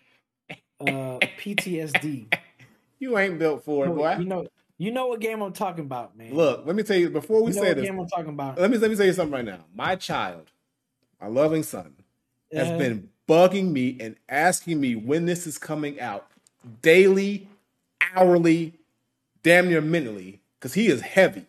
uh 0.79 1.19
PTSD. 1.37 2.27
you 2.99 3.17
ain't 3.17 3.37
built 3.37 3.63
for 3.65 3.85
it, 3.85 3.89
boy. 3.89 4.15
You 4.17 4.25
know, 4.25 4.47
you 4.77 4.91
know 4.91 5.07
what 5.07 5.19
game 5.19 5.41
I'm 5.41 5.53
talking 5.53 5.83
about, 5.85 6.17
man. 6.17 6.33
Look, 6.33 6.65
let 6.65 6.75
me 6.75 6.83
tell 6.83 6.97
you 6.97 7.09
before 7.09 7.43
we 7.43 7.51
you 7.51 7.55
know 7.57 7.61
say 7.61 7.67
what 7.67 7.77
this. 7.77 7.85
game 7.85 7.99
I'm 7.99 8.07
talking 8.07 8.29
about. 8.29 8.57
Let 8.57 8.71
me 8.71 8.77
let 8.77 8.89
me 8.89 8.95
tell 8.95 9.05
you 9.05 9.13
something 9.13 9.33
right 9.33 9.45
now. 9.45 9.65
My 9.75 9.95
child, 9.95 10.49
my 11.21 11.27
loving 11.27 11.63
son, 11.63 11.93
has 12.51 12.69
Uh, 12.69 12.77
been 12.77 13.09
bugging 13.29 13.71
me 13.71 13.95
and 13.99 14.15
asking 14.27 14.81
me 14.81 14.95
when 14.95 15.25
this 15.25 15.45
is 15.47 15.57
coming 15.57 15.99
out 16.01 16.27
daily, 16.81 17.47
hourly, 18.15 18.73
damn 19.43 19.69
near 19.69 19.81
minutely, 19.81 20.41
because 20.59 20.73
he 20.73 20.87
is 20.87 21.01
heavy 21.01 21.45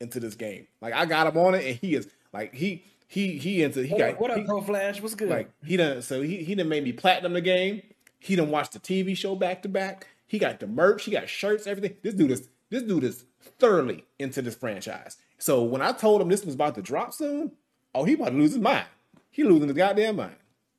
into 0.00 0.20
this 0.20 0.34
game. 0.34 0.66
Like 0.80 0.94
I 0.94 1.06
got 1.06 1.26
him 1.26 1.38
on 1.40 1.54
it, 1.54 1.64
and 1.64 1.76
he 1.76 1.94
is 1.94 2.08
like 2.32 2.54
he 2.54 2.84
he 3.06 3.38
he 3.38 3.62
into 3.62 3.82
he 3.84 3.90
what, 3.92 3.98
got 3.98 4.10
up, 4.14 4.20
what 4.20 4.30
up, 4.32 4.38
he- 4.38 4.44
Pro 4.44 4.60
Flash? 4.60 5.00
What's 5.00 5.14
good? 5.14 5.28
like 5.30 5.50
he 5.64 5.76
done 5.76 6.02
so 6.02 6.22
he 6.22 6.42
he 6.44 6.54
done 6.54 6.68
made 6.68 6.84
me 6.84 6.92
platinum 6.92 7.32
the 7.32 7.40
game. 7.40 7.82
He 8.18 8.36
done 8.36 8.50
watched 8.50 8.72
the 8.72 8.78
TV 8.80 9.16
show 9.16 9.34
back 9.34 9.62
to 9.62 9.68
back. 9.68 10.06
He 10.26 10.38
got 10.38 10.60
the 10.60 10.66
merch, 10.66 11.04
he 11.04 11.10
got 11.10 11.28
shirts, 11.28 11.66
everything. 11.66 11.96
This 12.02 12.14
dude 12.14 12.30
is 12.30 12.48
this 12.70 12.82
dude 12.82 13.04
is 13.04 13.24
thoroughly 13.58 14.04
into 14.18 14.40
this 14.42 14.54
franchise. 14.54 15.16
So 15.38 15.62
when 15.62 15.82
I 15.82 15.92
told 15.92 16.20
him 16.22 16.28
this 16.28 16.44
was 16.44 16.54
about 16.54 16.74
to 16.76 16.82
drop 16.82 17.12
soon, 17.12 17.52
oh 17.94 18.04
he 18.04 18.14
about 18.14 18.30
to 18.30 18.36
lose 18.36 18.52
his 18.52 18.60
mind. 18.60 18.86
He 19.32 19.42
losing 19.44 19.68
his 19.68 19.76
goddamn 19.76 20.16
mind. 20.16 20.36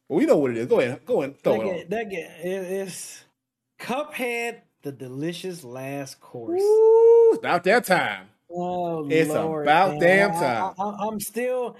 Well, 0.07 0.19
we 0.19 0.25
know 0.25 0.37
what 0.37 0.51
it 0.51 0.57
is. 0.57 0.67
Go 0.67 0.79
ahead, 0.79 1.05
go 1.05 1.21
ahead, 1.21 1.41
throw 1.43 1.53
that 1.53 1.61
it 1.61 1.67
on. 1.69 1.75
get, 1.75 1.89
that 1.89 2.09
get, 2.09 2.31
it, 2.45 2.47
it's 2.71 3.23
Cuphead, 3.79 4.61
the 4.83 4.91
delicious 4.91 5.63
last 5.63 6.21
course. 6.21 6.61
Ooh, 6.61 7.29
it's 7.33 7.39
about 7.39 7.63
that 7.65 7.85
time. 7.85 8.27
Oh, 8.49 9.07
It's 9.09 9.29
Lord, 9.29 9.63
about 9.65 9.91
man. 9.91 9.99
damn 9.99 10.31
time. 10.31 10.73
I, 10.77 10.83
I, 10.83 11.07
I'm 11.07 11.19
still. 11.19 11.75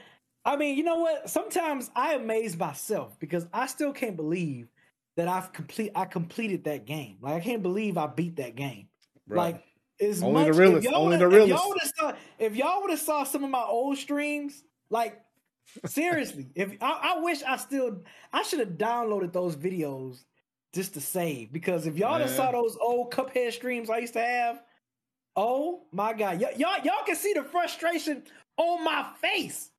I 0.46 0.58
mean, 0.58 0.76
you 0.76 0.84
know 0.84 0.98
what? 0.98 1.30
Sometimes 1.30 1.90
I 1.96 2.16
amaze 2.16 2.58
myself 2.58 3.18
because 3.20 3.46
I 3.54 3.68
still 3.68 3.94
can't 3.94 4.18
believe 4.18 4.68
that 5.16 5.28
I've 5.28 5.54
complete. 5.54 5.92
I 5.96 6.06
completed 6.06 6.64
that 6.66 6.86
game. 6.86 7.18
Like 7.22 7.36
I 7.36 7.40
can't 7.40 7.62
believe 7.62 7.98
I 7.98 8.08
beat 8.08 8.38
that 8.38 8.56
game. 8.56 8.88
Bro. 9.28 9.38
Like 9.38 9.64
as 10.02 10.24
Only 10.24 10.50
the 10.50 10.72
much, 10.72 10.78
If 10.80 10.84
y'all 10.86 10.96
only 10.96 11.18
the 11.18 11.30
If 11.30 11.48
y'all 11.50 11.70
would 11.70 11.80
have 11.82 11.92
saw, 11.98 12.14
if 12.40 12.56
y'all 12.56 12.82
would 12.82 12.90
have 12.92 13.00
saw 13.00 13.24
some 13.24 13.44
of 13.44 13.50
my 13.52 13.64
old 13.64 13.98
streams, 13.98 14.64
like 14.90 15.22
seriously, 15.86 16.48
if 16.56 16.76
I, 16.82 17.16
I 17.16 17.20
wish 17.22 17.44
I 17.44 17.58
still, 17.58 18.02
I 18.32 18.44
should 18.44 18.60
have 18.60 18.78
downloaded 18.78 19.34
those 19.34 19.56
videos 19.56 20.24
just 20.74 20.94
to 20.96 21.02
save 21.02 21.54
because 21.54 21.86
if 21.86 21.98
y'all 21.98 22.20
have 22.20 22.30
saw 22.30 22.52
those 22.52 22.78
old 22.82 23.12
Cuphead 23.12 23.52
streams 23.52 23.90
I 23.90 24.00
used 24.00 24.14
to 24.14 24.22
have, 24.22 24.62
oh 25.36 25.84
my 25.92 26.14
god, 26.14 26.42
y- 26.42 26.54
y'all 26.58 26.84
y'all 26.84 27.04
can 27.06 27.16
see 27.16 27.34
the 27.34 27.44
frustration 27.44 28.24
on 28.58 28.84
my 28.84 29.08
face. 29.22 29.70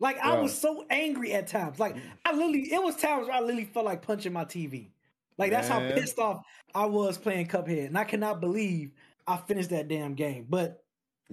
Like 0.00 0.18
I 0.18 0.40
was 0.40 0.56
so 0.56 0.84
angry 0.90 1.32
at 1.32 1.48
times. 1.48 1.80
Like 1.80 1.96
mm. 1.96 2.02
I 2.24 2.32
literally, 2.32 2.72
it 2.72 2.82
was 2.82 2.96
times 2.96 3.26
where 3.26 3.36
I 3.36 3.40
literally 3.40 3.64
felt 3.64 3.86
like 3.86 4.02
punching 4.02 4.32
my 4.32 4.44
TV. 4.44 4.90
Like 5.38 5.50
that's 5.50 5.68
how 5.68 5.78
pissed 5.78 6.18
off 6.18 6.42
I 6.74 6.86
was 6.86 7.18
playing 7.18 7.48
Cuphead, 7.48 7.86
and 7.86 7.98
I 7.98 8.04
cannot 8.04 8.40
believe 8.40 8.92
I 9.26 9.36
finished 9.36 9.70
that 9.70 9.88
damn 9.88 10.14
game. 10.14 10.46
But 10.48 10.84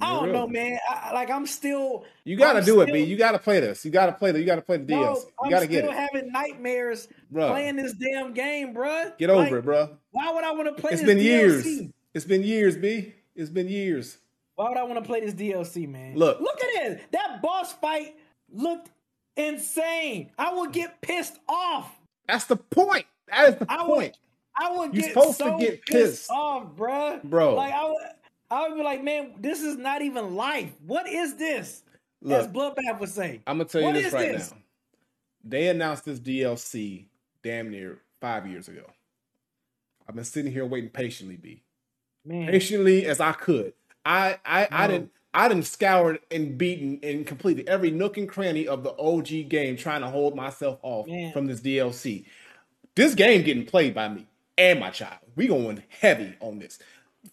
I 0.01 0.11
You're 0.11 0.23
don't 0.25 0.31
know, 0.33 0.47
man. 0.47 0.77
I, 0.89 1.13
like 1.13 1.29
I'm 1.31 1.45
still, 1.47 2.03
You 2.25 2.35
gotta 2.35 2.59
I'm 2.59 2.65
do 2.65 2.81
it, 2.81 2.91
B. 2.91 2.99
You 3.03 3.15
gotta 3.15 3.39
play 3.39 3.61
this. 3.61 3.85
You 3.85 3.91
gotta 3.91 4.11
play 4.11 4.31
the. 4.33 4.39
You 4.39 4.45
gotta 4.45 4.61
play 4.61 4.75
the 4.77 4.83
DLC. 4.93 5.23
you 5.45 5.49
gotta 5.49 5.67
get 5.67 5.85
it, 5.85 5.91
having 5.93 6.31
nightmares 6.33 7.07
bro. 7.31 7.49
playing 7.51 7.77
this 7.77 7.93
damn 7.93 8.33
game, 8.33 8.73
bro. 8.73 9.11
Get 9.17 9.29
over 9.29 9.43
Like, 9.43 9.53
it, 9.53 9.63
bro. 9.63 9.97
Why 10.11 10.33
would 10.33 10.43
I 10.43 10.51
want 10.51 10.75
to 10.75 10.81
play 10.81 10.91
It's 10.91 11.01
this 11.01 11.07
been 11.07 11.17
DLC? 11.19 11.23
years. 11.23 11.91
It's 12.13 12.25
been 12.25 12.43
years, 12.43 12.75
B. 12.75 13.13
It's 13.35 13.49
been 13.49 13.69
years. 13.69 14.17
Why 14.55 14.67
would 14.69 14.77
I 14.77 14.83
want 14.83 14.95
to 14.95 15.01
play 15.05 15.21
this 15.21 15.33
DLC, 15.33 15.87
man? 15.87 16.15
Look. 16.17 16.39
look 16.41 16.61
at 16.61 16.83
this. 16.89 17.01
That 17.11 17.41
boss 17.41 17.71
fight 17.73 18.15
looked 18.53 18.89
insane. 19.37 20.31
I 20.37 20.53
would 20.53 20.71
get 20.71 21.01
pissed 21.01 21.37
off. 21.47 21.91
That's 22.27 22.45
the 22.45 22.55
point. 22.57 23.05
That 23.29 23.49
is 23.49 23.55
the 23.59 23.65
I 23.69 23.81
would- 23.83 23.87
point. 23.95 24.17
I 24.57 24.71
would 24.77 24.95
You 24.95 25.01
get 25.01 25.13
supposed 25.13 25.37
to 25.39 25.57
get 25.59 25.85
pissed, 25.85 25.87
pissed. 25.87 26.31
off, 26.31 26.75
bro. 26.77 27.19
Bro. 27.25 27.55
Like 27.55 27.73
I 27.73 27.83
would, 27.89 27.97
I 28.49 28.67
would 28.67 28.75
be 28.75 28.83
like, 28.83 29.03
man, 29.03 29.33
this 29.39 29.61
is 29.61 29.77
not 29.77 30.01
even 30.01 30.35
life. 30.35 30.71
What 30.85 31.07
is 31.07 31.35
this? 31.35 31.83
As 32.29 32.47
Look, 32.47 32.53
Bloodbath 32.53 32.99
would 32.99 33.09
say. 33.09 33.41
I'm 33.45 33.57
gonna 33.57 33.69
tell 33.69 33.81
you 33.81 33.87
what 33.87 33.95
this 33.95 34.13
right 34.13 34.31
this? 34.31 34.51
now. 34.51 34.57
They 35.43 35.67
announced 35.67 36.05
this 36.05 36.19
DLC 36.19 37.05
damn 37.43 37.69
near 37.69 37.99
five 38.19 38.47
years 38.47 38.67
ago. 38.67 38.85
I've 40.07 40.15
been 40.15 40.23
sitting 40.23 40.51
here 40.51 40.65
waiting 40.65 40.89
patiently, 40.89 41.37
B. 41.37 41.63
Man, 42.23 42.49
Patiently 42.49 43.05
as 43.05 43.19
I 43.19 43.33
could. 43.33 43.73
I 44.05 44.39
I, 44.45 44.67
I 44.71 44.87
didn't 44.87 45.11
I 45.33 45.47
didn't 45.47 45.65
scoured 45.65 46.19
and 46.31 46.57
beaten 46.57 46.99
and 47.03 47.27
completed 47.27 47.67
every 47.67 47.91
nook 47.91 48.17
and 48.17 48.27
cranny 48.27 48.67
of 48.67 48.83
the 48.83 48.95
OG 48.97 49.49
game 49.49 49.75
trying 49.77 50.01
to 50.01 50.07
hold 50.07 50.35
myself 50.35 50.79
off 50.81 51.07
Man. 51.07 51.33
from 51.33 51.47
this 51.47 51.61
DLC. 51.61 52.25
This 52.95 53.13
game 53.13 53.43
getting 53.43 53.65
played 53.65 53.93
by 53.93 54.07
me 54.07 54.27
and 54.57 54.79
my 54.79 54.89
child. 54.89 55.19
We 55.35 55.47
going 55.47 55.83
heavy 55.89 56.35
on 56.39 56.59
this. 56.59 56.79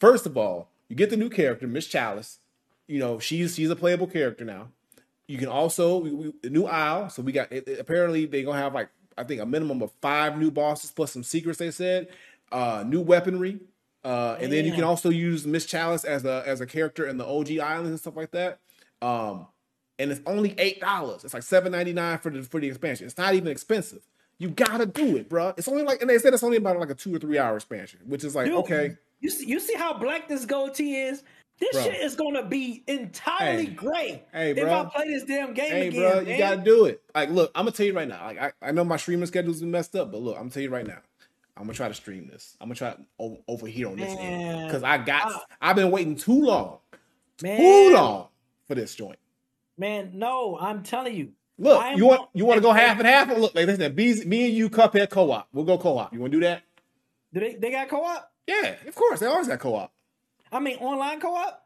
First 0.00 0.26
of 0.26 0.36
all, 0.36 0.71
you 0.92 0.96
get 0.96 1.08
the 1.08 1.16
new 1.16 1.30
character, 1.30 1.66
Miss 1.66 1.86
Chalice. 1.86 2.38
You 2.86 2.98
know, 2.98 3.18
she's 3.18 3.54
she's 3.54 3.70
a 3.70 3.76
playable 3.76 4.06
character 4.06 4.44
now. 4.44 4.68
You 5.26 5.38
can 5.38 5.48
also 5.48 5.96
we, 5.96 6.10
we, 6.10 6.32
the 6.42 6.50
new 6.50 6.66
Isle. 6.66 7.08
So 7.08 7.22
we 7.22 7.32
got 7.32 7.50
it, 7.50 7.66
it- 7.66 7.78
apparently 7.80 8.26
they're 8.26 8.42
gonna 8.42 8.58
have 8.60 8.74
like 8.74 8.90
I 9.16 9.24
think 9.24 9.40
a 9.40 9.46
minimum 9.46 9.80
of 9.80 9.90
five 10.02 10.36
new 10.36 10.50
bosses 10.50 10.90
plus 10.90 11.12
some 11.12 11.22
secrets. 11.22 11.58
They 11.58 11.70
said 11.70 12.08
uh, 12.50 12.84
new 12.86 13.00
weaponry, 13.00 13.60
uh, 14.04 14.36
and 14.38 14.52
then 14.52 14.66
you 14.66 14.72
can 14.72 14.84
also 14.84 15.08
use 15.08 15.46
Miss 15.46 15.64
Chalice 15.64 16.04
as 16.04 16.26
a 16.26 16.42
as 16.44 16.60
a 16.60 16.66
character 16.66 17.06
in 17.06 17.16
the 17.16 17.24
OG 17.26 17.58
islands 17.58 17.88
and 17.88 17.98
stuff 17.98 18.14
like 18.16 18.32
that. 18.32 18.58
Um, 19.00 19.46
and 19.98 20.10
it's 20.12 20.20
only 20.26 20.54
eight 20.58 20.78
dollars. 20.82 21.24
It's 21.24 21.32
like 21.32 21.42
seven 21.42 21.72
ninety 21.72 21.94
nine 21.94 22.18
for 22.18 22.28
the 22.28 22.42
for 22.42 22.60
the 22.60 22.68
expansion. 22.68 23.06
It's 23.06 23.16
not 23.16 23.32
even 23.32 23.48
expensive. 23.48 24.02
You 24.36 24.50
gotta 24.50 24.84
do 24.84 25.16
it, 25.16 25.30
bro. 25.30 25.54
It's 25.56 25.68
only 25.68 25.84
like, 25.84 26.02
and 26.02 26.10
they 26.10 26.18
said 26.18 26.34
it's 26.34 26.42
only 26.42 26.58
about 26.58 26.78
like 26.78 26.90
a 26.90 26.94
two 26.94 27.14
or 27.14 27.18
three 27.18 27.38
hour 27.38 27.56
expansion, 27.56 28.00
which 28.06 28.24
is 28.24 28.34
like 28.34 28.46
Dude, 28.48 28.56
okay. 28.56 28.96
You 29.22 29.30
see, 29.30 29.46
you 29.46 29.58
see 29.60 29.74
how 29.74 29.94
black 29.94 30.28
this 30.28 30.44
goatee 30.44 30.96
is? 30.96 31.22
This 31.58 31.72
Bro. 31.74 31.84
shit 31.84 32.00
is 32.02 32.16
gonna 32.16 32.44
be 32.44 32.82
entirely 32.88 33.66
Hey. 33.66 33.72
gray 33.72 34.24
Hey, 34.32 34.50
if 34.50 34.56
bro. 34.56 34.72
I 34.80 34.84
play 34.94 35.08
this 35.08 35.22
damn 35.22 35.54
game 35.54 35.70
Hey, 35.70 35.88
again. 35.88 36.00
bro, 36.00 36.20
you 36.20 36.26
man. 36.26 36.38
gotta 36.38 36.56
do 36.60 36.86
it. 36.86 37.00
Like, 37.14 37.30
look, 37.30 37.52
I'm 37.54 37.64
gonna 37.66 37.70
tell 37.70 37.86
you 37.86 37.92
right 37.94 38.08
now. 38.08 38.24
Like, 38.26 38.38
I, 38.42 38.52
I 38.60 38.72
know 38.72 38.82
my 38.84 38.96
streaming 38.96 39.26
schedule's 39.26 39.60
been 39.60 39.70
messed 39.70 39.94
up, 39.94 40.10
but 40.10 40.20
look, 40.20 40.34
I'm 40.34 40.42
gonna 40.42 40.50
tell 40.50 40.62
you 40.64 40.70
right 40.70 40.86
now. 40.86 40.98
I'm 41.56 41.62
gonna 41.64 41.74
try 41.74 41.86
to 41.86 41.94
stream 41.94 42.26
this. 42.26 42.56
I'm 42.60 42.66
gonna 42.68 42.74
try 42.74 42.96
o- 43.20 43.38
over 43.46 43.68
here 43.68 43.88
on 43.88 43.96
this 43.96 44.12
end 44.18 44.66
because 44.66 44.82
I 44.82 44.98
got. 44.98 45.26
I- 45.32 45.70
I've 45.70 45.76
been 45.76 45.92
waiting 45.92 46.16
too 46.16 46.42
long, 46.42 46.78
man, 47.42 47.58
too 47.60 47.94
long 47.94 48.28
for 48.66 48.74
this 48.74 48.94
joint. 48.96 49.18
Man, 49.78 50.10
no, 50.14 50.58
I'm 50.58 50.82
telling 50.82 51.14
you. 51.14 51.32
Look, 51.58 51.96
you 51.96 52.06
want 52.06 52.28
you 52.32 52.44
want 52.44 52.58
to 52.58 52.62
go 52.62 52.72
half 52.72 52.98
and 52.98 53.06
half? 53.06 53.28
Look, 53.28 53.54
like 53.54 53.66
listen, 53.66 53.94
me, 53.94 54.24
me 54.24 54.46
and 54.46 54.54
you, 54.54 54.68
Cuphead 54.68 55.10
co-op. 55.10 55.46
We'll 55.52 55.64
go 55.66 55.78
co-op. 55.78 56.12
You 56.12 56.18
want 56.18 56.32
to 56.32 56.40
do 56.40 56.44
that? 56.44 56.62
Do 57.32 57.38
they 57.40 57.54
they 57.54 57.70
got 57.70 57.88
co-op? 57.88 58.31
Yeah, 58.46 58.74
of 58.86 58.94
course. 58.94 59.20
They 59.20 59.26
always 59.26 59.48
got 59.48 59.58
co-op. 59.60 59.92
I 60.50 60.58
mean 60.60 60.76
online 60.78 61.20
co-op? 61.20 61.58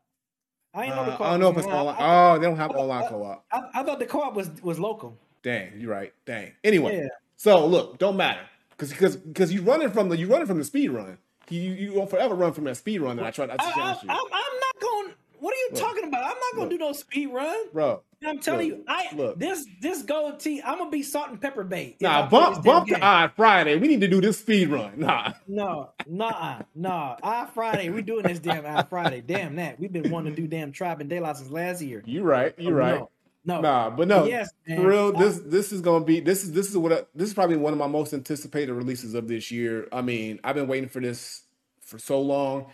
I 0.74 0.84
ain't 0.84 0.94
know 0.94 1.04
the 1.06 1.12
Uh, 1.12 1.16
co-op. 1.16 1.26
I 1.26 1.30
don't 1.32 1.40
know 1.40 1.50
if 1.50 1.56
it's 1.58 1.66
online. 1.66 1.96
online. 1.96 1.96
Oh, 2.36 2.38
they 2.38 2.46
don't 2.46 2.56
have 2.56 2.70
I- 2.72 2.74
online 2.74 3.08
co-op. 3.08 3.44
I, 3.50 3.62
I 3.74 3.82
thought 3.82 3.98
the 3.98 4.06
co-op 4.06 4.34
was 4.34 4.50
was 4.62 4.78
local. 4.78 5.16
Dang, 5.42 5.72
you're 5.78 5.90
right. 5.90 6.12
Dang. 6.24 6.52
Anyway, 6.64 6.96
Yeah. 6.98 7.08
so 7.36 7.66
look, 7.66 7.98
don't 7.98 8.16
matter 8.16 8.40
because 8.70 8.90
because 8.90 9.16
because 9.16 9.52
you 9.52 9.62
running 9.62 9.90
from 9.90 10.08
the 10.08 10.16
you 10.16 10.26
running 10.28 10.46
from 10.46 10.58
the 10.58 10.64
speed 10.64 10.90
run. 10.90 11.18
You 11.48 11.60
you 11.60 11.92
won't 11.94 12.10
forever 12.10 12.34
run 12.34 12.52
from 12.52 12.64
that 12.64 12.76
speed 12.76 13.00
run 13.00 13.16
that 13.16 13.26
I 13.26 13.30
tried. 13.30 13.50
I 13.50 13.54
I, 13.54 13.56
challenged 13.72 14.00
I, 14.08 14.14
you, 14.14 14.20
I'm, 14.20 14.26
I'm 14.32 14.60
not 14.60 14.80
going. 14.80 15.14
What 15.46 15.54
are 15.54 15.58
you 15.58 15.68
Look. 15.74 15.80
talking 15.80 16.04
about? 16.08 16.24
I'm 16.24 16.30
not 16.40 16.54
going 16.56 16.68
to 16.70 16.74
Look. 16.74 16.80
do 16.80 16.86
no 16.86 16.92
speed 16.92 17.26
run. 17.28 17.56
bro. 17.72 18.02
I'm 18.26 18.40
telling 18.40 18.68
Look. 18.70 18.78
you, 18.78 18.84
I 18.88 19.06
Look. 19.14 19.38
this 19.38 19.64
this 19.80 20.02
gold 20.02 20.40
tee. 20.40 20.60
I'm 20.60 20.78
gonna 20.78 20.90
be 20.90 21.04
salt 21.04 21.28
and 21.30 21.40
pepper 21.40 21.62
bait. 21.62 21.98
Nah, 22.00 22.28
bump 22.28 22.64
bump 22.64 22.88
odd 23.00 23.30
Friday. 23.36 23.76
We 23.76 23.86
need 23.86 24.00
to 24.00 24.08
do 24.08 24.20
this 24.20 24.40
speed 24.40 24.70
run. 24.70 24.94
Nah, 24.96 25.34
No, 25.46 25.90
nah, 26.08 26.62
nah. 26.74 27.16
Our 27.22 27.46
Friday, 27.46 27.90
we 27.90 28.02
doing 28.02 28.24
this 28.24 28.40
damn 28.40 28.66
Our 28.66 28.84
Friday. 28.86 29.20
Damn 29.24 29.54
that. 29.56 29.78
We've 29.78 29.92
been 29.92 30.10
wanting 30.10 30.34
to 30.34 30.42
do 30.42 30.48
damn 30.48 30.72
Tribe 30.72 31.00
and 31.00 31.08
Daylight 31.08 31.36
since 31.36 31.48
last 31.50 31.80
year. 31.80 32.02
you 32.06 32.24
right. 32.24 32.52
You 32.58 32.70
right. 32.72 32.98
No, 32.98 33.10
no. 33.44 33.60
Nah, 33.60 33.90
but 33.90 34.08
no, 34.08 34.24
Yes, 34.24 34.50
man. 34.66 34.78
for 34.82 34.88
real. 34.88 35.12
This 35.12 35.38
this 35.44 35.70
is 35.70 35.80
gonna 35.80 36.04
be 36.04 36.18
this 36.18 36.42
is 36.42 36.50
this 36.50 36.68
is 36.68 36.76
what 36.76 36.92
I, 36.92 37.02
this 37.14 37.28
is 37.28 37.34
probably 37.34 37.56
one 37.58 37.72
of 37.72 37.78
my 37.78 37.86
most 37.86 38.12
anticipated 38.12 38.72
releases 38.72 39.14
of 39.14 39.28
this 39.28 39.52
year. 39.52 39.86
I 39.92 40.02
mean, 40.02 40.40
I've 40.42 40.56
been 40.56 40.66
waiting 40.66 40.88
for 40.88 41.00
this 41.00 41.42
for 41.82 42.00
so 42.00 42.20
long. 42.20 42.66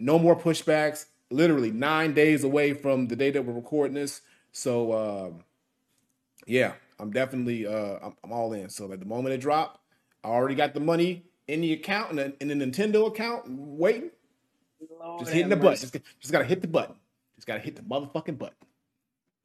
No 0.00 0.18
more 0.18 0.34
pushbacks. 0.34 1.04
Literally 1.30 1.70
nine 1.70 2.14
days 2.14 2.44
away 2.44 2.72
from 2.72 3.08
the 3.08 3.16
day 3.16 3.30
that 3.30 3.44
we're 3.44 3.52
recording 3.52 3.94
this. 3.94 4.22
So 4.52 4.92
um, 4.92 5.44
yeah, 6.46 6.74
I'm 6.98 7.10
definitely 7.10 7.66
uh, 7.66 7.98
I'm, 8.02 8.16
I'm 8.24 8.32
all 8.32 8.52
in. 8.52 8.68
So 8.68 8.92
at 8.92 9.00
the 9.00 9.06
moment 9.06 9.34
it 9.34 9.40
dropped, 9.40 9.80
I 10.22 10.28
already 10.28 10.54
got 10.54 10.74
the 10.74 10.80
money 10.80 11.24
in 11.48 11.60
the 11.60 11.72
account 11.72 12.10
in 12.10 12.16
the, 12.16 12.36
in 12.40 12.58
the 12.58 12.66
Nintendo 12.66 13.06
account 13.08 13.44
waiting. 13.48 14.10
Lord 15.00 15.20
Just 15.20 15.32
hitting 15.32 15.48
the 15.48 15.56
button. 15.56 15.80
Just, 15.80 15.96
just 16.20 16.32
gotta 16.32 16.44
hit 16.44 16.60
the 16.60 16.68
button. 16.68 16.96
Just 17.36 17.46
gotta 17.46 17.60
hit 17.60 17.76
the 17.76 17.82
motherfucking 17.82 18.38
button. 18.38 18.56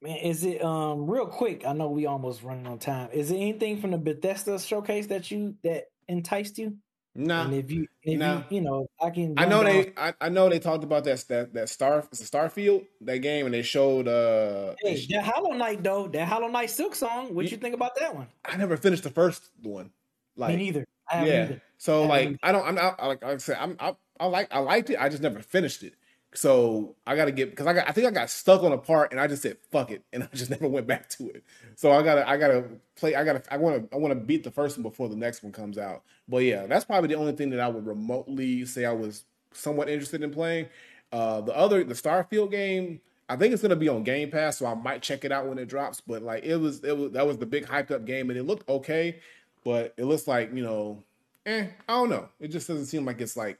Man, 0.00 0.16
is 0.16 0.44
it 0.44 0.62
um 0.64 1.08
real 1.08 1.26
quick? 1.26 1.64
I 1.66 1.72
know 1.72 1.88
we 1.88 2.06
almost 2.06 2.42
running 2.42 2.66
on 2.66 2.78
time. 2.78 3.10
Is 3.12 3.30
it 3.30 3.36
anything 3.36 3.80
from 3.80 3.92
the 3.92 3.98
Bethesda 3.98 4.58
showcase 4.58 5.06
that 5.08 5.30
you 5.30 5.56
that 5.62 5.90
enticed 6.08 6.58
you? 6.58 6.76
Nah, 7.14 7.44
and 7.44 7.54
if 7.54 7.70
you, 7.70 7.86
if 8.02 8.18
nah. 8.18 8.38
you, 8.48 8.56
you 8.56 8.60
know, 8.62 8.88
I 9.00 9.10
can. 9.10 9.34
I 9.36 9.44
know 9.44 9.62
they. 9.62 9.92
I, 9.98 10.14
I 10.18 10.28
know 10.30 10.48
they 10.48 10.58
talked 10.58 10.82
about 10.82 11.04
that 11.04 11.22
that 11.28 11.52
that 11.52 11.68
star. 11.68 11.98
It's 12.10 12.22
a 12.22 12.24
Starfield 12.24 12.86
that 13.02 13.18
game, 13.18 13.44
and 13.44 13.54
they 13.54 13.60
showed. 13.62 14.08
uh 14.08 14.74
Hey, 14.80 15.04
that 15.10 15.24
Hollow 15.24 15.52
Knight 15.52 15.82
though, 15.82 16.08
that 16.08 16.26
Hollow 16.26 16.48
Knight 16.48 16.70
Silksong. 16.70 17.32
What 17.32 17.44
Ye- 17.44 17.50
you 17.50 17.56
think 17.58 17.74
about 17.74 17.96
that 17.96 18.14
one? 18.14 18.28
I 18.46 18.56
never 18.56 18.78
finished 18.78 19.02
the 19.02 19.10
first 19.10 19.50
one. 19.62 19.90
Like, 20.36 20.56
Me 20.56 20.64
neither. 20.64 20.86
I 21.10 21.26
yeah. 21.26 21.42
either. 21.44 21.62
So 21.76 21.92
haven't 22.02 22.08
like, 22.08 22.28
either. 22.28 22.38
I 22.42 22.52
don't. 22.52 22.66
I'm 22.66 22.74
not. 22.76 23.02
Like 23.02 23.22
I 23.22 23.36
said, 23.36 23.58
I'm. 23.60 23.76
I, 23.78 23.94
I 24.18 24.26
like. 24.26 24.48
I 24.50 24.60
liked 24.60 24.88
it. 24.88 24.96
I 24.98 25.10
just 25.10 25.22
never 25.22 25.40
finished 25.40 25.82
it. 25.82 25.94
So 26.34 26.96
I 27.06 27.14
got 27.14 27.26
to 27.26 27.32
get 27.32 27.50
because 27.50 27.66
I 27.66 27.74
got. 27.74 27.88
I 27.88 27.92
think 27.92 28.06
I 28.06 28.10
got 28.10 28.30
stuck 28.30 28.62
on 28.62 28.72
a 28.72 28.78
part, 28.78 29.12
and 29.12 29.20
I 29.20 29.26
just 29.26 29.42
said 29.42 29.58
fuck 29.70 29.90
it, 29.90 30.02
and 30.12 30.22
I 30.32 30.34
just 30.34 30.50
never 30.50 30.66
went 30.66 30.86
back 30.86 31.08
to 31.10 31.28
it. 31.28 31.44
So 31.76 31.92
I 31.92 32.02
gotta. 32.02 32.28
I 32.28 32.36
gotta 32.38 32.64
play. 32.96 33.14
I 33.14 33.24
gotta. 33.24 33.42
I 33.52 33.58
want 33.58 33.90
to. 33.90 33.96
I 33.96 33.98
want 33.98 34.12
to 34.12 34.20
beat 34.20 34.42
the 34.42 34.50
first 34.50 34.78
one 34.78 34.82
before 34.82 35.08
the 35.08 35.16
next 35.16 35.42
one 35.42 35.52
comes 35.52 35.76
out. 35.76 36.02
But 36.28 36.38
yeah, 36.38 36.66
that's 36.66 36.86
probably 36.86 37.08
the 37.08 37.16
only 37.16 37.32
thing 37.32 37.50
that 37.50 37.60
I 37.60 37.68
would 37.68 37.86
remotely 37.86 38.64
say 38.64 38.86
I 38.86 38.92
was 38.92 39.24
somewhat 39.52 39.90
interested 39.90 40.22
in 40.22 40.30
playing. 40.30 40.68
Uh, 41.12 41.42
the 41.42 41.54
other, 41.54 41.84
the 41.84 41.92
Starfield 41.92 42.50
game, 42.50 43.02
I 43.28 43.36
think 43.36 43.52
it's 43.52 43.60
gonna 43.60 43.76
be 43.76 43.90
on 43.90 44.02
Game 44.02 44.30
Pass, 44.30 44.58
so 44.58 44.66
I 44.66 44.74
might 44.74 45.02
check 45.02 45.26
it 45.26 45.32
out 45.32 45.46
when 45.46 45.58
it 45.58 45.68
drops. 45.68 46.00
But 46.00 46.22
like, 46.22 46.44
it 46.44 46.56
was, 46.56 46.82
it 46.82 46.96
was 46.96 47.12
that 47.12 47.26
was 47.26 47.36
the 47.36 47.46
big 47.46 47.66
hyped 47.66 47.90
up 47.90 48.06
game, 48.06 48.30
and 48.30 48.38
it 48.38 48.44
looked 48.44 48.66
okay, 48.70 49.20
but 49.64 49.92
it 49.98 50.04
looks 50.04 50.26
like 50.26 50.54
you 50.54 50.62
know, 50.62 51.02
eh, 51.44 51.66
I 51.86 51.92
don't 51.92 52.08
know. 52.08 52.30
It 52.40 52.48
just 52.48 52.68
doesn't 52.68 52.86
seem 52.86 53.04
like 53.04 53.20
it's 53.20 53.36
like 53.36 53.58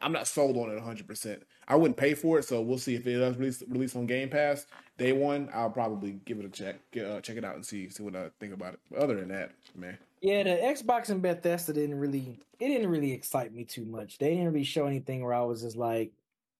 I'm 0.00 0.12
not 0.12 0.28
sold 0.28 0.56
on 0.56 0.70
it 0.70 0.76
100. 0.76 1.08
percent 1.08 1.42
I 1.68 1.76
wouldn't 1.76 1.96
pay 1.98 2.14
for 2.14 2.38
it, 2.38 2.44
so 2.44 2.62
we'll 2.62 2.78
see 2.78 2.94
if 2.94 3.06
it 3.06 3.18
does 3.18 3.36
release 3.36 3.62
release 3.68 3.94
on 3.94 4.06
Game 4.06 4.30
Pass 4.30 4.66
day 4.96 5.12
one. 5.12 5.50
I'll 5.52 5.70
probably 5.70 6.18
give 6.24 6.38
it 6.40 6.46
a 6.46 6.48
check, 6.48 6.76
uh, 6.96 7.20
check 7.20 7.36
it 7.36 7.44
out, 7.44 7.54
and 7.56 7.64
see 7.64 7.88
see 7.90 8.02
what 8.02 8.16
I 8.16 8.30
think 8.40 8.54
about 8.54 8.74
it. 8.74 8.80
But 8.90 9.00
other 9.00 9.14
than 9.16 9.28
that, 9.28 9.52
man, 9.76 9.98
Yeah, 10.22 10.42
the 10.44 10.50
Xbox 10.50 11.10
and 11.10 11.20
Bethesda 11.22 11.72
didn't 11.74 11.98
really 11.98 12.38
it 12.58 12.68
didn't 12.68 12.88
really 12.90 13.12
excite 13.12 13.52
me 13.54 13.64
too 13.64 13.84
much. 13.84 14.18
They 14.18 14.30
didn't 14.30 14.46
really 14.46 14.64
show 14.64 14.86
anything 14.86 15.22
where 15.22 15.34
I 15.34 15.42
was 15.42 15.60
just 15.62 15.76
like, 15.76 16.10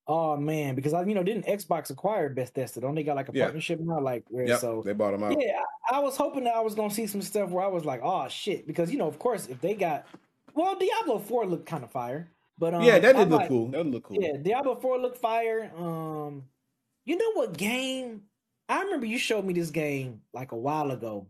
oh 0.06 0.36
man, 0.36 0.74
because 0.74 0.92
I 0.92 1.02
you 1.04 1.14
know 1.14 1.22
didn't 1.22 1.46
Xbox 1.46 1.88
acquire 1.90 2.28
Bethesda? 2.28 2.80
Don't 2.80 2.94
they 2.94 3.02
got 3.02 3.16
like 3.16 3.30
a 3.30 3.32
Yeah. 3.32 3.44
partnership 3.44 3.80
now? 3.80 4.00
Like 4.00 4.24
where 4.28 4.46
yep, 4.46 4.60
so 4.60 4.82
they 4.84 4.92
bought 4.92 5.12
them 5.12 5.24
out. 5.24 5.40
yeah, 5.40 5.58
I, 5.90 5.96
I 5.96 5.98
was 6.00 6.16
hoping 6.18 6.44
that 6.44 6.54
I 6.54 6.60
was 6.60 6.74
gonna 6.74 6.90
see 6.90 7.06
some 7.06 7.22
stuff 7.22 7.48
where 7.48 7.64
I 7.64 7.68
was 7.68 7.86
like, 7.86 8.00
oh 8.02 8.28
shit, 8.28 8.66
because 8.66 8.92
you 8.92 8.98
know 8.98 9.08
of 9.08 9.18
course 9.18 9.46
if 9.46 9.58
they 9.62 9.72
got 9.74 10.06
well 10.54 10.76
Diablo 10.78 11.18
Four 11.18 11.46
looked 11.46 11.64
kind 11.66 11.82
of 11.82 11.90
fire, 11.90 12.28
but 12.58 12.74
um, 12.74 12.82
yeah, 12.82 12.98
that 12.98 13.16
I'm 13.16 13.22
did 13.22 13.30
look 13.30 13.40
like, 13.40 13.48
cool. 13.48 13.68
That 13.68 13.86
look 13.86 14.04
cool. 14.04 14.18
Yeah, 14.20 14.36
Diablo 14.42 14.74
4 14.74 14.98
looked 14.98 15.18
fire. 15.18 15.70
Um, 15.76 16.44
you 17.04 17.16
know 17.16 17.32
what 17.34 17.56
game? 17.56 18.22
I 18.68 18.82
remember 18.82 19.06
you 19.06 19.18
showed 19.18 19.44
me 19.44 19.54
this 19.54 19.70
game 19.70 20.20
like 20.32 20.52
a 20.52 20.56
while 20.56 20.90
ago. 20.90 21.26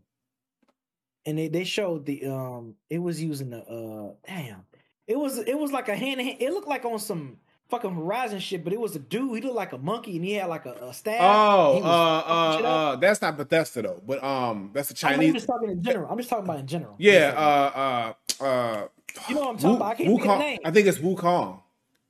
And 1.25 1.37
they, 1.37 1.47
they 1.47 1.63
showed 1.63 2.05
the 2.05 2.25
um 2.25 2.75
it 2.89 2.97
was 2.97 3.21
using 3.21 3.49
the 3.51 3.59
uh 3.59 4.13
damn. 4.25 4.65
It 5.07 5.17
was 5.17 5.37
it 5.37 5.57
was 5.57 5.71
like 5.71 5.89
a 5.89 5.95
hand 5.95 6.19
in 6.19 6.27
hand. 6.27 6.37
It 6.39 6.51
looked 6.51 6.67
like 6.67 6.85
on 6.85 6.97
some 6.99 7.37
fucking 7.69 7.93
Horizon 7.93 8.39
shit, 8.39 8.63
but 8.63 8.73
it 8.73 8.79
was 8.79 8.95
a 8.95 8.99
dude. 8.99 9.35
He 9.35 9.41
looked 9.41 9.55
like 9.55 9.73
a 9.73 9.77
monkey 9.77 10.15
and 10.15 10.25
he 10.25 10.33
had 10.33 10.47
like 10.47 10.65
a, 10.65 10.73
a 10.81 10.93
staff. 10.93 11.19
Oh, 11.21 11.81
uh, 11.83 11.87
uh, 11.87 12.67
uh, 12.67 12.95
that's 12.95 13.21
not 13.21 13.37
Bethesda 13.37 13.81
though, 13.83 14.01
but 14.05 14.23
um, 14.23 14.71
that's 14.73 14.91
a 14.91 15.07
I'm 15.07 15.13
not 15.13 15.17
Chinese. 15.19 15.33
just 15.33 15.47
talking 15.47 15.69
in 15.69 15.81
general. 15.83 16.09
I'm 16.09 16.17
just 16.17 16.29
talking 16.29 16.45
about 16.45 16.59
in 16.59 16.67
general. 16.67 16.95
Yeah, 16.97 17.33
uh, 17.37 18.13
uh, 18.41 18.43
uh, 18.43 18.87
You 19.27 19.35
know 19.35 19.41
what 19.41 19.49
I'm 19.51 19.57
talking 19.57 19.75
about. 19.75 19.85
I 19.91 19.95
can't 19.95 20.09
think 20.09 20.21
of 20.21 20.27
the 20.27 20.37
name. 20.37 20.59
I 20.65 20.71
think 20.71 20.87
it's 20.87 20.97
Wukong. 20.99 21.61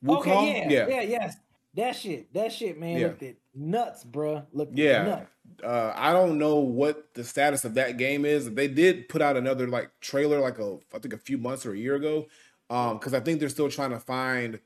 Wukong. 0.04 0.18
Okay, 0.20 0.66
yeah, 0.70 0.88
yeah, 0.88 0.88
yeah, 0.88 1.02
yes. 1.02 1.38
That 1.76 1.96
shit, 1.96 2.34
that 2.34 2.52
shit, 2.52 2.80
man, 2.80 2.98
Yeah. 2.98 3.08
looked 3.08 3.24
it 3.24 3.38
nuts, 3.54 4.04
bruh. 4.04 4.46
Looked 4.54 4.78
Yeah. 4.78 5.04
nuts. 5.04 5.32
Uh, 5.64 5.94
I 5.96 6.14
don't 6.14 6.38
know 6.38 6.56
what 6.58 7.14
the 7.14 7.24
status 7.24 7.66
of 7.66 7.74
that 7.76 7.98
game 7.98 8.26
is. 8.26 8.52
They 8.54 8.68
did 8.68 9.10
put 9.10 9.22
out 9.22 9.36
another 9.38 9.68
like 9.68 9.92
trailer, 10.00 10.40
like 10.40 10.58
a 10.60 10.80
I 10.94 11.00
think 11.00 11.14
a 11.14 11.18
few 11.18 11.38
months 11.38 11.66
or 11.66 11.74
a 11.74 11.78
year 11.78 11.96
ago, 11.96 12.28
um, 12.70 12.98
because 12.98 13.14
I 13.14 13.20
think 13.20 13.40
they're 13.40 13.50
still 13.50 13.70
trying 13.70 13.92
to 13.92 14.00
find. 14.00 14.60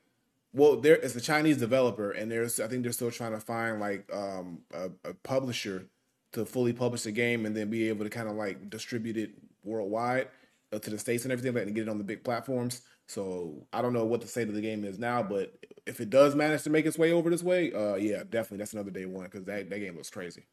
Well, 0.54 0.76
there 0.80 0.96
is 0.98 1.16
a 1.16 1.22
Chinese 1.22 1.58
developer, 1.58 2.12
and 2.12 2.32
there's 2.32 2.60
I 2.60 2.68
think 2.68 2.84
they're 2.84 2.92
still 2.92 3.12
trying 3.12 3.32
to 3.32 3.40
find 3.40 3.80
like 3.80 4.08
um, 4.14 4.60
a, 4.74 4.92
a 5.10 5.14
publisher 5.16 5.88
to 6.34 6.46
fully 6.46 6.74
publish 6.74 7.04
the 7.04 7.12
game 7.12 7.46
and 7.46 7.56
then 7.56 7.70
be 7.70 7.90
able 7.90 8.04
to 8.06 8.10
kind 8.10 8.30
of 8.30 8.36
like 8.36 8.70
distribute 8.70 9.18
it 9.18 9.32
worldwide 9.64 10.28
to 10.80 10.90
the 10.90 11.00
states 11.00 11.24
and 11.24 11.32
everything, 11.32 11.54
like, 11.54 11.66
and 11.66 11.76
get 11.76 11.84
it 11.84 11.90
on 11.90 11.98
the 11.98 12.04
big 12.04 12.24
platforms. 12.24 12.82
So 13.08 13.68
I 13.74 13.82
don't 13.82 13.94
know 13.94 14.06
what 14.06 14.22
the 14.22 14.28
state 14.28 14.48
of 14.48 14.56
the 14.56 14.62
game 14.62 14.84
is 14.86 14.98
now, 14.98 15.22
but 15.24 15.54
if 15.86 16.00
it 16.00 16.10
does 16.10 16.36
manage 16.36 16.64
to 16.64 16.70
make 16.70 16.86
its 16.86 16.98
way 16.98 17.12
over 17.12 17.30
this 17.30 17.44
way, 17.44 17.74
uh, 17.74 17.96
yeah, 17.96 18.24
definitely 18.24 18.60
that's 18.60 18.74
another 18.74 18.92
day 18.92 19.06
one 19.06 19.26
because 19.26 19.44
that, 19.46 19.70
that 19.70 19.80
game 19.80 19.96
looks 19.96 20.10
crazy. 20.10 20.46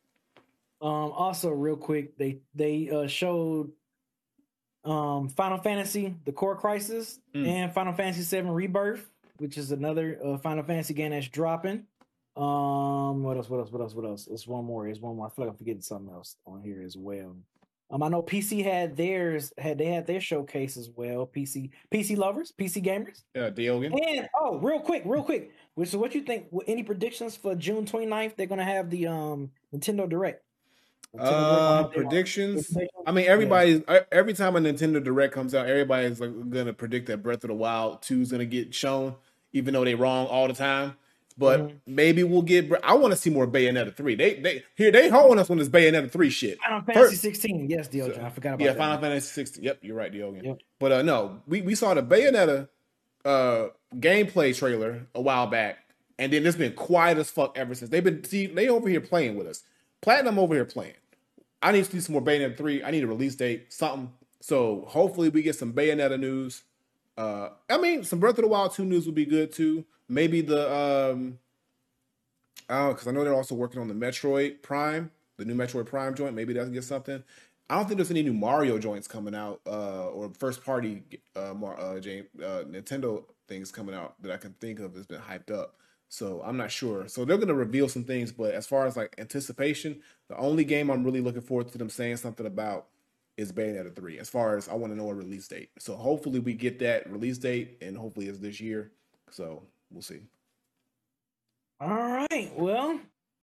Um, 0.83 1.13
also, 1.13 1.51
real 1.51 1.77
quick, 1.77 2.17
they 2.17 2.41
they 2.55 2.89
uh, 2.91 3.07
showed 3.07 3.71
um 4.85 5.29
Final 5.29 5.59
Fantasy: 5.59 6.15
The 6.25 6.33
Core 6.33 6.57
Crisis 6.57 7.21
Mm. 7.35 7.47
and 7.47 7.73
Final 7.73 7.93
Fantasy 7.93 8.41
VII 8.41 8.49
Rebirth, 8.49 9.09
which 9.39 9.57
is 9.59 9.71
another 9.73 10.19
uh, 10.25 10.39
Final 10.39 10.65
Fantasy 10.65 10.95
game 10.95 11.11
that's 11.11 11.29
dropping. 11.29 11.85
Um, 12.37 13.23
what 13.23 13.37
else? 13.37 13.49
What 13.51 13.59
else? 13.59 13.71
What 13.71 13.83
else? 13.83 13.95
What 13.95 14.05
else? 14.07 14.25
There's 14.25 14.47
one 14.49 14.65
more. 14.65 14.85
There's 14.85 15.01
one 15.01 15.17
more. 15.17 15.27
I 15.27 15.31
feel 15.31 15.45
like 15.45 15.53
I'm 15.53 15.59
forgetting 15.59 15.83
something 15.83 16.13
else 16.15 16.37
on 16.47 16.63
here 16.63 16.83
as 16.83 16.97
well. 16.97 17.37
Um, 17.91 18.03
I 18.05 18.09
know 18.09 18.23
PC 18.23 18.63
had 18.65 18.97
theirs. 18.97 19.53
Had 19.59 19.79
they 19.79 19.87
had 19.87 20.07
their 20.07 20.21
showcase 20.21 20.77
as 20.77 20.89
well? 20.95 21.27
PC 21.27 21.71
PC 21.93 22.17
lovers, 22.17 22.53
PC 22.57 22.85
gamers. 22.85 23.23
Yeah, 23.35 23.51
Diogen. 23.51 23.93
And 24.09 24.29
oh, 24.39 24.59
real 24.59 24.81
quick, 24.81 25.03
real 25.05 25.25
quick. 25.25 25.51
So, 25.85 25.99
what 25.99 26.15
you 26.15 26.23
think? 26.23 26.47
Any 26.67 26.83
predictions 26.85 27.37
for 27.37 27.55
June 27.55 27.87
29th? 27.87 28.37
They're 28.37 28.47
gonna 28.47 28.65
have 28.65 28.91
the 28.91 29.09
um 29.09 29.51
Nintendo 29.75 30.09
Direct. 30.09 30.45
Nintendo 31.17 31.27
Uh, 31.27 31.83
their- 31.83 31.89
predictions. 32.05 32.77
I 33.07 33.11
mean, 33.13 33.27
everybody. 33.27 33.83
Every 34.13 34.35
time 34.35 34.55
a 34.55 34.61
Nintendo 34.61 35.03
Direct 35.03 35.35
comes 35.35 35.55
out, 35.55 35.67
everybody's 35.69 36.21
like 36.21 36.31
gonna 36.51 36.73
predict 36.73 37.07
that 37.09 37.23
Breath 37.25 37.43
of 37.43 37.49
the 37.49 37.55
Wild 37.55 38.03
Two 38.03 38.21
is 38.21 38.31
gonna 38.31 38.45
get 38.45 38.73
shown, 38.73 39.17
even 39.53 39.75
though 39.75 39.85
they're 39.85 39.97
wrong 39.97 40.29
all 40.29 40.47
the 40.47 40.55
time. 40.55 40.95
But 41.41 41.61
Mhm. 41.61 41.75
maybe 41.87 42.23
we'll 42.23 42.43
get. 42.43 42.71
I 42.85 42.93
want 42.95 43.13
to 43.15 43.17
see 43.19 43.31
more 43.31 43.47
Bayonetta 43.47 43.97
three. 43.97 44.15
They 44.15 44.35
they 44.35 44.63
here 44.77 44.91
they 44.93 45.09
holding 45.09 45.39
us 45.39 45.49
on 45.49 45.57
this 45.57 45.71
Bayonetta 45.71 46.11
three 46.11 46.29
shit. 46.29 46.59
Final 46.61 46.83
Fantasy 46.83 47.01
First- 47.13 47.23
16. 47.23 47.71
Yes, 47.71 47.89
Diogen. 47.89 48.23
I 48.23 48.29
forgot 48.29 48.55
about 48.55 48.61
Yeah, 48.65 48.73
that. 48.75 48.79
Final 48.79 49.01
Fantasy 49.01 49.27
16. 49.33 49.65
Yep, 49.65 49.79
you're 49.81 49.97
right, 49.97 50.13
Diogen. 50.13 50.45
Yep. 50.45 50.59
But 50.79 50.93
uh 50.93 51.03
no, 51.03 51.41
we, 51.49 51.63
we 51.63 51.75
saw 51.75 51.95
the 51.95 52.03
Bayonetta 52.03 52.69
uh 53.25 53.69
gameplay 53.97 54.55
trailer 54.55 55.07
a 55.15 55.21
while 55.23 55.47
back, 55.47 55.79
and 56.19 56.31
then 56.31 56.45
it's 56.47 56.59
been 56.59 56.75
quiet 56.75 57.17
as 57.17 57.31
fuck 57.31 57.57
ever 57.57 57.75
since. 57.75 57.91
They've 57.91 58.05
been 58.05 58.23
see 58.25 58.45
they 58.47 58.69
over 58.69 58.89
here 58.91 59.01
playing 59.01 59.37
with 59.37 59.47
us. 59.47 59.63
Platinum 60.03 60.39
over 60.39 60.55
here 60.55 60.67
playing. 60.67 60.95
I 61.63 61.73
need 61.73 61.87
to 61.87 61.91
see 61.91 62.01
some 62.01 62.13
more 62.13 62.23
Bayonetta 62.23 62.57
3. 62.59 62.83
I 62.83 62.91
need 62.91 63.03
a 63.03 63.07
release 63.07 63.35
date, 63.35 63.73
something. 63.73 64.13
So 64.41 64.85
hopefully 64.89 65.31
we 65.31 65.41
get 65.41 65.57
some 65.57 65.73
Bayonetta 65.73 66.21
news. 66.21 66.65
Uh 67.17 67.49
I 67.71 67.79
mean 67.79 68.05
some 68.05 68.19
Breath 68.21 68.37
of 68.37 68.43
the 68.43 68.49
Wild 68.49 68.75
2 68.75 68.85
news 68.85 69.07
would 69.07 69.15
be 69.15 69.25
good 69.25 69.53
too. 69.53 69.87
Maybe 70.11 70.41
the 70.41 70.71
um 70.71 71.39
I 72.69 72.79
don't 72.79 72.93
because 72.93 73.07
I 73.07 73.13
know 73.13 73.25
they're 73.25 73.35
also 73.35 73.55
working 73.55 73.81
on 73.81 73.89
the 73.89 73.95
Metroid 73.95 74.61
Prime, 74.61 75.11
the 75.39 75.45
new 75.45 75.55
Metroid 75.55 75.87
Prime 75.87 76.15
joint. 76.15 76.35
Maybe 76.35 76.53
that'll 76.53 76.71
get 76.71 76.85
something. 76.85 77.23
I 77.69 77.77
don't 77.77 77.87
think 77.87 77.99
there's 77.99 78.11
any 78.11 78.25
new 78.25 78.33
Mario 78.33 78.79
joints 78.79 79.07
coming 79.07 79.35
out, 79.35 79.61
uh, 79.65 80.09
or 80.09 80.33
first 80.37 80.65
party 80.65 81.05
uh, 81.37 81.53
uh, 81.53 82.01
James, 82.01 82.27
uh, 82.43 82.65
Nintendo 82.69 83.23
things 83.47 83.71
coming 83.71 83.95
out 83.95 84.21
that 84.23 84.33
I 84.33 84.37
can 84.39 84.55
think 84.55 84.81
of 84.81 84.93
that's 84.93 85.07
been 85.07 85.21
hyped 85.21 85.53
up. 85.53 85.77
So 86.09 86.43
I'm 86.45 86.57
not 86.57 86.73
sure. 86.73 87.07
So 87.07 87.25
they're 87.25 87.39
gonna 87.39 87.55
reveal 87.55 87.89
some 87.89 88.03
things, 88.03 88.33
but 88.33 88.53
as 88.53 88.67
far 88.67 88.87
as 88.87 88.97
like 88.97 89.15
anticipation, 89.19 90.01
the 90.29 90.37
only 90.37 90.65
game 90.65 90.91
I'm 90.91 91.05
really 91.05 91.21
looking 91.21 91.43
forward 91.43 91.71
to 91.71 91.79
them 91.79 91.89
saying 91.89 92.17
something 92.17 92.47
about 92.47 92.87
is 93.37 93.53
Bayonetta 93.53 93.95
3. 93.95 94.19
As 94.19 94.29
far 94.29 94.57
as 94.57 94.69
I 94.69 94.75
want 94.75 94.93
to 94.93 94.97
know 94.97 95.09
a 95.09 95.15
release 95.15 95.47
date. 95.47 95.71
So 95.79 95.95
hopefully 95.95 96.41
we 96.41 96.55
get 96.55 96.81
that 96.81 97.09
release 97.09 97.39
date, 97.39 97.79
and 97.81 97.97
hopefully 97.97 98.27
it's 98.27 98.41
this 98.41 98.61
year. 98.61 98.91
So 99.31 99.63
we'll 99.91 100.03
see. 100.03 100.21
All 101.81 101.89
right. 102.31 102.53
Well, 102.57 103.01